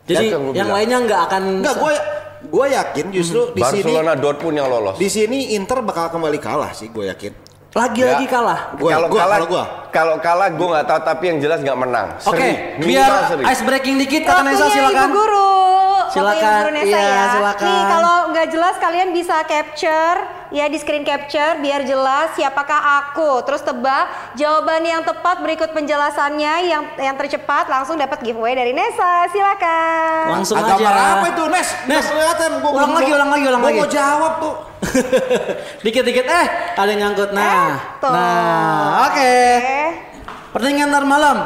Jadi 0.03 0.27
yang 0.29 0.43
yang 0.49 0.65
bilang. 0.65 0.71
lainnya 0.73 0.97
nggak 1.03 1.21
akan 1.25 1.43
Enggak, 1.57 1.75
gue 1.77 1.93
gue 2.39 2.65
yakin 2.69 3.05
justru 3.09 3.51
di 3.51 3.59
sini 3.59 3.81
Barcelona 3.83 4.13
Dortmund 4.13 4.55
yang 4.55 4.67
lolos. 4.67 4.95
di 4.95 5.07
sini 5.07 5.53
Inter 5.53 5.81
bakal 5.81 6.09
kembali 6.09 6.37
kalah 6.37 6.71
sih, 6.71 6.87
gue 6.87 7.05
yakin. 7.07 7.33
lagi-lagi 7.69 8.25
Ya. 8.25 8.31
kalah. 8.31 8.59
Gua- 8.73 8.89
kalau 8.91 9.07
gua- 9.07 9.19
kalah, 9.19 9.37
kalau 9.37 9.47
gua. 9.47 9.63
kalau 9.89 10.15
kalah 10.17 10.49
gue 10.49 10.67
nggak 10.67 10.85
tahu 10.87 10.99
tapi 11.03 11.23
yang 11.27 11.37
jelas 11.37 11.59
nggak 11.61 11.77
menang. 11.77 12.07
Oke. 12.19 12.49
Minimal 12.77 12.89
biar 12.89 13.11
seri. 13.27 13.43
ice 13.45 13.61
breaking 13.61 13.95
dikit 13.97 14.21
kata 14.25 14.41
Nesa 14.41 14.65
silakan. 14.67 14.97
Ibu 15.03 15.13
Guru. 15.13 15.49
Silakan, 16.09 16.39
Ibu 16.39 16.59
Guru 16.61 16.71
Nesa 16.73 16.87
iya, 16.89 17.01
ya. 17.03 17.25
silakan. 17.33 17.65
Nih 17.65 17.83
kalau 17.85 18.17
nggak 18.29 18.47
jelas 18.49 18.75
kalian 18.77 19.09
bisa 19.11 19.35
capture 19.43 20.17
ya 20.47 20.65
di 20.65 20.77
screen 20.77 21.03
capture 21.03 21.59
biar 21.59 21.83
jelas 21.83 22.31
siapakah 22.33 22.81
aku. 23.03 23.43
Terus 23.43 23.61
tebak 23.61 24.05
jawaban 24.33 24.81
yang 24.81 25.01
tepat 25.01 25.39
berikut 25.39 25.69
penjelasannya 25.71 26.53
yang 26.65 26.83
yang 26.95 27.15
tercepat 27.15 27.67
langsung 27.67 27.95
dapat 27.95 28.19
giveaway 28.21 28.53
dari 28.53 28.71
Nesa. 28.71 29.27
Silakan. 29.27 30.23
Langsung 30.33 30.55
Agama 30.57 30.87
aja. 30.87 31.05
apa 31.17 31.25
itu, 31.29 31.43
Nes? 31.47 31.69
Nes, 31.85 32.05
kelihatan. 32.05 32.49
Gua 32.59 32.71
ulang 32.73 32.93
lagi, 32.93 33.11
ulang 33.11 33.29
lagi, 33.29 33.45
ulang 33.45 33.61
gua 33.61 33.69
lagi. 33.69 33.79
mau 33.79 33.89
jawab 33.89 34.33
tuh. 34.39 34.55
Dikit-dikit 35.83 36.25
eh 36.25 36.45
ada 36.73 36.89
yang 36.89 37.11
nyangkut. 37.11 37.29
Nah, 37.31 37.43
Eh, 37.43 37.73
nah, 38.07 39.09
oke. 39.09 39.11
Oke. 39.11 39.35
Pertandingan 40.53 40.87
ntar 40.89 41.03
malam. 41.03 41.37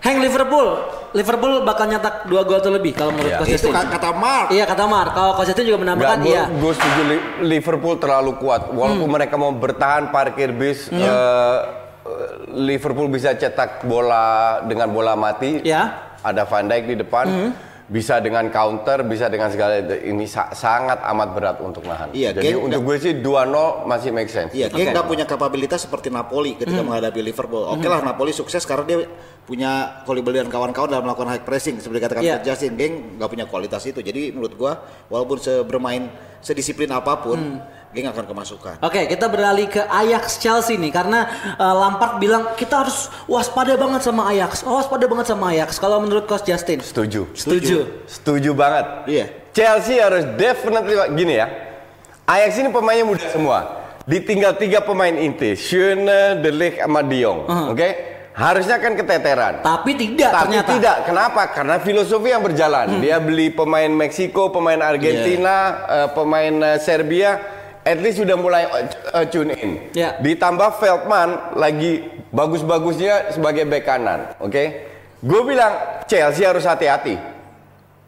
Hank 0.00 0.18
Liverpool. 0.18 1.01
Liverpool 1.12 1.60
bakal 1.60 1.86
nyetak 1.86 2.24
dua 2.24 2.42
gol 2.42 2.56
atau 2.56 2.70
lebih 2.70 2.92
kalau 2.92 3.12
menurut. 3.12 3.36
Coach 3.36 3.52
Itu 3.52 3.68
Justin. 3.68 3.88
kata 3.88 4.10
Mark. 4.12 4.48
Iya 4.48 4.64
kata 4.64 4.84
Mar. 4.84 5.06
Kalau 5.10 5.30
Coach 5.32 5.48
Justin 5.48 5.66
juga 5.66 5.80
menambahkan 5.80 6.18
iya. 6.22 6.48
gue 6.48 6.72
setuju 6.72 7.00
Li- 7.04 7.26
Liverpool 7.48 7.96
terlalu 7.96 8.32
kuat. 8.36 8.68
Walaupun 8.68 9.04
Hmm. 9.04 9.12
mereka 9.12 9.34
mau 9.36 9.50
bertahan 9.50 10.08
parkir 10.08 10.50
bis, 10.50 10.88
eh, 10.88 11.58
Liverpool 12.50 13.08
bisa 13.08 13.32
cetak 13.32 13.84
bola 13.84 14.24
dengan 14.62 14.88
bola 14.88 15.12
mati. 15.14 15.60
Ya. 15.62 16.12
Ada 16.20 16.44
Van 16.44 16.64
Dijk 16.64 16.84
di 16.86 16.96
depan. 16.96 17.26
Hmm. 17.26 17.50
Bisa 17.82 18.18
dengan 18.18 18.46
counter, 18.48 19.02
bisa 19.02 19.26
dengan 19.26 19.50
segala 19.50 19.82
ini 19.82 20.24
sa- 20.24 20.50
sangat 20.50 21.02
amat 21.02 21.28
berat 21.30 21.56
untuk 21.58 21.82
nahan. 21.82 22.14
Iya, 22.14 22.30
Jadi 22.30 22.54
geng- 22.54 22.62
untuk 22.64 22.80
gue 22.84 22.96
sih 22.96 23.12
2-0 23.16 23.84
masih 23.84 24.10
make 24.10 24.28
sense. 24.28 24.50
Iya, 24.50 24.68
dia 24.68 24.86
Oke. 24.86 24.92
nggak 24.92 25.06
punya 25.06 25.24
kapabilitas 25.24 25.82
seperti 25.82 26.08
Napoli 26.08 26.54
ketika 26.54 26.78
Hmm. 26.78 26.88
menghadapi 26.88 27.20
Liverpool. 27.20 27.66
Oke 27.66 27.84
lah, 27.84 28.00
Napoli 28.00 28.30
sukses 28.30 28.62
karena 28.62 28.84
dia 28.84 28.98
punya 29.42 29.70
Kolibali 30.02 30.38
dan 30.38 30.46
kawan-kawan 30.46 30.88
dalam 30.88 31.02
melakukan 31.02 31.28
high 31.28 31.42
pressing 31.42 31.76
seperti 31.76 32.00
katakan. 32.00 32.22
Coach 32.22 32.46
Justin. 32.46 32.72
Geng 32.74 33.18
nggak 33.18 33.28
punya 33.28 33.44
kualitas 33.44 33.82
itu. 33.82 33.98
Jadi 33.98 34.30
menurut 34.30 34.54
gua, 34.54 34.72
walaupun 35.08 35.36
sebermain 35.36 36.06
sedisiplin 36.38 36.88
apa 36.88 37.18
pun, 37.18 37.58
geng 37.92 38.08
akan 38.08 38.24
kemasukan. 38.24 38.74
Oke, 38.80 39.04
kita 39.04 39.28
beralih 39.28 39.68
ke 39.68 39.84
Ajax 39.84 40.40
Chelsea 40.40 40.80
nih 40.80 40.88
karena 40.88 41.28
uh, 41.60 41.76
Lampard 41.76 42.16
bilang 42.16 42.56
kita 42.56 42.88
harus 42.88 43.12
waspada 43.28 43.76
banget 43.76 44.00
sama 44.00 44.32
Ajax. 44.32 44.64
Oh, 44.64 44.80
waspada 44.80 45.04
banget 45.04 45.28
sama 45.28 45.52
Ajax. 45.52 45.76
Kalau 45.76 46.00
menurut 46.00 46.24
Coach 46.24 46.48
Justin, 46.48 46.80
Setuju. 46.80 47.28
setuju. 47.36 47.84
Setuju 48.08 48.50
banget. 48.56 48.86
Iya. 49.04 49.26
Chelsea 49.52 50.00
harus 50.00 50.24
definitely 50.40 50.96
gini 51.12 51.36
ya. 51.36 51.46
Ajax 52.24 52.56
ini 52.56 52.72
pemainnya 52.72 53.04
muda 53.04 53.28
semua. 53.28 53.58
Ditinggal 54.08 54.56
tiga 54.56 54.80
pemain 54.82 55.12
inti, 55.14 55.54
Schöne, 55.54 56.40
De 56.40 56.50
Ligt, 56.50 56.80
sama 56.80 57.04
De 57.04 57.20
Jong. 57.20 57.44
Oke? 57.70 57.88
Harusnya 58.32 58.80
kan 58.80 58.96
keteteran. 58.96 59.60
Tapi 59.60 59.92
tidak 59.92 60.32
Tapi 60.32 60.56
ternyata. 60.56 60.68
tidak. 60.72 60.96
Kenapa? 61.04 61.42
Karena 61.52 61.76
filosofi 61.76 62.32
yang 62.32 62.40
berjalan. 62.40 63.04
Dia 63.04 63.20
beli 63.20 63.52
pemain 63.52 63.92
Meksiko, 63.92 64.48
pemain 64.48 64.80
Argentina, 64.80 65.84
eh, 65.84 66.08
pemain 66.16 66.54
eh, 66.72 66.80
Serbia. 66.80 67.60
At 67.82 67.98
least 67.98 68.22
sudah 68.22 68.38
mulai 68.38 68.62
eh, 68.62 68.86
eh, 68.88 69.26
tune 69.26 69.52
in. 69.58 69.70
Ya. 69.90 70.14
Ditambah 70.22 70.78
Feldman 70.78 71.58
lagi 71.58 72.06
bagus-bagusnya 72.30 73.34
sebagai 73.34 73.66
bek 73.66 73.82
kanan. 73.82 74.38
Oke? 74.38 74.86
Gue 75.18 75.42
bilang 75.42 76.02
Chelsea 76.06 76.46
harus 76.46 76.62
hati-hati. 76.62 77.18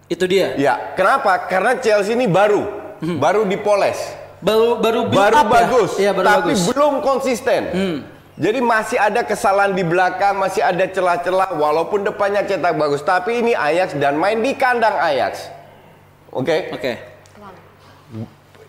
Itu 0.06 0.30
dia. 0.30 0.54
Ya, 0.54 0.94
kenapa? 0.94 1.46
Karena 1.50 1.74
Chelsea 1.78 2.14
ini 2.14 2.26
baru, 2.26 2.62
baru 3.18 3.46
dipoles, 3.46 3.98
Baru 4.38 4.76
baru 4.76 5.08
build 5.08 5.16
baru 5.16 5.36
up 5.40 5.46
ya? 5.46 5.52
bagus, 5.56 5.90
Iya, 5.96 6.12
baru 6.12 6.26
tapi 6.28 6.52
bagus. 6.52 6.60
belum 6.68 6.94
konsisten. 7.00 7.62
Jadi 8.34 8.58
masih 8.60 8.98
ada 8.98 9.22
kesalahan 9.22 9.72
di 9.72 9.86
belakang, 9.86 10.36
masih 10.36 10.60
ada 10.60 10.84
celah-celah. 10.84 11.54
Walaupun 11.54 12.02
depannya 12.02 12.42
cetak 12.44 12.74
bagus, 12.76 13.00
tapi 13.00 13.40
ini 13.40 13.54
Ajax 13.54 13.94
dan 13.96 14.18
main 14.18 14.42
di 14.42 14.52
kandang 14.52 14.94
Ajax. 15.00 15.48
Oke, 16.34 16.68
Oke. 16.70 16.92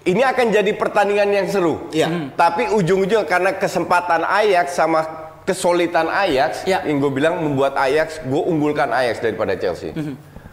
Ini 0.06 0.22
akan 0.22 0.46
jadi 0.54 0.72
pertandingan 0.78 1.30
yang 1.34 1.48
seru. 1.50 1.90
Iya. 1.90 2.32
Tapi 2.38 2.70
ujung-ujung 2.72 3.26
karena 3.26 3.58
kesempatan 3.58 4.22
Ajax 4.22 4.78
sama 4.78 5.02
kesulitan 5.42 6.10
Ajax, 6.10 6.66
Iya. 6.66 6.86
yang 6.86 7.02
gue 7.02 7.12
bilang 7.12 7.42
membuat 7.42 7.74
Ajax, 7.78 8.22
gue 8.22 8.42
unggulkan 8.42 8.90
Ajax 8.90 9.22
daripada 9.22 9.58
Chelsea. 9.58 9.94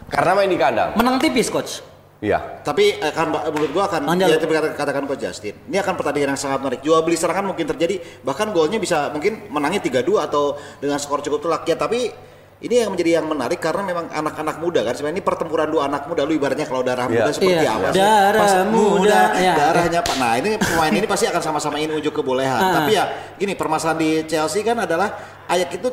Karena 0.09 0.31
main 0.33 0.49
di 0.49 0.57
kandang. 0.57 0.93
Menang 0.93 1.17
tipis, 1.17 1.49
coach. 1.49 1.81
Iya. 2.23 2.63
Tapi 2.63 3.03
akan 3.03 3.51
menurut 3.51 3.71
gua 3.75 3.83
akan 3.91 4.15
ya 4.15 4.39
kata- 4.39 4.79
katakan 4.79 5.03
Coach 5.11 5.27
Justin. 5.27 5.59
Ini 5.67 5.83
akan 5.83 5.99
pertandingan 5.99 6.29
yang 6.31 6.39
sangat 6.39 6.63
menarik. 6.63 6.79
Jual 6.79 7.03
beli 7.03 7.19
serangan 7.19 7.43
mungkin 7.43 7.67
terjadi, 7.67 7.99
bahkan 8.23 8.47
golnya 8.55 8.79
bisa 8.79 9.11
mungkin 9.11 9.51
menangnya 9.51 9.83
3-2 9.83 10.23
atau 10.23 10.55
dengan 10.79 10.95
skor 11.03 11.19
cukup 11.19 11.43
telak 11.43 11.67
ya, 11.67 11.75
tapi 11.75 12.15
ini 12.63 12.79
yang 12.79 12.95
menjadi 12.95 13.19
yang 13.19 13.27
menarik 13.27 13.59
karena 13.59 13.83
memang 13.83 14.07
anak-anak 14.07 14.63
muda 14.63 14.87
kan 14.87 14.95
sebenarnya 14.95 15.19
ini 15.19 15.25
pertempuran 15.27 15.67
dua 15.67 15.91
anak 15.91 16.07
muda 16.07 16.23
lu 16.23 16.31
ibaratnya 16.31 16.63
kalau 16.63 16.79
darah 16.79 17.11
muda 17.11 17.27
seperti 17.27 17.59
Iya. 17.59 17.75
apa 17.75 17.87
sih? 17.91 17.99
Darah 17.99 18.39
Pas 18.39 18.53
muda, 18.71 19.21
iya. 19.35 19.53
darahnya 19.59 19.99
Pak. 19.99 20.15
Nah, 20.15 20.33
ini 20.39 20.49
pemain 20.55 20.93
ini 20.95 21.03
pasti 21.03 21.27
akan 21.27 21.43
sama-sama 21.43 21.75
ingin 21.75 21.99
unjuk 21.99 22.15
kebolehan. 22.15 22.55
Ah. 22.63 22.79
Tapi 22.79 22.95
ya 22.95 23.05
gini, 23.35 23.59
permasalahan 23.59 23.99
di 23.99 24.11
Chelsea 24.23 24.63
kan 24.63 24.79
adalah 24.79 25.11
Ajax 25.51 25.75
itu 25.75 25.89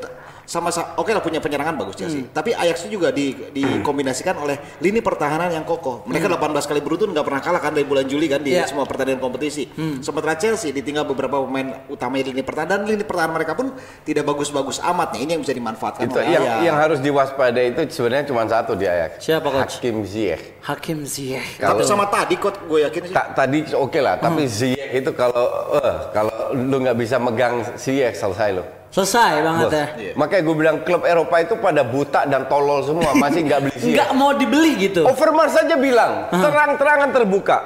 sama 0.50 0.66
oke 0.98 1.06
lah 1.08 1.22
punya 1.22 1.38
penyerangan 1.38 1.78
bagus 1.78 1.94
Chelsea. 1.94 2.26
Hmm. 2.26 2.34
Tapi 2.34 2.50
Ajax 2.50 2.82
itu 2.82 2.98
juga 2.98 3.14
di, 3.14 3.30
dikombinasikan 3.54 4.34
oleh 4.34 4.58
lini 4.78 4.98
pertahanan 4.98 5.46
yang 5.48 5.62
kokoh. 5.62 6.02
Mereka 6.04 6.26
18 6.26 6.42
kali 6.66 6.80
beruntun 6.80 7.14
nggak 7.14 7.22
pernah 7.22 7.38
kalah 7.38 7.60
kan 7.60 7.70
dari 7.70 7.86
bulan 7.86 8.02
Juli 8.02 8.26
kan 8.26 8.42
di 8.42 8.50
Hmm. 8.50 8.58
Iya. 8.58 8.66
semua 8.66 8.82
pertandingan 8.82 9.22
kompetisi. 9.22 9.70
Sementara 10.00 10.34
Chelsea 10.34 10.68
ditinggal 10.70 11.06
beberapa 11.06 11.38
pemain 11.38 11.86
utama 11.86 12.18
di 12.18 12.26
lini 12.26 12.42
pertahanan 12.42 12.82
dan 12.82 12.90
lini 12.90 13.06
pertahanan 13.06 13.30
mereka 13.32 13.54
pun 13.54 13.70
tidak 14.02 14.26
bagus-bagus 14.26 14.82
amat. 14.82 15.14
Nah, 15.14 15.18
ini 15.18 15.30
yang 15.30 15.40
bisa 15.40 15.54
dimanfaatkan 15.54 16.02
Itu 16.02 16.18
oleh 16.18 16.26
yang 16.28 16.42
Ajax. 16.42 16.60
yang 16.60 16.76
harus 16.76 16.98
diwaspadai 16.98 17.66
itu 17.68 17.80
sebenarnya 17.92 18.24
cuma 18.26 18.42
satu 18.44 18.72
di 18.74 18.84
Ajax. 18.84 19.22
Siapa, 19.22 19.46
Coach? 19.46 19.78
Hakim 19.78 20.02
Ziyech. 20.02 20.42
Hakim 20.60 20.98
Ziyech. 21.04 21.48
Tapi 21.56 21.82
sama 21.84 22.04
tadi 22.06 22.34
kok 22.34 22.58
gue 22.60 22.82
yakin 22.82 23.00
sih. 23.06 23.14
Ta- 23.14 23.30
tadi 23.30 23.62
oke 23.70 23.98
lah, 23.98 24.18
tapi 24.18 24.42
Hmm. 24.42 24.50
Ziyech 24.50 24.90
itu 24.96 25.10
kalau 25.12 25.46
eh, 25.76 25.94
kalau 26.10 26.34
lu 26.52 26.76
nggak 26.80 26.96
bisa 26.96 27.16
megang 27.16 27.62
Ziyech 27.76 28.12
selesai 28.12 28.50
lu. 28.52 28.64
Selesai 28.90 29.32
banget 29.46 29.66
Bos. 29.66 29.74
ya. 29.74 29.86
Iya. 29.94 30.12
Makanya 30.18 30.42
gue 30.42 30.56
bilang 30.58 30.76
klub 30.82 31.02
Eropa 31.06 31.36
itu 31.38 31.54
pada 31.62 31.82
buta 31.86 32.26
dan 32.26 32.50
tolol 32.50 32.82
semua, 32.82 33.14
masih 33.22 33.46
nggak 33.46 33.60
beli 33.70 33.76
Ziyech. 33.78 33.94
Nggak 33.94 34.10
mau 34.18 34.30
dibeli 34.34 34.72
gitu. 34.82 35.06
Overmars 35.06 35.54
saja 35.54 35.74
bilang 35.78 36.26
terang-terangan 36.34 37.10
terbuka. 37.14 37.58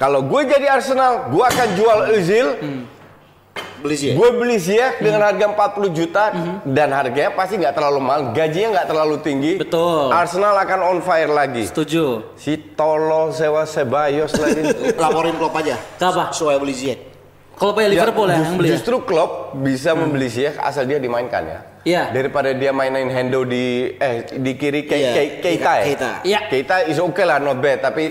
Kalau 0.00 0.24
gue 0.24 0.40
jadi 0.48 0.72
Arsenal, 0.72 1.28
gue 1.30 1.44
akan 1.44 1.68
jual 1.76 1.98
Özil 2.16 2.48
Beli 3.82 3.96
Ziyech. 3.98 4.14
Gue 4.14 4.28
beli 4.38 4.56
Ziyech 4.56 5.02
dengan 5.02 5.26
harga 5.26 5.44
40 5.52 5.90
juta 5.98 6.24
dan 6.64 6.88
harganya 6.94 7.34
pasti 7.34 7.58
nggak 7.58 7.74
terlalu 7.74 7.98
mahal, 8.00 8.22
gajinya 8.30 8.78
nggak 8.78 8.88
terlalu 8.88 9.16
tinggi. 9.20 9.52
Betul. 9.58 10.08
Arsenal 10.14 10.54
akan 10.54 10.80
on 10.86 10.98
fire 11.02 11.28
lagi. 11.28 11.66
Setuju. 11.66 12.32
Si 12.38 12.56
tolo 12.78 13.34
sewa 13.34 13.66
Sebayos 13.66 14.32
lagi. 14.38 14.62
Laporin 15.02 15.34
Klopp 15.36 15.58
aja. 15.58 15.76
Apa? 15.98 16.30
Supaya 16.30 16.56
beli 16.62 16.72
Ziyech. 16.72 17.11
Kalau 17.62 17.78
kayak 17.78 17.90
Liverpool 17.94 18.26
ya, 18.26 18.34
just- 18.34 18.42
yang 18.42 18.56
beli 18.58 18.66
ya? 18.66 18.72
Justru 18.74 18.96
Klopp 19.06 19.30
bisa 19.54 19.94
membeli 19.94 20.26
Ziyech 20.26 20.58
asal 20.58 20.82
dia 20.82 20.98
dimainkan 20.98 21.46
ya. 21.46 21.58
Iya. 21.82 22.02
Daripada 22.10 22.50
dia 22.50 22.74
mainin 22.74 23.06
Hendo 23.06 23.46
di 23.46 23.94
eh 23.96 24.26
di 24.34 24.52
kiri 24.54 24.82
Ke, 24.82 24.98
Iya, 24.98 25.10
Ke- 25.12 25.38
Keita 25.40 25.72
ya. 25.72 25.84
Keita. 25.84 26.10
Iya. 26.22 26.40
Keita 26.50 26.76
is 26.86 26.98
okay 26.98 27.22
lah 27.22 27.38
not 27.38 27.58
bad 27.58 27.78
tapi 27.80 28.10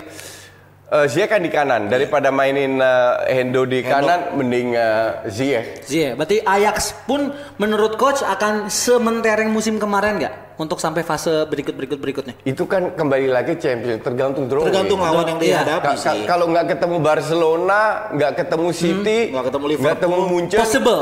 eh, 0.91 1.05
Ziyech 1.07 1.29
kan 1.29 1.39
di 1.39 1.47
kanan 1.47 1.87
daripada 1.87 2.29
mainin 2.29 2.77
eh, 2.77 3.11
Hendo 3.31 3.63
di 3.63 3.79
kanan 3.81 4.35
mending 4.35 4.75
eh, 4.75 5.07
Ziyech. 5.25 5.87
Iya, 5.87 6.13
berarti 6.13 6.37
Ajax 6.39 6.77
pun 7.01 7.31
menurut 7.55 7.95
coach 7.95 8.19
akan 8.19 8.67
sementereng 8.67 9.47
musim 9.47 9.77
kemarin 9.77 10.19
nggak 10.19 10.35
untuk 10.57 10.77
sampai 10.77 11.01
fase 11.01 11.47
berikut 11.47 11.73
berikut 11.73 11.97
berikutnya? 11.97 12.35
Itu 12.43 12.63
kan 12.65 12.91
kembali 12.91 13.27
lagi 13.27 13.55
Champions 13.55 14.01
tergantung 14.01 14.45
drawing. 14.45 14.67
Tergantung 14.67 14.99
lawan 14.99 15.25
yang 15.25 15.39
Iya. 15.39 15.63
dihadapi 15.63 15.87
Ka- 15.87 15.97
ka- 15.97 16.25
kalau 16.27 16.45
nggak 16.47 16.65
ketemu 16.69 16.95
Barcelona, 16.99 17.81
nggak 18.11 18.31
ketemu 18.37 18.67
City, 18.71 19.19
nggak 19.31 19.45
ketemu 19.47 19.65
Liverpool. 19.65 19.81
nggak 19.81 19.95
ketemu 19.97 20.17
Munchen, 20.27 20.59
Possible, 20.59 21.01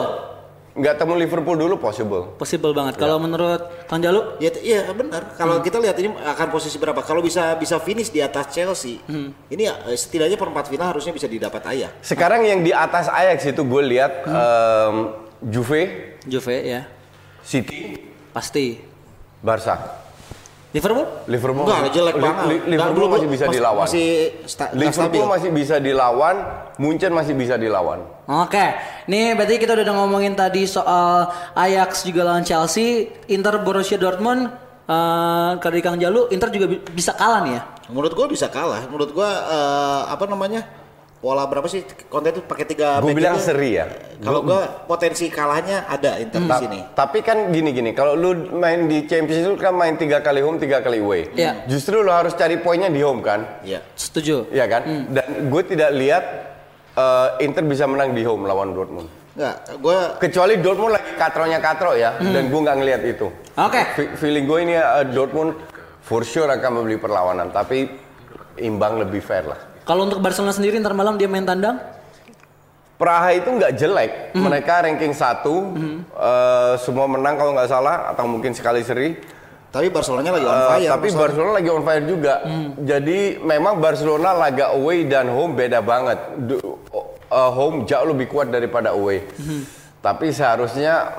nggak 0.79 0.95
ketemu 0.95 1.13
Liverpool 1.19 1.57
dulu 1.59 1.75
possible. 1.77 2.23
possible 2.39 2.71
banget. 2.71 2.95
Ya. 2.95 2.99
Kalau 3.03 3.19
menurut 3.19 3.61
Kang 3.85 3.99
Jalu, 3.99 4.39
Ya, 4.39 4.49
iya 4.63 4.87
benar. 4.95 5.35
Kalau 5.35 5.59
kita 5.59 5.77
lihat 5.83 5.99
ini 5.99 6.15
akan 6.15 6.47
posisi 6.49 6.79
berapa? 6.79 7.03
Kalau 7.03 7.19
bisa 7.19 7.59
bisa 7.59 7.75
finish 7.83 8.09
di 8.09 8.23
atas 8.23 8.49
Chelsea, 8.49 9.03
ini 9.51 9.61
ya, 9.67 9.75
eh, 9.85 9.99
setidaknya 9.99 10.39
perempat 10.39 10.71
final 10.71 10.95
harusnya 10.95 11.11
bisa 11.11 11.27
didapat 11.27 11.61
ayah. 11.75 11.91
Sekarang 11.99 12.47
yang 12.47 12.63
di 12.63 12.71
atas 12.71 13.11
Ajax 13.11 13.43
itu 13.45 13.61
gue 13.61 13.83
lihat 13.85 14.23
em, 14.23 14.95
Juve, 15.43 16.15
Juve 16.23 16.55
ya, 16.63 16.81
City, 17.43 17.99
pasti. 18.31 18.79
Barca. 19.39 20.07
Liverpool? 20.69 21.07
Liverpool 21.25 21.65
Enggak, 21.65 21.89
jelek 21.89 22.13
Li- 22.13 22.21
banget. 22.21 22.45
Li- 22.45 22.63
Liverpool 22.69 23.07
masih 23.09 23.27
bisa 23.27 23.45
mas- 23.45 23.55
dilawan. 23.57 23.85
Masih 23.89 24.07
sta- 24.45 24.69
Liverpool 24.71 25.09
stabil. 25.09 25.25
masih 25.25 25.49
bisa 25.49 25.75
dilawan, 25.81 26.35
Munchen 26.77 27.09
masih 27.09 27.33
bisa 27.33 27.57
dilawan. 27.57 28.05
Oke, 28.29 28.65
nih 29.05 29.33
berarti 29.33 29.57
kita 29.57 29.73
udah 29.73 29.95
ngomongin 29.95 30.37
tadi 30.37 30.69
soal 30.69 31.25
Ajax 31.53 32.05
juga 32.05 32.21
lawan 32.23 32.45
Chelsea, 32.45 33.09
Inter 33.27 33.57
Borussia 33.59 33.97
Dortmund, 33.97 34.45
eh 34.85 35.51
dari 35.57 35.81
Kang 35.81 35.97
Jalu, 35.97 36.29
Inter 36.29 36.49
juga 36.49 36.65
bi- 36.67 36.85
bisa 36.87 37.11
kalah 37.11 37.41
nih 37.41 37.57
ya. 37.57 37.61
Menurut 37.89 38.13
gua 38.13 38.29
bisa 38.29 38.45
kalah. 38.47 38.85
Menurut 38.85 39.09
gua 39.09 39.25
eh, 39.25 40.01
apa 40.07 40.29
namanya? 40.29 40.61
Pola 41.19 41.43
berapa 41.43 41.67
sih 41.67 41.83
konten 42.07 42.31
itu 42.31 42.39
pakai 42.41 42.63
tiga 42.63 42.95
Gue 42.97 43.11
bilang 43.11 43.35
itu? 43.35 43.43
seri 43.45 43.75
ya. 43.75 43.91
Kalau 44.17 44.39
gua 44.39 44.87
potensi 44.87 45.27
kalahnya 45.27 45.83
ada 45.83 46.15
Inter 46.15 46.39
di 46.39 46.47
Ta- 46.47 46.61
sini. 46.61 46.79
Tapi 46.89 47.19
kan 47.19 47.51
gini-gini, 47.51 47.91
kalau 47.91 48.15
lu 48.15 48.29
main 48.53 48.87
di 48.87 49.03
Champions 49.03 49.35
itu 49.41 49.51
kan 49.55 49.75
main 49.75 49.93
tiga 49.93 50.19
kali 50.19 50.39
home, 50.39 50.55
tiga 50.57 50.79
kali 50.79 50.97
away. 50.97 51.27
Iya. 51.33 51.67
Justru 51.67 51.99
lu 51.99 52.07
harus 52.07 52.31
cari 52.33 52.55
poinnya 52.57 52.87
di 52.87 52.99
home 52.99 53.19
kan, 53.19 53.59
Iya. 53.61 53.83
Setuju. 53.93 54.47
Iya 54.47 54.65
kan? 54.65 54.81
Dan 55.11 55.25
gue 55.45 55.61
tidak 55.65 55.91
lihat 55.91 56.23
eh, 56.95 57.27
Inter 57.41 57.63
bisa 57.63 57.83
menang 57.83 58.11
di 58.11 58.23
home 58.23 58.47
lawan 58.47 58.71
Dortmund. 58.71 59.11
Enggak, 59.35 59.55
gua 59.77 59.97
Kecuali 60.17 60.55
Dortmund 60.57 60.91
lagi 60.93 61.11
katronya 61.13 61.59
katro 61.59 61.91
ya, 61.93 62.15
dan 62.15 62.47
gue 62.47 62.59
nggak 62.59 62.77
ngelihat 62.77 63.01
itu. 63.05 63.27
Oke. 63.55 63.81
Fe- 63.93 64.15
Feeling 64.15 64.45
gue 64.45 64.59
ini 64.61 64.73
eh, 64.73 65.03
Dortmund 65.09 65.51
for 65.99 66.23
sure 66.23 66.47
akan 66.47 66.79
membeli 66.79 66.95
perlawanan, 66.95 67.51
tapi 67.51 67.91
imbang 68.57 68.99
lebih 68.99 69.19
fair 69.19 69.43
lah. 69.45 69.59
Kalau 69.89 70.05
untuk 70.05 70.21
Barcelona 70.21 70.53
sendiri 70.53 70.77
ntar 70.77 70.93
malam 70.93 71.17
dia 71.17 71.25
main 71.25 71.41
tandang, 71.41 71.81
Praha 72.93 73.31
itu 73.31 73.47
nggak 73.47 73.73
jelek, 73.73 74.11
mereka 74.35 74.83
ranking 74.83 75.15
satu, 75.15 75.71
eh, 76.13 76.73
semua 76.77 77.07
menang 77.07 77.39
kalau 77.39 77.55
nggak 77.55 77.71
salah, 77.71 78.11
atau 78.11 78.29
mungkin 78.29 78.53
sekali 78.53 78.85
seri. 78.85 79.17
tapi 79.69 79.85
Barcelona 79.87 80.33
lagi 80.33 80.43
on 80.43 80.57
Eh, 80.57 80.65
fire. 80.65 80.89
tapi 80.89 81.07
masalah. 81.07 81.21
Barcelona 81.21 81.51
lagi 81.53 81.69
on 81.69 81.83
fire 81.85 82.01
juga. 82.03 82.33
Jadi 82.75 83.19
memang 83.37 83.77
Barcelona 83.77 84.29
laga 84.35 84.73
away 84.73 85.05
dan 85.05 85.29
home 85.29 85.53
beda 85.53 85.79
banget. 85.79 86.17
Du- 86.39 86.81
eh, 87.29 87.51
home 87.53 87.85
jauh 87.85 88.09
lebih 88.09 88.25
kuat 88.25 88.49
daripada 88.49 88.89
away. 88.91 89.29
Tapi 90.01 90.33
seharusnya 90.33 91.13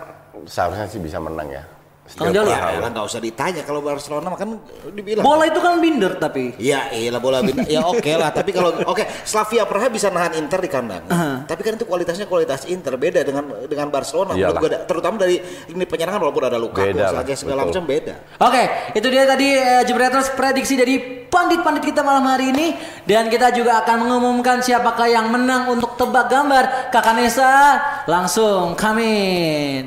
seharusnya 0.46 0.90
sih 0.90 0.98
bisa 0.98 1.22
menang 1.22 1.46
ya. 1.46 1.62
Kang 2.10 2.30
Setiap 2.30 2.42
Jalu? 2.42 2.50
Praha. 2.50 2.68
Ya, 2.74 2.88
nggak 2.90 3.06
usah 3.06 3.20
ditanya 3.20 3.62
kalau 3.62 3.80
Barcelona 3.80 4.34
kan 4.34 4.58
dibilang. 4.90 5.22
bola 5.22 5.46
itu 5.46 5.56
kan 5.56 5.78
binder 5.78 6.12
tapi. 6.16 6.58
Ya 6.58 6.90
iyalah 6.90 7.18
bola 7.18 7.38
bintang. 7.38 7.70
Ya 7.70 7.86
oke 7.86 8.12
lah, 8.14 8.34
tapi 8.34 8.50
kalau 8.50 8.74
oke 8.82 9.06
Slavia 9.22 9.62
Praha 9.62 9.86
bisa 9.86 10.08
nahan 10.08 10.34
Inter 10.34 10.58
di 10.58 10.66
kandang. 10.66 11.06
Tapi 11.44 11.60
kan 11.62 11.74
itu 11.74 11.84
kualitasnya 11.84 12.26
kualitas 12.26 12.66
Inter 12.66 12.96
beda 12.96 13.22
dengan 13.22 13.46
dengan 13.64 13.88
Barcelona 13.88 14.34
Iyalah. 14.34 14.58
gua 14.58 14.68
ada- 14.68 14.82
terutama 14.84 15.16
dari 15.16 15.38
ini 15.68 15.84
penyerangan 15.84 16.18
walaupun 16.18 16.44
ada 16.44 16.58
Lukaku 16.58 16.90
Beda 16.90 17.12
lah, 17.12 17.22
segala 17.30 17.62
betul. 17.62 17.78
macam 17.78 17.84
beda. 17.86 18.14
Oke, 18.40 18.62
itu 18.94 19.06
dia 19.06 19.24
tadi 19.24 19.46
eh, 19.52 19.82
Jebreters 19.84 20.34
prediksi 20.34 20.74
dari 20.74 21.19
pandit-pandit 21.30 21.86
kita 21.94 22.02
malam 22.02 22.26
hari 22.26 22.50
ini 22.50 22.74
dan 23.06 23.30
kita 23.30 23.54
juga 23.54 23.80
akan 23.86 24.04
mengumumkan 24.04 24.58
siapakah 24.60 25.06
yang 25.06 25.30
menang 25.30 25.70
untuk 25.70 25.94
tebak 25.94 26.26
gambar. 26.26 26.90
Kakak 26.90 27.14
Nesa, 27.14 27.78
langsung 28.10 28.74
kami 28.74 29.14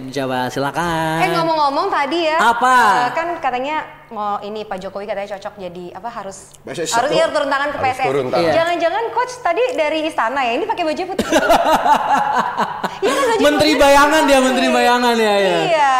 coba 0.10 0.48
silakan. 0.48 1.20
Eh 1.20 1.30
ngomong-ngomong 1.36 1.92
tadi 1.92 2.32
ya. 2.32 2.40
Apa? 2.40 2.76
eh, 3.06 3.12
kan 3.12 3.28
katanya 3.44 3.84
mau 4.14 4.40
ini 4.40 4.64
Pak 4.64 4.78
Jokowi 4.80 5.04
katanya 5.10 5.36
cocok 5.36 5.54
jadi 5.58 5.86
apa 5.98 6.10
harus 6.10 6.54
harus 6.64 7.12
iya 7.12 7.28
turun 7.28 7.52
tangan 7.52 7.70
ke. 7.76 7.78
Iya. 8.40 8.52
Jangan-jangan 8.64 9.04
coach 9.12 9.34
tadi 9.44 9.64
dari 9.76 10.00
istana 10.08 10.42
ya. 10.48 10.52
Ini 10.56 10.66
pakai 10.66 10.84
baju 10.88 11.04
putih. 11.12 11.28
Iya 13.04 13.12
kan 13.20 13.26
baju 13.36 13.44
Menteri 13.44 13.72
putih. 13.76 13.84
bayangan 13.84 14.22
dia, 14.24 14.40
menteri 14.40 14.68
bayangan 14.72 15.16
ya. 15.20 15.36
ya. 15.36 15.58
Iya. 15.68 15.96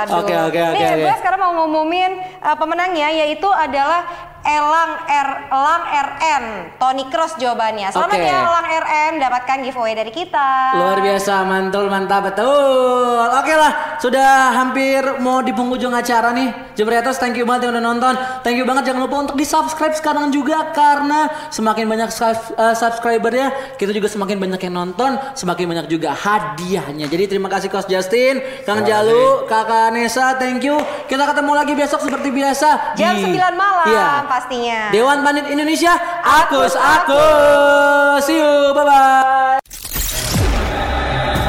Aduh. 0.00 0.24
Oke, 0.24 0.34
oke, 0.48 0.60
oke, 0.72 0.80
Nih, 0.80 0.88
oke. 0.88 1.04
gue 1.04 1.16
sekarang 1.20 1.40
mau 1.44 1.52
ngumumin 1.60 2.12
uh, 2.40 2.56
pemenangnya 2.56 3.08
yaitu 3.12 3.44
adalah 3.52 4.08
Elang 4.40 4.92
R 5.04 5.28
Elang 5.50 5.84
RN. 5.84 6.44
Tony 6.76 7.04
Cross 7.06 7.36
jawabannya. 7.36 7.92
Selamat 7.92 8.16
Oke. 8.16 8.24
ya 8.24 8.38
Elang 8.40 8.66
RN 8.66 9.12
dapatkan 9.20 9.56
giveaway 9.60 9.92
dari 9.92 10.08
kita. 10.08 10.48
Luar 10.74 10.98
biasa, 10.98 11.44
mantul, 11.44 11.86
mantap, 11.86 12.24
betul. 12.24 13.26
Oke 13.30 13.52
lah, 13.52 14.00
sudah 14.00 14.56
hampir 14.56 15.00
mau 15.18 15.44
di 15.44 15.52
penghujung 15.52 15.92
acara 15.92 16.32
nih. 16.32 16.72
Jebretos, 16.72 17.20
thank 17.20 17.36
you 17.36 17.44
banget 17.44 17.68
yang 17.68 17.76
udah 17.76 17.84
nonton. 17.84 18.14
Thank 18.40 18.56
you 18.56 18.64
banget, 18.64 18.88
jangan 18.88 19.04
lupa 19.04 19.16
untuk 19.20 19.36
di 19.36 19.44
subscribe 19.44 19.92
sekarang 19.92 20.32
juga 20.32 20.72
karena 20.72 21.28
semakin 21.50 21.84
banyak 21.84 22.08
eh, 22.08 22.74
subscribernya, 22.74 23.76
kita 23.76 23.92
juga 23.92 24.08
semakin 24.08 24.40
banyak 24.40 24.60
yang 24.64 24.74
nonton, 24.74 25.20
semakin 25.36 25.68
banyak 25.68 25.86
juga 25.92 26.16
hadiahnya. 26.16 27.04
Jadi 27.06 27.36
terima 27.36 27.52
kasih 27.52 27.68
Coach 27.68 27.92
Justin, 27.92 28.40
Kang 28.64 28.82
Jalu, 28.82 29.44
Kakak 29.44 29.92
Nesa, 29.92 30.40
thank 30.40 30.64
you. 30.64 30.80
Kita 31.04 31.28
ketemu 31.28 31.52
lagi 31.52 31.72
besok 31.76 32.00
seperti 32.00 32.32
biasa 32.32 32.96
Jam 32.96 33.12
di- 33.18 33.36
9 33.36 33.52
malam 33.52 33.86
Iya 33.90 34.08
pastinya. 34.30 34.94
Dewan 34.94 35.26
Bandit 35.26 35.50
Indonesia, 35.50 35.98
akus 36.22 36.78
akus. 36.78 38.22
See 38.22 38.38
you, 38.38 38.70
bye 38.70 38.86
bye. 38.86 39.58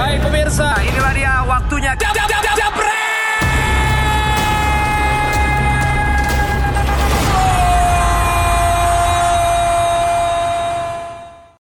Hai 0.02 0.18
pemirsa, 0.18 0.74
inilah 0.82 1.14
dia 1.14 1.34
waktunya. 1.46 1.94
Jam. 2.02 2.31